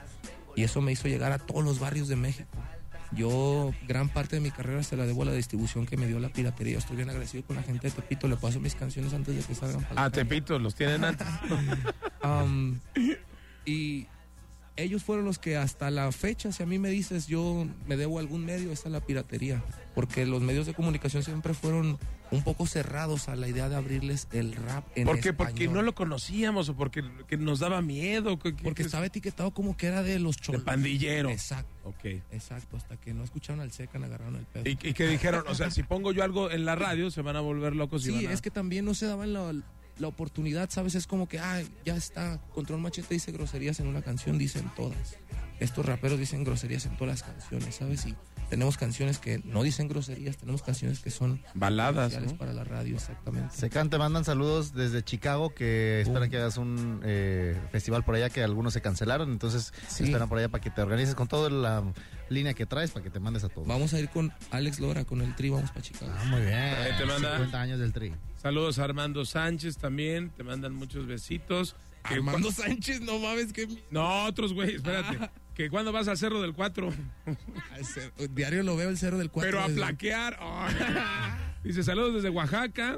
Y 0.56 0.63
eso 0.63 0.82
me 0.82 0.91
hizo 0.91 1.08
llegar 1.08 1.32
a 1.32 1.39
todos 1.39 1.63
los 1.63 1.80
barrios 1.80 2.08
de 2.08 2.15
México. 2.15 2.49
Yo 3.12 3.73
gran 3.88 4.08
parte 4.10 4.36
de 4.36 4.41
mi 4.41 4.52
carrera 4.52 4.84
se 4.84 4.95
la 4.95 5.06
debo 5.06 5.23
a 5.23 5.25
la 5.25 5.32
distribución 5.34 5.86
que 5.88 5.97
me 5.97 6.06
dio 6.06 6.19
la 6.19 6.30
piratería. 6.30 6.78
Estoy 6.78 6.95
bien 6.97 7.10
agradecido 7.10 7.43
con 7.43 7.56
la 7.56 7.63
gente 7.63 7.88
de 7.89 7.95
Tepito. 7.95 8.28
Le 8.28 8.36
paso 8.36 8.60
mis 8.60 8.75
canciones 8.75 9.13
antes 9.13 9.36
de 9.36 9.41
que 9.41 9.56
salgan 9.56 9.84
para 9.84 10.04
Ah. 10.06 10.10
Tepito, 10.12 10.60
los 10.60 10.75
tienen 10.75 11.04
antes. 11.04 11.25
Am, 12.21 12.80
y 13.65 14.06
ellos 14.81 15.03
fueron 15.03 15.25
los 15.25 15.39
que 15.39 15.57
hasta 15.57 15.89
la 15.91 16.11
fecha, 16.11 16.51
si 16.51 16.63
a 16.63 16.65
mí 16.65 16.79
me 16.79 16.89
dices 16.89 17.27
yo 17.27 17.67
me 17.87 17.97
debo 17.97 18.17
a 18.17 18.21
algún 18.21 18.45
medio, 18.45 18.71
esa 18.71 18.87
es 18.89 18.91
la 18.93 19.01
piratería. 19.01 19.63
Porque 19.95 20.25
los 20.25 20.41
medios 20.41 20.65
de 20.65 20.73
comunicación 20.73 21.23
siempre 21.23 21.53
fueron 21.53 21.97
un 22.31 22.43
poco 22.43 22.67
cerrados 22.67 23.27
a 23.27 23.35
la 23.35 23.47
idea 23.47 23.69
de 23.69 23.75
abrirles 23.75 24.27
el 24.31 24.53
rap 24.53 24.85
en 24.95 25.05
¿Por 25.07 25.19
qué? 25.19 25.29
español. 25.29 25.51
Porque 25.53 25.67
no 25.67 25.81
lo 25.81 25.95
conocíamos 25.95 26.69
o 26.69 26.75
porque 26.75 27.03
que 27.27 27.37
nos 27.37 27.59
daba 27.59 27.81
miedo. 27.81 28.37
¿Qué- 28.39 28.55
qué- 28.55 28.63
Porque 28.63 28.83
estaba 28.83 29.07
etiquetado 29.07 29.51
como 29.51 29.75
que 29.75 29.87
era 29.87 30.03
de 30.03 30.19
los 30.19 30.35
de 30.37 30.41
cholos. 30.43 30.61
pandillero. 30.63 31.29
Exacto, 31.31 31.69
Ok. 31.89 32.05
exacto. 32.31 32.77
Hasta 32.77 32.97
que 32.97 33.13
no 33.15 33.23
escucharon 33.23 33.61
al 33.61 33.71
Secan, 33.71 34.03
agarraron 34.03 34.35
el 34.35 34.45
pedo. 34.45 34.63
Y, 34.69 34.71
y 34.87 34.93
que 34.93 35.07
dijeron, 35.07 35.43
o 35.47 35.55
sea, 35.55 35.71
si 35.71 35.81
pongo 35.83 36.11
yo 36.11 36.23
algo 36.23 36.51
en 36.51 36.65
la 36.65 36.75
radio, 36.75 37.09
se 37.11 37.21
van 37.23 37.35
a 37.35 37.41
volver 37.41 37.75
locos. 37.75 38.03
y 38.03 38.11
Sí, 38.11 38.11
van 38.23 38.27
a- 38.27 38.33
es 38.33 38.41
que 38.41 38.51
también 38.51 38.85
no 38.85 38.93
se 38.93 39.07
daban 39.07 39.33
la, 39.33 39.51
la 39.99 40.07
oportunidad, 40.07 40.69
¿sabes? 40.69 40.95
Es 40.95 41.07
como 41.07 41.27
que, 41.27 41.39
ah, 41.39 41.62
ya 41.85 41.95
está, 41.95 42.39
Control 42.53 42.79
Machete 42.79 43.13
dice 43.13 43.31
groserías 43.31 43.79
en 43.79 43.88
una 43.88 44.01
canción, 44.01 44.38
dicen 44.38 44.71
todas. 44.75 45.17
Estos 45.59 45.85
raperos 45.85 46.19
dicen 46.19 46.43
groserías 46.43 46.85
en 46.85 46.95
todas 46.97 47.21
las 47.21 47.23
canciones, 47.23 47.75
¿sabes? 47.75 48.05
Y 48.05 48.15
tenemos 48.49 48.77
canciones 48.77 49.19
que 49.19 49.41
no 49.45 49.63
dicen 49.63 49.88
groserías, 49.88 50.38
tenemos 50.38 50.62
canciones 50.63 50.99
que 50.99 51.12
son 51.12 51.41
Baladas, 51.53 52.05
especiales 52.13 52.31
¿no? 52.33 52.38
para 52.38 52.53
la 52.53 52.63
radio, 52.63 52.95
exactamente. 52.95 53.55
Secan, 53.55 53.89
te 53.89 53.97
mandan 53.97 54.25
saludos 54.25 54.73
desde 54.73 55.03
Chicago 55.03 55.53
que 55.53 56.01
esperan 56.01 56.29
que 56.29 56.38
hagas 56.38 56.57
un 56.57 57.01
eh, 57.03 57.55
festival 57.71 58.03
por 58.03 58.15
allá 58.15 58.29
que 58.29 58.43
algunos 58.43 58.73
se 58.73 58.81
cancelaron, 58.81 59.31
entonces 59.31 59.73
Sí. 59.88 60.05
esperan 60.05 60.27
por 60.29 60.38
allá 60.39 60.49
para 60.49 60.62
que 60.63 60.69
te 60.71 60.81
organices 60.81 61.15
con 61.15 61.27
toda 61.27 61.49
la 61.49 61.83
línea 62.29 62.53
que 62.53 62.65
traes 62.65 62.91
para 62.91 63.03
que 63.03 63.09
te 63.09 63.19
mandes 63.19 63.43
a 63.43 63.49
todos. 63.49 63.67
Vamos 63.67 63.93
a 63.93 63.99
ir 63.99 64.09
con 64.09 64.31
Alex 64.51 64.79
Lora, 64.79 65.05
con 65.05 65.21
el 65.21 65.35
tri, 65.35 65.49
vamos 65.49 65.69
para 65.71 65.81
Chicago. 65.81 66.12
Ah, 66.15 66.23
muy 66.25 66.41
bien. 66.41 66.53
Ahí 66.55 66.91
te 66.97 67.05
manda- 67.05 67.33
50 67.38 67.62
años 67.62 67.79
del 67.79 67.93
tri. 67.93 68.13
Saludos 68.41 68.79
a 68.79 68.83
Armando 68.85 69.25
Sánchez 69.25 69.77
también, 69.77 70.29
te 70.31 70.43
mandan 70.43 70.73
muchos 70.73 71.05
besitos. 71.07 71.75
Armando 72.03 72.51
Sánchez, 72.51 73.01
no 73.01 73.19
mames, 73.19 73.51
que 73.51 73.67
No, 73.91 74.25
otros 74.25 74.53
güey, 74.53 74.75
espérate. 74.75 75.29
Que 75.59 75.69
cuando 75.69 75.91
vas 75.91 76.07
al 76.07 76.17
Cerro 76.17 76.41
del 76.41 76.53
4, 76.53 76.89
diario 78.33 78.63
lo 78.63 78.77
veo 78.77 78.87
el 78.87 78.97
cero 78.97 79.17
del 79.17 79.29
4. 79.29 79.51
pero 79.51 79.61
a 79.61 79.67
plaquear. 79.67 80.37
Ay. 80.39 80.73
Dice, 81.65 81.83
saludos 81.83 82.13
desde 82.13 82.29
Oaxaca. 82.29 82.97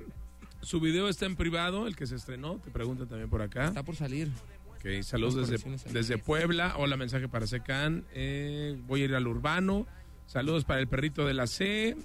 Su 0.62 0.80
video 0.80 1.10
está 1.10 1.26
en 1.26 1.36
privado, 1.36 1.88
el 1.88 1.96
que 1.96 2.06
se 2.06 2.16
estrenó, 2.16 2.60
te 2.60 2.70
preguntan 2.70 3.08
también 3.08 3.32
por 3.32 3.42
acá. 3.42 3.66
Está 3.66 3.82
por 3.82 3.96
salir. 3.96 4.30
Ok, 4.76 5.02
saludos 5.02 5.34
Dos 5.38 5.50
desde, 5.50 5.92
desde 5.92 6.20
Puebla. 6.20 6.76
Hola, 6.78 6.98
mensaje 6.98 7.28
para 7.28 7.48
Secan. 7.48 8.06
Eh, 8.14 8.80
voy 8.86 9.02
a 9.02 9.06
ir 9.06 9.16
al 9.16 9.26
urbano. 9.26 9.88
Saludos 10.28 10.64
para 10.64 10.82
el 10.82 10.88
perrito 10.88 11.26
de 11.26 11.34
la 11.34 11.48
C. 11.48 11.98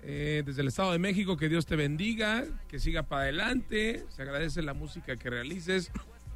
Eh, 0.00 0.42
desde 0.46 0.62
el 0.62 0.68
Estado 0.68 0.92
de 0.92 0.98
México, 0.98 1.36
que 1.36 1.50
Dios 1.50 1.66
te 1.66 1.76
bendiga, 1.76 2.46
que 2.68 2.78
siga 2.78 3.02
para 3.02 3.24
adelante. 3.24 4.06
Se 4.08 4.22
agradece 4.22 4.62
la 4.62 4.72
música 4.72 5.16
que 5.16 5.28
realices. 5.28 5.92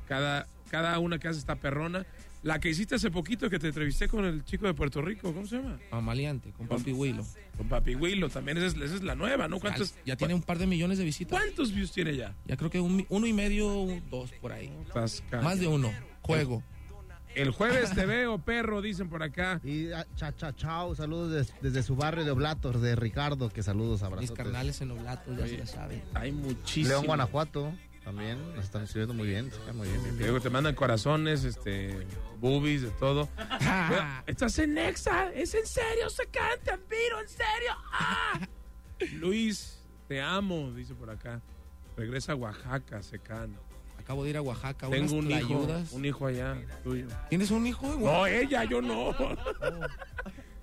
Cada, 0.07 0.49
cada 0.71 0.99
una 0.99 1.19
que 1.19 1.29
hace 1.29 1.39
esta 1.39 1.57
perrona. 1.57 2.05
La 2.45 2.61
que 2.61 2.69
hiciste 2.69 2.95
hace 2.95 3.11
poquito 3.11 3.49
que 3.51 3.59
te 3.59 3.69
entrevisté 3.69 4.07
con 4.07 4.25
el 4.25 4.45
chico 4.45 4.67
de 4.67 4.75
Puerto 4.75 5.01
Rico, 5.03 5.33
¿cómo 5.33 5.47
se 5.47 5.57
llama? 5.57 5.79
Amaliante, 5.91 6.53
con 6.53 6.69
Papi 6.69 6.93
Willow. 6.93 7.27
Con 7.57 7.69
Papi 7.69 7.95
Willo, 7.97 8.29
también 8.29 8.59
esa 8.59 8.67
es, 8.67 8.75
esa 8.77 8.95
es 8.97 9.03
la 9.03 9.15
nueva, 9.15 9.49
¿no? 9.49 9.57
Ya, 9.57 9.63
¿Cuántos, 9.63 9.95
ya 10.05 10.15
tiene 10.17 10.35
un 10.35 10.43
par 10.43 10.59
de 10.59 10.67
millones 10.67 10.99
de 10.99 11.05
visitas. 11.05 11.39
¿Cuántos 11.39 11.73
views 11.73 11.91
tiene 11.91 12.15
ya? 12.15 12.37
Ya 12.47 12.57
creo 12.57 12.69
que 12.71 12.81
un 12.81 13.07
uno 13.09 13.27
y 13.27 13.33
medio, 13.33 13.75
un- 13.75 14.03
dos 14.11 14.31
por 14.43 14.53
ahí. 14.53 14.71
Estás 14.87 15.23
ca- 15.31 15.41
Más 15.41 15.59
de 15.59 15.67
uno. 15.69 15.91
Juego. 16.21 16.63
El 17.35 17.51
jueves 17.51 17.91
te 17.95 18.07
veo, 18.07 18.39
perro, 18.39 18.81
dicen 18.83 19.09
por 19.09 19.23
acá. 19.23 19.61
Y 19.65 19.91
ah, 19.91 20.07
cha, 20.15 20.37
cha, 20.37 20.55
chao, 20.55 20.95
saludos 20.95 21.33
des- 21.33 21.55
desde 21.63 21.83
su 21.83 21.97
barrio 21.97 22.25
de 22.25 22.31
Oblatos, 22.31 22.81
de 22.81 22.95
Ricardo, 22.95 23.49
que 23.49 23.63
saludos, 23.63 24.01
Mis 24.01 24.03
abrazos. 24.05 24.31
carnales 24.37 24.81
en 24.83 24.91
Oblatos, 24.93 25.37
ya 25.37 25.47
se 25.49 25.59
la 25.59 25.67
saben. 25.67 26.03
Hay 26.15 26.31
muchísimo. 26.31 26.89
León, 26.91 27.07
Guanajuato, 27.07 27.75
también, 28.05 28.55
nos 28.55 28.67
están 28.67 28.85
escribiendo 28.85 29.15
muy 29.15 29.29
bien, 29.29 29.51
muy 29.73 29.89
bien, 29.89 30.19
bien, 30.19 30.41
te 30.41 30.51
mandan 30.51 30.75
corazones, 30.75 31.45
este, 31.45 32.07
boobies, 32.39 32.83
de 32.83 32.91
todo. 32.91 33.29
Estás 34.27 34.59
en 34.59 34.75
Nexa, 34.75 35.33
es 35.33 35.55
en 35.55 35.67
serio, 35.67 36.11
se 36.11 36.27
te 36.27 36.71
admiro, 36.71 37.21
en 37.21 37.29
serio. 37.29 37.73
¡Ah! 37.93 38.41
Luis, 39.15 39.83
te 40.07 40.21
amo, 40.21 40.71
dice 40.73 40.95
por 40.95 41.09
acá. 41.09 41.41
Regresa 41.97 42.33
a 42.33 42.35
Oaxaca, 42.35 43.03
Secan. 43.03 43.57
Acabo 43.99 44.25
de 44.25 44.31
ir 44.31 44.37
a 44.37 44.43
Oaxaca, 44.43 44.87
unas 44.89 45.01
Tengo 45.01 45.17
un 45.17 45.31
hijo, 45.31 45.67
un 45.93 46.05
hijo 46.05 46.27
allá, 46.27 46.59
tuyo. 46.83 47.07
¿Tienes 47.31 47.51
un 47.51 47.67
hijo? 47.67 47.87
No, 47.97 48.27
ella, 48.27 48.65
yo 48.65 48.83
no. 48.83 49.15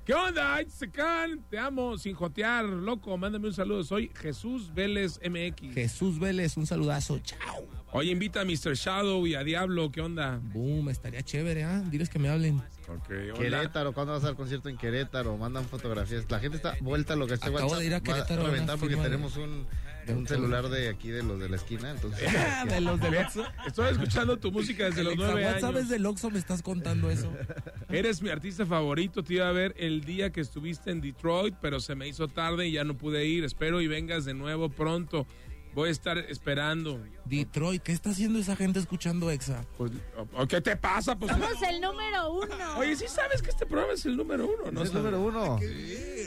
¿Qué 0.05 0.15
onda? 0.15 0.55
Ay, 0.55 0.65
Secan, 0.67 1.43
te 1.49 1.59
amo, 1.59 1.95
sin 1.97 2.15
jotear, 2.15 2.65
loco. 2.65 3.15
Mándame 3.17 3.47
un 3.47 3.53
saludo. 3.53 3.83
Soy 3.83 4.11
Jesús 4.15 4.73
Vélez 4.73 5.19
MX. 5.23 5.75
Jesús 5.75 6.19
Vélez, 6.19 6.57
un 6.57 6.65
saludazo. 6.65 7.19
Chao. 7.19 7.67
Oye, 7.93 8.11
invita 8.11 8.41
a 8.41 8.45
Mr. 8.45 8.73
Shadow 8.73 9.27
y 9.27 9.35
a 9.35 9.43
Diablo. 9.43 9.91
¿Qué 9.91 10.01
onda? 10.01 10.39
Boom, 10.41 10.89
estaría 10.89 11.21
chévere, 11.21 11.65
¿ah? 11.65 11.83
Diles 11.85 12.09
que 12.09 12.17
me 12.17 12.29
hablen. 12.29 12.57
Ok, 12.87 13.09
hola. 13.09 13.33
Querétaro, 13.33 13.93
¿cuándo 13.93 14.13
vas 14.13 14.23
al 14.23 14.35
concierto 14.35 14.69
en 14.69 14.77
Querétaro? 14.77 15.37
Mandan 15.37 15.65
fotografías. 15.65 16.25
La 16.29 16.39
gente 16.39 16.57
está 16.57 16.75
vuelta 16.81 17.13
a 17.13 17.15
lo 17.15 17.27
que 17.27 17.35
este 17.35 17.49
Acabo 17.49 17.65
WhatsApp 17.65 17.79
de 17.79 17.85
ir 17.85 17.93
a 17.93 17.97
va 17.97 18.03
Querétaro 18.03 18.41
a 18.41 18.45
reventar 18.45 18.79
porque 18.79 18.95
tenemos 18.95 19.37
un 19.37 19.67
un 20.09 20.27
celular 20.27 20.69
de 20.69 20.89
aquí 20.89 21.09
de 21.09 21.23
los 21.23 21.39
de 21.39 21.49
la 21.49 21.55
esquina, 21.55 21.91
entonces... 21.91 22.21
de 22.67 22.81
los 22.81 22.99
del 22.99 23.17
Oxxo. 23.17 23.45
Estoy 23.65 23.91
escuchando 23.91 24.37
tu 24.37 24.51
música 24.51 24.85
desde 24.85 25.03
los 25.03 25.15
nueve 25.15 25.45
años. 25.45 25.61
¿Sabes 25.61 25.89
del 25.89 26.05
Oxxo 26.05 26.29
me 26.29 26.39
estás 26.39 26.61
contando 26.61 27.09
eso? 27.09 27.31
Eres 27.89 28.21
mi 28.21 28.29
artista 28.29 28.65
favorito. 28.65 29.23
Te 29.23 29.35
iba 29.35 29.47
a 29.47 29.51
ver 29.51 29.73
el 29.77 30.03
día 30.03 30.31
que 30.31 30.41
estuviste 30.41 30.91
en 30.91 31.01
Detroit, 31.01 31.55
pero 31.61 31.79
se 31.79 31.95
me 31.95 32.07
hizo 32.07 32.27
tarde 32.27 32.67
y 32.67 32.73
ya 32.73 32.83
no 32.83 32.97
pude 32.97 33.25
ir. 33.25 33.43
Espero 33.43 33.81
y 33.81 33.87
vengas 33.87 34.25
de 34.25 34.33
nuevo 34.33 34.69
pronto. 34.69 35.27
Voy 35.73 35.89
a 35.89 35.91
estar 35.91 36.17
esperando. 36.17 36.99
Detroit, 37.25 37.81
¿qué 37.81 37.93
está 37.93 38.09
haciendo 38.09 38.39
esa 38.39 38.55
gente 38.57 38.79
escuchando 38.79 39.31
Exa? 39.31 39.65
Pues, 39.77 39.91
¿o- 40.17 40.41
o 40.41 40.47
¿Qué 40.47 40.59
te 40.59 40.75
pasa? 40.75 41.17
Pues, 41.17 41.31
Somos 41.31 41.49
el 41.69 41.79
número 41.79 42.33
uno. 42.33 42.77
oye, 42.77 42.95
sí 42.95 43.05
sabes 43.07 43.41
que 43.41 43.49
este 43.49 43.65
programa 43.65 43.93
es 43.93 44.05
el 44.05 44.17
número 44.17 44.45
uno, 44.47 44.71
¿no? 44.71 44.83
Es 44.83 44.89
el 44.89 44.95
número 44.95 45.21
uno. 45.21 45.57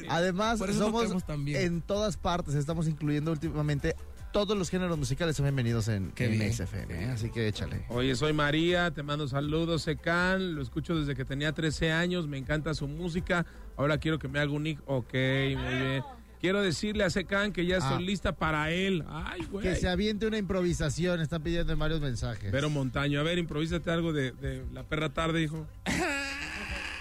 Además, 0.08 0.58
somos 0.58 1.24
bien. 1.44 1.60
en 1.62 1.82
todas 1.82 2.16
partes. 2.16 2.54
Estamos 2.54 2.88
incluyendo 2.88 3.32
últimamente 3.32 3.94
todos 4.32 4.58
los 4.58 4.68
géneros 4.68 4.98
musicales 4.98 5.36
son 5.36 5.44
bienvenidos 5.44 5.86
en, 5.86 6.10
Qué 6.10 6.24
en 6.24 6.32
bien. 6.32 6.52
XFM, 6.52 7.04
¿eh? 7.04 7.10
Así 7.10 7.30
que 7.30 7.46
échale. 7.46 7.84
Oye, 7.88 8.16
soy 8.16 8.32
María, 8.32 8.90
te 8.90 9.04
mando 9.04 9.28
saludos, 9.28 9.82
Secan, 9.82 10.56
lo 10.56 10.62
escucho 10.62 10.96
desde 10.96 11.14
que 11.14 11.24
tenía 11.24 11.52
13 11.52 11.92
años, 11.92 12.26
me 12.26 12.36
encanta 12.36 12.74
su 12.74 12.88
música, 12.88 13.46
ahora 13.76 13.98
quiero 13.98 14.18
que 14.18 14.26
me 14.26 14.40
haga 14.40 14.50
un 14.50 14.64
nick, 14.64 14.80
ok, 14.86 15.12
muy 15.14 15.74
bien. 15.78 16.02
Quiero 16.44 16.60
decirle 16.60 17.04
a 17.04 17.08
Secan 17.08 17.52
que 17.54 17.64
ya 17.64 17.78
estoy 17.78 17.96
Ah. 17.96 18.00
lista 18.00 18.32
para 18.32 18.70
él. 18.70 19.02
Ay, 19.08 19.40
güey. 19.50 19.62
Que 19.66 19.76
se 19.76 19.88
aviente 19.88 20.26
una 20.26 20.36
improvisación. 20.36 21.22
Están 21.22 21.42
pidiendo 21.42 21.72
en 21.72 21.78
varios 21.78 22.02
mensajes. 22.02 22.52
Vero 22.52 22.68
Montaño, 22.68 23.18
a 23.18 23.22
ver, 23.22 23.38
improvísate 23.38 23.90
algo 23.90 24.12
de, 24.12 24.32
de 24.32 24.62
la 24.74 24.82
perra 24.82 25.08
tarde, 25.08 25.40
hijo. 25.40 25.66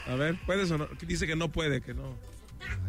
A 0.08 0.16
ver, 0.16 0.40
¿puedes 0.46 0.72
o 0.72 0.78
no? 0.78 0.88
Dice 1.06 1.28
que 1.28 1.36
no 1.36 1.52
puede, 1.52 1.82
que 1.82 1.94
no. 1.94 2.16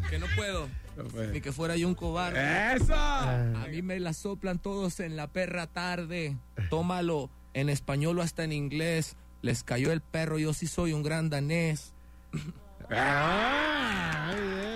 Que 0.09 0.21
no 0.21 0.27
puedo. 0.37 0.69
no 0.97 1.03
puede. 1.09 1.33
Ni 1.33 1.41
que 1.41 1.51
fuera 1.51 1.77
yo 1.77 1.89
un 1.89 1.97
cobarde. 1.97 2.39
¡Eso! 2.77 2.95
A 2.95 3.67
mí 3.69 3.83
me 3.83 3.99
la 3.99 4.13
soplan 4.13 4.61
todos 4.61 5.01
en 5.01 5.17
la 5.17 5.27
perra 5.33 5.67
tarde. 5.67 6.37
Tómalo 6.71 7.31
en 7.55 7.69
español 7.69 8.21
o 8.21 8.23
hasta 8.23 8.45
en 8.45 8.53
inglés. 8.53 9.17
Les 9.43 9.65
cayó 9.65 9.91
el 9.91 10.03
perro, 10.03 10.39
yo 10.39 10.53
sí 10.55 10.69
soy 10.69 10.93
un 10.93 11.03
gran 11.03 11.31
danés. 11.31 11.93
Ah, 12.91 14.31
muy 14.37 14.74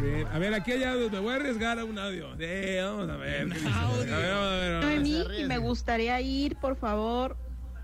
bien. 0.00 0.26
A 0.28 0.38
ver, 0.38 0.54
aquí 0.54 0.72
hay 0.72 0.84
audio, 0.84 1.10
me 1.10 1.18
voy 1.18 1.32
a 1.32 1.36
arriesgar 1.36 1.78
a 1.78 1.84
un 1.84 1.98
audio. 1.98 2.28
Sí, 2.38 2.76
vamos 2.82 3.08
a 3.10 3.16
ver. 3.16 3.42
A 3.52 3.54
ver, 3.54 3.54
vamos 3.64 3.98
a 3.98 4.04
ver. 4.04 4.72
vamos 4.80 4.84
a 4.84 5.28
ver. 5.28 5.40
Y 5.40 5.44
me 5.44 5.58
gustaría 5.58 6.20
ir, 6.20 6.56
por 6.56 6.76
favor, 6.76 7.36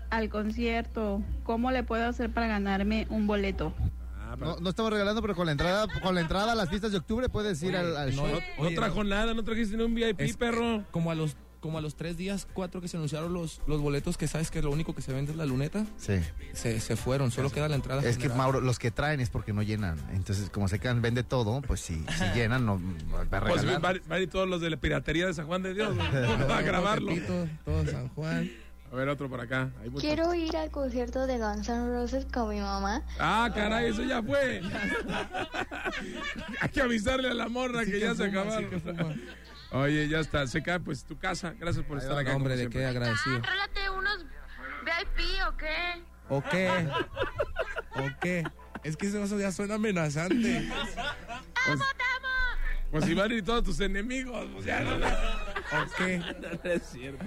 al 0.09 0.29
concierto. 0.29 1.21
¿Cómo 1.43 1.71
le 1.71 1.83
puedo 1.83 2.05
hacer 2.07 2.29
para 2.31 2.47
ganarme 2.47 3.07
un 3.09 3.27
boleto? 3.27 3.73
Ah, 4.19 4.35
No, 4.37 4.57
no 4.59 4.69
estamos 4.69 4.91
regalando, 4.91 5.21
pero 5.21 5.35
con 5.35 5.45
la 5.45 5.51
entrada, 5.53 5.87
con 6.01 6.15
la 6.15 6.21
entrada 6.21 6.51
a 6.51 6.55
las 6.55 6.69
fiestas 6.69 6.91
de 6.91 6.97
octubre 6.97 7.29
puedes 7.29 7.61
ir 7.63 7.75
al, 7.77 7.95
al 7.95 8.15
no, 8.15 8.27
show. 8.27 8.39
No 8.61 8.69
trajo 8.71 9.03
nada, 9.03 9.33
no 9.33 9.43
trajiste 9.43 9.77
ni 9.77 9.83
un 9.83 9.95
VIP, 9.95 10.19
Es- 10.21 10.37
perro. 10.37 10.83
Como 10.91 11.11
a 11.11 11.15
los 11.15 11.35
como 11.59 11.77
a 11.77 11.81
los 11.81 11.95
tres 11.95 12.17
días, 12.17 12.47
cuatro 12.53 12.81
que 12.81 12.87
se 12.87 12.97
anunciaron 12.97 13.33
los, 13.33 13.61
los 13.67 13.81
boletos, 13.81 14.17
que 14.17 14.27
sabes 14.27 14.51
que 14.51 14.61
lo 14.61 14.71
único 14.71 14.93
que 14.95 15.01
se 15.01 15.13
vende 15.13 15.31
es 15.31 15.37
la 15.37 15.45
luneta, 15.45 15.85
Sí. 15.97 16.19
se, 16.53 16.79
se 16.79 16.95
fueron, 16.95 17.31
solo 17.31 17.49
queda 17.49 17.67
la 17.67 17.75
entrada. 17.75 18.01
Es 18.03 18.17
que. 18.17 18.29
Mauro, 18.29 18.61
los 18.61 18.79
que 18.79 18.91
traen 18.91 19.19
es 19.19 19.29
porque 19.29 19.53
no 19.53 19.61
llenan. 19.63 19.97
Entonces, 20.13 20.49
como 20.49 20.67
se 20.67 20.79
quedan, 20.79 21.01
vende 21.01 21.23
todo, 21.23 21.61
pues 21.61 21.81
si, 21.81 21.95
si 21.95 22.23
llenan, 22.35 22.65
no 22.65 22.79
va 23.13 23.21
a 23.21 23.25
Pues 23.41 23.61
regalar. 23.61 23.81
van, 23.81 24.01
van 24.07 24.21
y 24.21 24.27
todos 24.27 24.47
los 24.47 24.61
de 24.61 24.69
la 24.69 24.77
piratería 24.77 25.25
de 25.27 25.33
San 25.33 25.47
Juan 25.47 25.63
de 25.63 25.73
Dios. 25.73 25.95
¿no? 25.95 26.03
a 26.53 26.61
grabarlo. 26.61 27.11
Todo 27.65 27.85
San 27.85 28.09
Juan. 28.09 28.49
A 28.89 28.95
ver, 28.95 29.09
otro 29.09 29.27
por 29.29 29.41
acá. 29.41 29.69
Hay. 29.83 29.89
Quiero 29.99 30.33
ir 30.33 30.55
al 30.55 30.71
concierto 30.71 31.27
de 31.27 31.37
Guns 31.39 31.67
N' 31.67 31.89
Roses 31.89 32.25
con 32.31 32.49
mi 32.49 32.61
mamá. 32.61 33.01
Ah, 33.19 33.49
caray, 33.53 33.91
eso 33.91 34.01
ya 34.03 34.23
fue. 34.23 34.61
Hay 36.61 36.69
que 36.69 36.81
avisarle 36.81 37.29
a 37.29 37.33
la 37.33 37.49
morra 37.49 37.81
Sí 37.83 37.91
que 37.91 37.93
que 37.93 37.99
ya 38.05 38.15
se 38.15 38.25
acabaron. 38.25 38.63
sí 38.63 38.69
que 38.69 38.79
fuma. 38.79 39.15
Oye, 39.71 40.07
ya 40.07 40.19
está. 40.19 40.47
Se 40.47 40.63
cae 40.63 40.79
pues 40.79 41.03
tu 41.03 41.17
casa. 41.17 41.53
Gracias 41.59 41.85
por 41.85 41.97
estar 41.97 42.17
acá. 42.17 42.35
Hombre, 42.35 42.55
de 42.55 42.69
qué 42.69 42.85
agradecido. 42.85 43.37
Rólate 43.41 43.89
unos 43.89 44.25
VIP 44.83 45.47
o 45.47 45.57
qué? 45.57 46.03
¿O 46.29 46.41
qué? 46.41 46.89
¿O 47.95 48.19
qué? 48.21 48.43
Es 48.83 48.95
que 48.95 49.07
eso 49.07 49.39
ya 49.39 49.51
suena 49.51 49.75
amenazante. 49.75 50.69
Pues, 51.65 51.79
pues 52.91 53.05
si 53.05 53.13
van 53.13 53.31
a 53.31 53.33
ir 53.33 53.43
todos 53.43 53.63
tus 53.63 53.79
enemigos. 53.81 54.47
Pues 54.53 54.65
ya 54.65 54.79
no, 54.81 54.97
no. 54.97 55.07
¿O 55.07 55.95
qué? 55.97 56.19
No 56.63 56.71
es 56.71 56.83
cierto. 56.83 57.25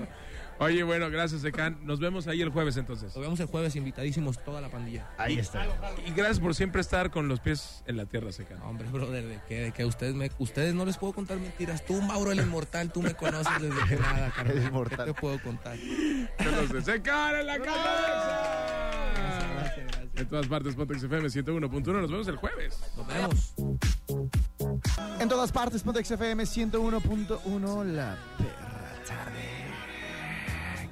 Oye, 0.60 0.82
bueno, 0.82 1.08
gracias, 1.10 1.40
Secan. 1.40 1.78
Nos 1.86 2.00
vemos 2.00 2.28
ahí 2.28 2.42
el 2.42 2.50
jueves 2.50 2.76
entonces. 2.76 3.14
Nos 3.14 3.22
vemos 3.24 3.40
el 3.40 3.46
jueves, 3.46 3.76
invitadísimos 3.76 4.44
toda 4.44 4.60
la 4.60 4.68
pandilla. 4.68 5.08
Ahí 5.16 5.38
está. 5.38 5.66
Y 6.06 6.10
gracias 6.12 6.38
por 6.38 6.54
siempre 6.54 6.82
estar 6.82 7.10
con 7.10 7.28
los 7.28 7.40
pies 7.40 7.82
en 7.86 7.96
la 7.96 8.04
tierra, 8.04 8.30
Secan. 8.30 8.60
Hombre, 8.60 8.86
brother, 8.88 9.26
de 9.26 9.40
que, 9.48 9.60
de 9.62 9.72
que 9.72 9.86
ustedes, 9.86 10.14
me, 10.14 10.30
ustedes 10.38 10.74
no 10.74 10.84
les 10.84 10.98
puedo 10.98 11.14
contar 11.14 11.38
mentiras. 11.38 11.82
Tú, 11.86 12.02
Mauro 12.02 12.30
el 12.30 12.40
Inmortal, 12.40 12.92
tú 12.92 13.00
me 13.00 13.14
conoces 13.14 13.50
desde 13.58 13.88
que 13.88 13.96
nada, 14.02 14.30
carnal. 14.36 14.58
El 14.58 14.64
Inmortal. 14.64 15.06
¿Qué 15.06 15.14
te 15.14 15.20
puedo 15.20 15.42
contar? 15.42 15.78
Entonces, 15.78 16.84
Secan 16.84 17.36
en 17.36 17.46
la 17.46 17.58
cabeza. 17.58 18.90
En 20.16 20.28
todas 20.28 20.46
partes, 20.46 20.74
Pontex 20.74 21.02
FM 21.02 21.28
101.1. 21.28 22.00
Nos 22.02 22.10
vemos 22.10 22.28
el 22.28 22.36
jueves. 22.36 22.78
Nos 22.98 23.06
vemos. 23.06 23.54
En 25.18 25.26
todas 25.26 25.50
partes, 25.52 25.82
Pontex 25.82 26.10
FM 26.10 26.42
101.1, 26.44 27.84
la 27.84 28.18
perra 28.36 29.02
tarde. 29.06 29.49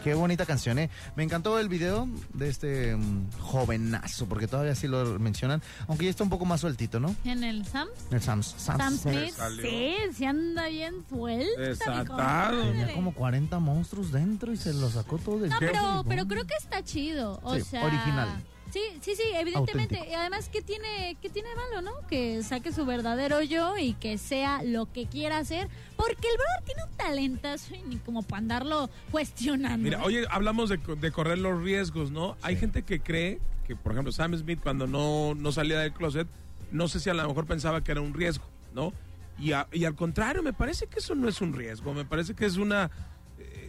Qué 0.09 0.15
bonita 0.15 0.47
canción, 0.47 0.79
¿eh? 0.79 0.89
Me 1.17 1.23
encantó 1.23 1.59
el 1.59 1.69
video 1.69 2.09
de 2.33 2.49
este 2.49 2.97
mm, 2.97 3.31
jovenazo, 3.41 4.25
porque 4.27 4.49
todavía 4.49 4.75
sí 4.75 4.89
lo 4.89 5.19
mencionan, 5.19 5.61
aunque 5.87 6.07
ya 6.07 6.11
está 6.11 6.25
un 6.25 6.31
poco 6.31 6.47
más 6.47 6.63
sueltito, 6.63 6.99
¿no? 6.99 7.15
En 7.27 7.45
el 7.45 7.67
Sam. 7.67 7.89
El 8.11 8.23
Sam, 8.23 8.43
Sam, 8.43 8.79
Sam 8.79 8.97
Smith. 8.97 9.35
Sí, 9.61 9.97
se 10.17 10.27
anda 10.27 10.69
bien 10.69 10.95
suelta. 11.11 11.61
mi 11.61 11.67
Desatado. 11.67 12.63
Tenía 12.63 12.95
como 12.95 13.13
40 13.13 13.59
monstruos 13.59 14.11
dentro 14.11 14.51
y 14.51 14.57
se 14.57 14.73
lo 14.73 14.89
sacó 14.89 15.19
todo 15.19 15.41
del 15.41 15.51
No, 15.51 15.59
pero, 15.59 16.05
pero 16.09 16.27
creo 16.27 16.47
que 16.47 16.55
está 16.55 16.83
chido. 16.83 17.39
O 17.43 17.57
Sí, 17.57 17.61
sea, 17.61 17.85
original. 17.85 18.43
Sí, 18.71 18.81
sí, 19.01 19.15
sí, 19.17 19.23
evidentemente. 19.35 19.97
Auténtico. 19.97 20.11
Y 20.11 20.15
además, 20.15 20.49
¿qué 20.53 20.61
tiene, 20.63 21.17
¿qué 21.23 21.31
tiene 21.31 21.49
de 21.49 21.55
malo, 21.57 21.83
no? 21.83 22.07
Que 22.09 22.43
saque 22.43 22.73
su 22.73 22.85
verdadero 22.85 23.41
yo 23.43 23.79
y 23.79 23.95
que 23.95 24.19
sea 24.19 24.63
lo 24.63 24.91
que 24.93 25.07
quiera 25.07 25.39
hacer. 25.39 25.69
Porque 25.97 26.29
el 26.29 26.37
brother 26.37 26.65
tiene 26.65 26.83
un 26.85 26.97
talentazo 26.97 27.75
y 27.75 27.83
ni 27.83 27.97
como 27.97 28.23
para 28.23 28.39
andarlo 28.39 28.91
cuestionando. 29.11 29.79
Mira, 29.83 30.03
oye, 30.05 30.25
hablamos 30.31 30.69
de, 30.69 30.77
de 30.79 31.11
correr 31.13 31.39
los 31.39 31.63
riesgos, 31.63 32.11
¿no? 32.11 32.37
Hay 32.43 32.57
gente 32.57 32.83
que 32.83 33.01
cree 33.01 33.41
que, 33.67 33.75
por 33.77 33.93
ejemplo, 33.93 34.13
Sam 34.13 34.37
Smith 34.37 34.61
cuando 34.63 34.87
no, 34.87 35.35
no 35.35 35.53
salía 35.53 35.79
del 35.81 35.93
closet, 35.93 36.29
no 36.71 36.89
sé 36.89 37.01
si 37.01 37.11
a 37.11 37.15
lo 37.15 37.27
mejor 37.27 37.47
pensaba 37.47 37.83
que 37.83 37.93
era 37.93 38.01
un 38.01 38.13
riesgo, 38.15 38.45
¿no? 38.75 38.93
Y, 39.39 39.53
a- 39.53 39.69
y 39.73 39.85
al 39.85 39.95
contrario, 39.95 40.43
me 40.43 40.53
parece 40.53 40.87
que 40.89 40.99
eso 40.99 41.15
no 41.15 41.29
es 41.29 41.41
un 41.41 41.53
riesgo, 41.55 41.95
me 41.95 42.05
parece 42.05 42.35
que 42.35 42.45
es 42.45 42.57
una 42.57 42.91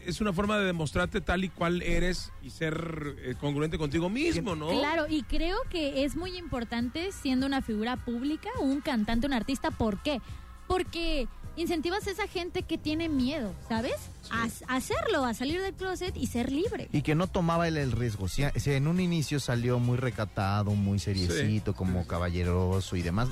es 0.10 0.22
una 0.22 0.34
forma 0.34 0.58
de 0.58 0.66
demostrarte 0.66 1.22
tal 1.22 1.44
y 1.44 1.50
cual 1.50 1.82
eres 1.82 2.32
y 2.42 2.50
ser 2.50 3.16
eh, 3.20 3.36
congruente 3.40 3.78
contigo 3.78 4.10
mismo, 4.10 4.56
¿no? 4.56 4.70
Claro, 4.70 5.06
y 5.08 5.24
creo 5.24 5.58
que 5.70 6.04
es 6.04 6.16
muy 6.16 6.38
importante 6.38 7.12
siendo 7.12 7.46
una 7.46 7.62
figura 7.62 7.98
pública, 7.98 8.50
un 8.60 8.82
cantante, 8.82 9.28
un 9.28 9.34
artista. 9.34 9.72
¿Por 9.72 10.02
qué? 10.02 10.22
Porque 10.68 11.28
incentivas 11.56 12.08
a 12.08 12.12
esa 12.12 12.28
gente 12.28 12.64
que 12.64 12.78
tiene 12.78 13.10
miedo, 13.10 13.54
¿sabes? 13.68 13.96
A, 14.32 14.48
a 14.68 14.76
hacerlo, 14.76 15.26
a 15.26 15.34
salir 15.34 15.62
del 15.62 15.74
closet 15.74 16.16
y 16.16 16.28
ser 16.28 16.52
libre. 16.52 16.88
Y 16.92 17.02
que 17.02 17.16
no 17.16 17.28
tomaba 17.28 17.68
él 17.68 17.78
el 17.78 17.92
riesgo. 17.92 18.28
Si, 18.28 18.44
si 18.56 18.72
en 18.72 18.88
un 18.88 19.00
inicio 19.00 19.40
salió 19.40 19.80
muy 19.80 19.98
recatado, 19.98 20.72
muy 20.72 21.00
seriecito, 21.00 21.74
como 21.74 22.08
caballeroso 22.08 22.96
y 22.96 23.02
demás, 23.02 23.30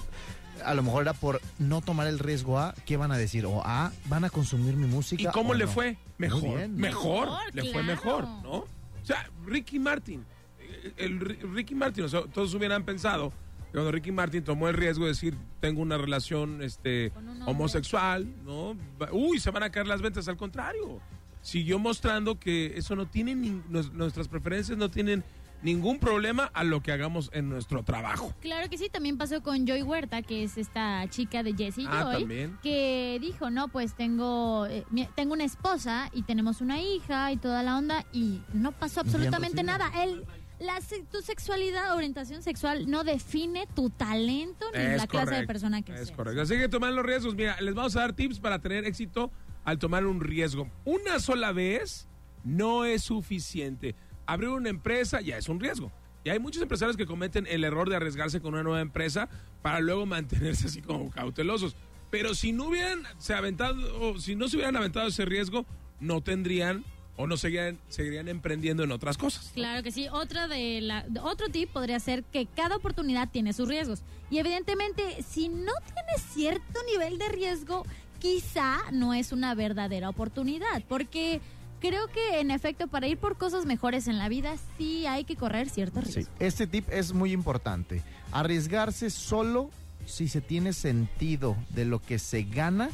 a 0.65 0.73
lo 0.73 0.83
mejor 0.83 1.03
era 1.03 1.13
por 1.13 1.41
no 1.59 1.81
tomar 1.81 2.07
el 2.07 2.19
riesgo 2.19 2.59
a, 2.59 2.73
¿qué 2.85 2.97
van 2.97 3.11
a 3.11 3.17
decir? 3.17 3.45
O 3.45 3.61
a, 3.65 3.91
¿van 4.05 4.23
a 4.25 4.29
consumir 4.29 4.75
mi 4.75 4.87
música? 4.87 5.21
¿Y 5.23 5.25
cómo 5.27 5.51
o 5.51 5.53
le 5.53 5.65
no? 5.65 5.71
fue? 5.71 5.97
Mejor. 6.17 6.41
bien. 6.41 6.75
Mejor. 6.75 7.27
Mejor, 7.27 7.55
Le 7.55 7.71
fue 7.71 7.83
mejor, 7.83 8.23
¿no? 8.43 8.51
O 8.51 8.67
sea, 9.03 9.29
Ricky 9.45 9.79
Martin. 9.79 10.25
eh, 10.59 10.93
El, 10.97 11.19
Ri- 11.19 11.53
Ricky 11.53 11.75
Martin, 11.75 12.03
o 12.05 12.09
sea, 12.09 12.21
todos 12.33 12.53
hubieran 12.53 12.83
pensado 12.83 13.29
que 13.67 13.71
cuando 13.73 13.91
Ricky 13.91 14.11
Martin 14.11 14.43
tomó 14.43 14.67
el 14.69 14.73
riesgo 14.75 15.03
de 15.05 15.11
decir, 15.11 15.35
tengo 15.59 15.81
una 15.81 15.97
relación 15.97 16.61
este, 16.63 17.11
homosexual, 17.45 18.27
¿no? 18.45 18.75
Uy, 19.11 19.39
se 19.39 19.51
van 19.51 19.63
a 19.63 19.69
caer 19.69 19.87
las 19.87 20.01
ventas. 20.01 20.27
Al 20.27 20.37
contrario, 20.37 20.99
siguió 21.41 21.79
mostrando 21.79 22.39
que 22.39 22.77
eso 22.77 22.95
no 22.95 23.07
tiene, 23.07 23.35
nues- 23.35 23.91
nuestras 23.91 24.27
preferencias 24.27 24.77
no 24.77 24.89
tienen 24.89 25.23
ningún 25.61 25.99
problema 25.99 26.45
a 26.53 26.63
lo 26.63 26.81
que 26.81 26.91
hagamos 26.91 27.29
en 27.33 27.49
nuestro 27.49 27.83
trabajo. 27.83 28.33
Claro 28.41 28.69
que 28.69 28.77
sí, 28.77 28.89
también 28.89 29.17
pasó 29.17 29.41
con 29.41 29.65
Joy 29.67 29.81
Huerta, 29.81 30.21
que 30.21 30.43
es 30.43 30.57
esta 30.57 31.07
chica 31.09 31.43
de 31.43 31.53
Jessie 31.53 31.85
Ah, 31.89 32.03
Joy, 32.03 32.19
también. 32.21 32.57
que 32.61 33.17
dijo, 33.21 33.49
no, 33.49 33.67
pues 33.67 33.93
tengo, 33.95 34.65
eh, 34.67 34.85
mi- 34.91 35.07
tengo 35.15 35.33
una 35.33 35.43
esposa 35.45 36.09
y 36.13 36.23
tenemos 36.23 36.61
una 36.61 36.79
hija 36.81 37.31
y 37.31 37.37
toda 37.37 37.63
la 37.63 37.77
onda 37.77 38.05
y 38.13 38.41
no 38.53 38.71
pasó 38.71 39.01
absolutamente 39.01 39.55
Bien 39.63 39.65
nada. 39.67 39.91
Él, 40.03 40.25
la, 40.59 40.79
se- 40.81 41.03
tu 41.03 41.21
sexualidad, 41.21 41.95
orientación 41.95 42.41
sexual 42.43 42.89
no 42.89 43.03
define 43.03 43.67
tu 43.75 43.89
talento 43.89 44.65
ni 44.73 44.79
Es 44.81 44.97
la 44.97 45.07
clase 45.07 45.35
de 45.35 45.47
persona 45.47 45.81
que 45.81 45.91
Es 45.93 45.99
seas. 46.07 46.11
correcto. 46.11 46.41
Así 46.41 46.55
que 46.55 46.69
tomar 46.69 46.93
los 46.93 47.05
riesgos. 47.05 47.35
Mira, 47.35 47.59
les 47.61 47.73
vamos 47.75 47.95
a 47.95 48.01
dar 48.01 48.13
tips 48.13 48.39
para 48.39 48.59
tener 48.59 48.85
éxito 48.85 49.31
al 49.65 49.79
tomar 49.79 50.05
un 50.05 50.21
riesgo. 50.21 50.69
Una 50.85 51.19
sola 51.19 51.51
vez 51.51 52.07
no 52.43 52.85
es 52.85 53.03
suficiente. 53.03 53.95
Abrir 54.27 54.49
una 54.49 54.69
empresa 54.69 55.21
ya 55.21 55.37
es 55.37 55.49
un 55.49 55.59
riesgo. 55.59 55.91
Y 56.23 56.29
hay 56.29 56.39
muchos 56.39 56.61
empresarios 56.61 56.97
que 56.97 57.05
cometen 57.05 57.47
el 57.47 57.63
error 57.63 57.89
de 57.89 57.95
arriesgarse 57.95 58.41
con 58.41 58.53
una 58.53 58.61
nueva 58.61 58.81
empresa 58.81 59.29
para 59.61 59.79
luego 59.79 60.05
mantenerse 60.05 60.67
así 60.67 60.81
como 60.81 61.09
cautelosos. 61.09 61.75
Pero 62.11 62.35
si 62.35 62.51
no 62.51 62.67
hubieran 62.67 63.03
se 63.17 63.33
aventado, 63.33 63.99
o 64.01 64.19
si 64.19 64.35
no 64.35 64.47
se 64.47 64.57
hubieran 64.57 64.75
aventado 64.75 65.07
ese 65.07 65.25
riesgo, 65.25 65.65
no 65.99 66.21
tendrían 66.21 66.85
o 67.17 67.25
no 67.25 67.35
seguirían, 67.35 67.79
seguirían 67.89 68.27
emprendiendo 68.27 68.83
en 68.83 68.91
otras 68.91 69.17
cosas. 69.17 69.51
Claro 69.55 69.81
que 69.83 69.91
sí. 69.91 70.07
Otra 70.09 70.47
de 70.47 70.81
la, 70.81 71.05
otro 71.23 71.49
tip 71.49 71.69
podría 71.71 71.99
ser 71.99 72.23
que 72.23 72.45
cada 72.45 72.75
oportunidad 72.75 73.29
tiene 73.29 73.53
sus 73.53 73.67
riesgos. 73.67 74.03
Y 74.29 74.37
evidentemente, 74.37 75.23
si 75.23 75.49
no 75.49 75.73
tienes 75.93 76.21
cierto 76.33 76.79
nivel 76.91 77.17
de 77.17 77.29
riesgo, 77.29 77.85
quizá 78.19 78.77
no 78.91 79.13
es 79.13 79.31
una 79.31 79.55
verdadera 79.55 80.09
oportunidad. 80.09 80.83
Porque 80.87 81.41
creo 81.79 82.07
que, 82.07 82.39
en 82.39 82.51
efecto, 82.51 82.87
para 82.87 83.07
ir 83.07 83.17
por 83.17 83.37
cosas 83.37 83.65
mejores 83.65 84.07
en 84.07 84.17
la 84.17 84.29
vida, 84.29 84.55
sí 84.77 85.05
hay 85.07 85.23
que 85.23 85.35
correr 85.35 85.69
cierto 85.69 86.01
riesgo. 86.01 86.21
Sí, 86.23 86.27
este 86.39 86.67
tip 86.67 86.87
es 86.91 87.13
muy 87.13 87.31
importante. 87.31 88.03
Arriesgarse 88.31 89.09
solo 89.09 89.69
si 90.05 90.27
se 90.27 90.41
tiene 90.41 90.73
sentido 90.73 91.55
de 91.69 91.85
lo 91.85 91.99
que 91.99 92.19
se 92.19 92.43
gana 92.43 92.89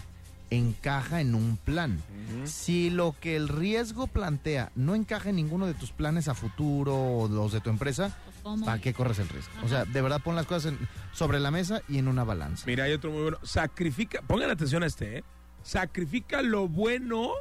encaja 0.49 1.19
en 1.21 1.33
un 1.33 1.57
plan. 1.57 1.99
Si 2.45 2.91
lo 2.91 3.15
que 3.19 3.35
el 3.35 3.47
riesgo 3.49 4.05
plantea 4.05 4.71
no 4.75 4.93
encaja 4.93 5.29
en 5.29 5.37
ninguno 5.37 5.65
de 5.65 5.73
tus 5.73 5.91
planes 5.91 6.27
a 6.27 6.35
futuro 6.35 6.95
o 6.95 7.27
los 7.27 7.51
de 7.51 7.59
tu 7.61 7.71
empresa, 7.71 8.15
¿Cómo? 8.43 8.63
¿para 8.65 8.79
qué 8.79 8.93
corres 8.93 9.17
el 9.17 9.29
riesgo? 9.29 9.51
O 9.63 9.67
sea, 9.67 9.85
de 9.85 10.01
verdad 10.01 10.21
pon 10.23 10.35
las 10.35 10.45
cosas 10.45 10.73
en- 10.73 10.87
sobre 11.11 11.39
la 11.39 11.49
mesa 11.49 11.81
y 11.89 11.97
en 11.97 12.07
una 12.07 12.23
balanza. 12.23 12.65
Mira, 12.67 12.83
hay 12.83 12.93
otro 12.93 13.09
muy 13.11 13.21
bueno. 13.23 13.37
Sacrifica, 13.41 14.21
pongan 14.21 14.51
atención 14.51 14.83
a 14.83 14.85
este, 14.85 15.19
¿eh? 15.19 15.23
Sacrifica 15.63 16.41
lo 16.43 16.67
bueno 16.67 17.31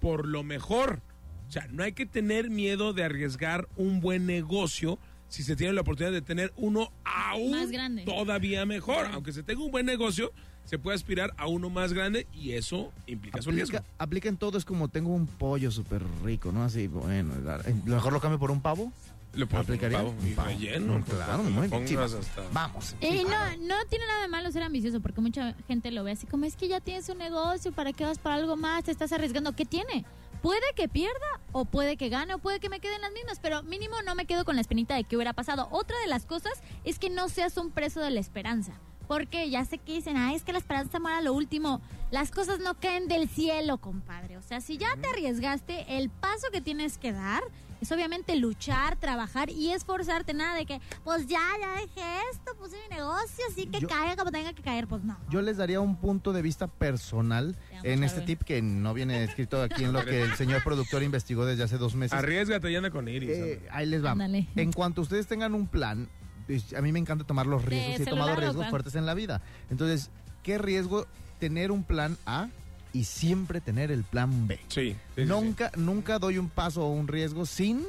por 0.00 0.26
lo 0.26 0.42
mejor. 0.42 1.00
O 1.48 1.50
sea, 1.52 1.66
no 1.70 1.82
hay 1.82 1.92
que 1.92 2.06
tener 2.06 2.50
miedo 2.50 2.92
de 2.92 3.04
arriesgar 3.04 3.68
un 3.76 4.00
buen 4.00 4.26
negocio 4.26 4.98
si 5.28 5.42
se 5.42 5.56
tiene 5.56 5.72
la 5.74 5.82
oportunidad 5.82 6.12
de 6.12 6.22
tener 6.22 6.52
uno 6.56 6.90
aún 7.04 7.50
Más 7.50 7.70
grande. 7.70 8.04
todavía 8.04 8.64
mejor. 8.66 9.06
Aunque 9.12 9.32
se 9.32 9.42
tenga 9.42 9.62
un 9.62 9.70
buen 9.70 9.84
negocio, 9.86 10.32
se 10.64 10.78
puede 10.78 10.94
aspirar 10.96 11.32
a 11.36 11.46
uno 11.46 11.70
más 11.70 11.92
grande 11.92 12.26
y 12.32 12.52
eso 12.52 12.92
implica 13.06 13.40
su 13.42 13.50
riesgo. 13.50 13.78
Aplica, 13.78 13.94
aplica 13.98 14.28
en 14.28 14.36
todo, 14.36 14.56
es 14.58 14.64
como 14.64 14.88
tengo 14.88 15.10
un 15.14 15.26
pollo 15.26 15.70
súper 15.70 16.02
rico, 16.24 16.52
¿no? 16.52 16.62
Así, 16.64 16.86
bueno, 16.86 17.34
lo 17.86 17.94
mejor 17.94 18.12
lo 18.12 18.20
cambio 18.20 18.38
por 18.38 18.50
un 18.50 18.60
pavo. 18.60 18.92
Le 19.34 19.46
puedo 19.46 19.62
¿Aplicaría? 19.62 19.98
pavo 19.98 20.14
y 20.22 20.30
Un 20.30 20.34
pavo. 20.34 20.48
relleno. 20.48 21.04
Claro, 21.04 21.42
muy 21.44 21.68
lo 21.68 22.02
hasta- 22.04 22.42
Vamos. 22.52 22.96
Y 23.00 23.22
no, 23.24 23.56
no 23.60 23.74
tiene 23.88 24.06
nada 24.06 24.22
de 24.22 24.28
malo 24.28 24.50
ser 24.50 24.62
ambicioso, 24.62 25.00
porque 25.00 25.20
mucha 25.20 25.54
gente 25.66 25.90
lo 25.90 26.02
ve 26.04 26.12
así 26.12 26.26
como 26.26 26.44
es 26.46 26.56
que 26.56 26.66
ya 26.68 26.80
tienes 26.80 27.08
un 27.08 27.18
negocio, 27.18 27.70
¿para 27.72 27.92
qué 27.92 28.04
vas 28.04 28.18
para 28.18 28.36
algo 28.36 28.56
más? 28.56 28.84
Te 28.84 28.90
estás 28.90 29.12
arriesgando. 29.12 29.52
¿Qué 29.52 29.64
tiene? 29.64 30.04
Puede 30.42 30.60
que 30.76 30.88
pierda, 30.88 31.40
o 31.52 31.64
puede 31.64 31.96
que 31.96 32.08
gane, 32.08 32.34
o 32.34 32.38
puede 32.38 32.60
que 32.60 32.68
me 32.68 32.78
queden 32.80 33.00
las 33.00 33.12
mismas, 33.12 33.38
pero 33.40 33.62
mínimo 33.64 33.96
no 34.02 34.14
me 34.14 34.24
quedo 34.24 34.44
con 34.44 34.54
la 34.54 34.60
espinita 34.62 34.94
de 34.94 35.04
que 35.04 35.16
hubiera 35.16 35.32
pasado. 35.32 35.68
Otra 35.72 35.98
de 36.00 36.06
las 36.06 36.26
cosas 36.26 36.52
es 36.84 36.98
que 36.98 37.10
no 37.10 37.28
seas 37.28 37.56
un 37.56 37.70
preso 37.70 38.00
de 38.00 38.10
la 38.10 38.20
esperanza. 38.20 38.72
Porque 39.08 39.48
ya 39.50 39.64
sé 39.64 39.78
que 39.78 39.94
dicen, 39.94 40.16
ah, 40.18 40.34
es 40.34 40.42
que 40.44 40.52
la 40.52 40.58
esperanza 40.58 41.00
muere 41.00 41.16
a 41.16 41.20
lo 41.22 41.32
último. 41.32 41.80
Las 42.10 42.30
cosas 42.30 42.60
no 42.60 42.74
caen 42.74 43.08
del 43.08 43.28
cielo, 43.28 43.78
compadre. 43.78 44.36
O 44.36 44.42
sea, 44.42 44.60
si 44.60 44.76
ya 44.76 44.88
te 45.00 45.08
arriesgaste, 45.08 45.96
el 45.98 46.10
paso 46.10 46.48
que 46.52 46.60
tienes 46.60 46.98
que 46.98 47.12
dar 47.12 47.42
es 47.80 47.92
obviamente 47.92 48.36
luchar, 48.36 48.96
trabajar 48.96 49.50
y 49.50 49.70
esforzarte. 49.72 50.34
Nada 50.34 50.54
de 50.56 50.66
que, 50.66 50.80
pues 51.04 51.26
ya, 51.26 51.40
ya 51.60 51.80
dejé 51.80 52.02
esto, 52.32 52.54
puse 52.56 52.76
mi 52.88 52.96
negocio, 52.96 53.44
así 53.50 53.66
que 53.66 53.80
Yo- 53.80 53.88
caiga 53.88 54.16
como 54.16 54.30
tenga 54.30 54.52
que 54.52 54.62
caer. 54.62 54.86
Pues 54.86 55.04
no. 55.04 55.16
Yo 55.30 55.42
les 55.42 55.56
daría 55.56 55.80
un 55.80 55.96
punto 55.96 56.32
de 56.32 56.42
vista 56.42 56.66
personal 56.66 57.56
en 57.82 58.04
este 58.04 58.20
tip 58.22 58.42
que 58.42 58.62
no 58.62 58.94
viene 58.94 59.24
escrito 59.24 59.62
aquí 59.62 59.84
en 59.84 59.92
lo 59.92 60.04
que 60.04 60.22
el 60.22 60.34
señor 60.34 60.62
productor 60.64 61.02
investigó 61.02 61.44
desde 61.46 61.62
hace 61.64 61.78
dos 61.78 61.94
meses. 61.94 62.18
Arriesgate 62.18 62.70
y 62.70 62.76
anda 62.76 62.90
con 62.90 63.08
Iris. 63.08 63.30
Eh, 63.30 63.68
ahí 63.70 63.86
les 63.86 64.04
va. 64.04 64.16
En 64.56 64.72
cuanto 64.72 65.02
ustedes 65.02 65.26
tengan 65.26 65.54
un 65.54 65.66
plan, 65.66 66.08
pues, 66.46 66.72
a 66.74 66.80
mí 66.80 66.92
me 66.92 66.98
encanta 66.98 67.24
tomar 67.24 67.46
los 67.46 67.64
riesgos 67.64 68.00
y 68.00 68.02
he 68.02 68.06
tomado 68.06 68.34
riesgos 68.36 68.68
fuertes 68.68 68.94
en 68.94 69.06
la 69.06 69.14
vida. 69.14 69.40
Entonces, 69.70 70.10
¿qué 70.42 70.58
riesgo 70.58 71.06
tener 71.38 71.70
un 71.70 71.84
plan 71.84 72.16
A 72.26 72.48
y 72.98 73.04
siempre 73.04 73.60
tener 73.60 73.90
el 73.90 74.04
plan 74.04 74.48
B? 74.48 74.58
Sí. 74.68 74.90
sí, 74.90 74.96
sí, 75.14 75.22
sí. 75.22 75.24
nunca, 75.24 75.70
nunca 75.76 76.18
doy 76.18 76.38
un 76.38 76.48
paso 76.48 76.84
o 76.84 76.90
un 76.90 77.08
riesgo 77.08 77.46
sin 77.46 77.84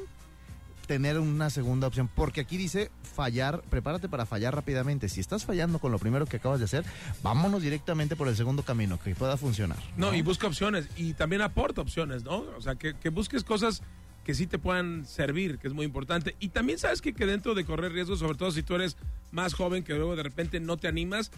tener 0.86 1.20
una 1.20 1.52
segunda 1.52 1.86
opción, 1.86 2.10
porque 2.16 2.42
aquí 2.42 2.58
dice 2.58 2.90
fallar, 3.16 3.62
prepárate 3.70 4.10
para 4.10 4.26
fallar 4.26 4.56
rápidamente. 4.56 5.08
Si 5.08 5.20
estás 5.20 5.46
fallando 5.46 5.78
con 5.78 5.92
lo 5.92 6.00
primero 6.00 6.26
que 6.26 6.38
acabas 6.38 6.58
de 6.60 6.66
hacer, 6.66 6.84
vámonos 7.22 7.62
directamente 7.62 8.16
por 8.16 8.28
el 8.28 8.36
segundo 8.36 8.64
camino 8.64 9.00
que 9.00 9.14
pueda 9.14 9.38
funcionar. 9.38 9.78
No, 9.98 10.16
y 10.16 10.24
busca 10.24 10.48
opciones. 10.48 10.88
Y 10.98 11.14
también 11.14 11.44
aporta 11.44 11.82
opciones, 11.82 12.24
¿no? 12.24 12.44
O 12.58 12.62
sea, 12.62 12.74
que, 12.74 12.96
que 12.96 13.10
busques 13.10 13.44
cosas 13.44 13.84
que 14.24 14.34
sí 14.34 14.48
te 14.48 14.58
puedan 14.58 15.06
servir, 15.06 15.60
que 15.60 15.68
es 15.68 15.74
muy 15.74 15.86
importante. 15.86 16.36
Y 16.40 16.50
también 16.50 16.80
sabes 16.80 17.02
que, 17.02 17.14
que 17.14 17.26
dentro 17.26 17.54
de 17.54 17.66
correr 17.66 17.92
riesgos, 17.92 18.20
sobre 18.20 18.38
todo 18.38 18.52
si 18.52 18.64
tú 18.64 18.76
eres 18.76 18.98
más 19.32 19.54
joven, 19.54 19.84
que 19.84 19.94
luego 19.94 20.16
de 20.16 20.24
repente 20.24 20.60
no 20.60 20.78
te 20.78 20.88
animas, 20.88 21.32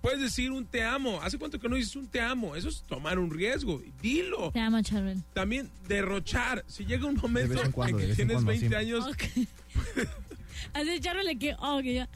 puedes 0.00 0.20
decir 0.20 0.50
un 0.50 0.66
te 0.66 0.82
amo. 0.82 1.20
¿Hace 1.22 1.38
cuánto 1.38 1.58
que 1.58 1.68
no 1.68 1.76
dices 1.76 1.96
un 1.96 2.06
te 2.08 2.20
amo? 2.20 2.56
Eso 2.56 2.68
es 2.68 2.82
tomar 2.82 3.18
un 3.18 3.30
riesgo. 3.30 3.82
Dilo. 4.00 4.50
Te 4.52 4.60
amo, 4.60 4.80
Charbel. 4.82 5.22
También 5.32 5.70
derrochar. 5.88 6.64
Si 6.66 6.84
llega 6.84 7.06
un 7.06 7.16
momento 7.16 7.62
en 7.62 7.72
cuando, 7.72 7.98
en 7.98 8.04
que 8.04 8.10
en 8.10 8.16
tienes 8.16 8.34
cuando, 8.36 8.50
20 8.50 8.68
siempre. 8.68 8.78
años. 8.78 9.06
Así 10.74 11.00
Charbel 11.00 11.38
que, 11.38 11.54
oh, 11.58 11.80
que 11.82 11.94
ya. 11.94 12.08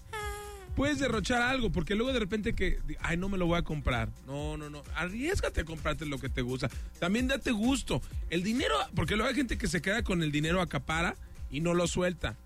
puedes 0.76 0.98
derrochar 0.98 1.40
algo, 1.42 1.70
porque 1.70 1.94
luego 1.94 2.12
de 2.12 2.18
repente 2.18 2.54
que, 2.54 2.78
ay, 3.00 3.16
no 3.16 3.28
me 3.28 3.38
lo 3.38 3.46
voy 3.46 3.58
a 3.58 3.62
comprar. 3.62 4.08
No, 4.26 4.56
no, 4.56 4.70
no. 4.70 4.82
Arriesgate 4.94 5.62
a 5.62 5.64
comprarte 5.64 6.06
lo 6.06 6.18
que 6.18 6.28
te 6.28 6.42
gusta. 6.42 6.68
También 6.98 7.28
date 7.28 7.50
gusto. 7.52 8.02
El 8.30 8.42
dinero, 8.42 8.74
porque 8.94 9.16
luego 9.16 9.28
hay 9.28 9.36
gente 9.36 9.58
que 9.58 9.66
se 9.66 9.80
queda 9.80 10.02
con 10.02 10.22
el 10.22 10.32
dinero 10.32 10.60
acapara 10.60 11.16
y 11.50 11.60
no 11.60 11.74
lo 11.74 11.86
suelta. 11.86 12.36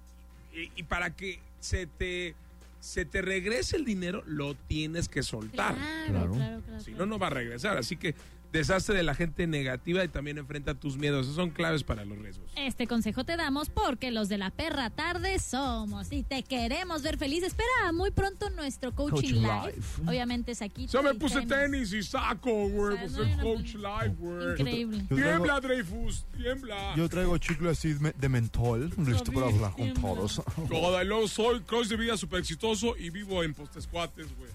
Y, 0.54 0.70
y 0.76 0.82
para 0.84 1.14
que 1.14 1.40
se 1.60 1.86
te, 1.86 2.34
se 2.80 3.04
te 3.04 3.22
regrese 3.22 3.76
el 3.76 3.84
dinero, 3.84 4.22
lo 4.26 4.54
tienes 4.54 5.08
que 5.08 5.22
soltar. 5.22 5.74
Claro, 5.74 6.06
Claro. 6.12 6.32
claro, 6.32 6.60
claro. 6.62 6.80
Si 6.80 6.92
no, 6.92 7.06
no 7.06 7.18
va 7.18 7.26
a 7.28 7.30
regresar. 7.30 7.76
Así 7.76 7.96
que 7.96 8.14
deshazte 8.52 8.92
de 8.94 9.02
la 9.02 9.14
gente 9.14 9.46
negativa 9.46 10.02
y 10.04 10.08
también 10.08 10.38
enfrenta 10.38 10.74
tus 10.74 10.96
miedos. 10.96 11.26
Esos 11.26 11.36
son 11.36 11.50
claves 11.50 11.84
para 11.84 12.04
los 12.04 12.18
riesgos. 12.18 12.50
Este 12.56 12.86
consejo 12.86 13.24
te 13.24 13.36
damos 13.36 13.68
porque 13.70 14.10
los 14.10 14.28
de 14.28 14.38
la 14.38 14.50
perra 14.50 14.90
tarde 14.90 15.38
somos 15.38 16.10
y 16.12 16.22
te 16.22 16.42
queremos 16.42 17.02
ver 17.02 17.18
feliz. 17.18 17.42
Espera 17.44 17.92
muy 17.92 18.10
pronto 18.10 18.48
nuestro 18.50 18.94
coaching, 18.94 19.14
Coaching 19.14 19.34
live. 19.42 19.72
live. 19.76 20.10
Obviamente 20.10 20.52
es 20.52 20.62
aquí. 20.62 20.86
Yo 20.86 21.02
me 21.02 21.14
puse 21.14 21.42
tenis 21.46 21.92
y 21.92 22.02
saco, 22.02 22.68
güey. 22.68 22.96
Ah, 22.96 23.00
Pues 23.00 23.12
no, 23.12 23.22
el 23.22 23.28
yo 23.30 23.36
no- 23.36 23.42
coach 23.42 23.74
live, 23.74 24.14
güey. 24.18 24.50
Increíble. 24.58 24.98
Yo 25.10 25.16
traigo- 25.16 25.28
Tiembla, 25.44 25.60
Dreyfus, 25.60 26.24
tiembla. 26.36 26.94
Yo 26.96 27.08
traigo 27.08 27.38
chicle 27.38 27.70
así 27.70 27.94
de 27.94 28.28
mentol, 28.28 28.90
listo 29.06 29.32
para 29.32 29.46
hablar 29.46 29.72
con 29.72 29.92
Tiembla. 29.92 30.02
todos. 30.02 30.42
Soy 31.28 31.60
coach 31.60 31.88
de 31.88 31.96
vida 31.96 32.16
súper 32.16 32.40
exitoso 32.40 32.96
y 32.96 33.10
vivo 33.10 33.42
en 33.44 33.52
postescuates, 33.54 34.26
güey. 34.36 34.50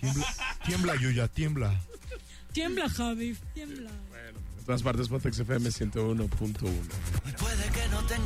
Tiembla, 0.00 0.26
tiembla, 0.64 0.96
Yuya, 0.96 1.28
tiembla. 1.28 1.74
Tiembla, 2.52 2.88
Javi, 2.88 3.36
tiembla. 3.54 3.90
Bueno, 4.08 4.38
en 4.58 4.64
todas 4.64 4.82
partes, 4.82 5.08
Pontex 5.08 5.38
FM 5.38 5.70
101.1. 5.70 6.28
Puede 7.38 7.64
que 7.70 7.88
no 7.90 8.02
tenga 8.06 8.24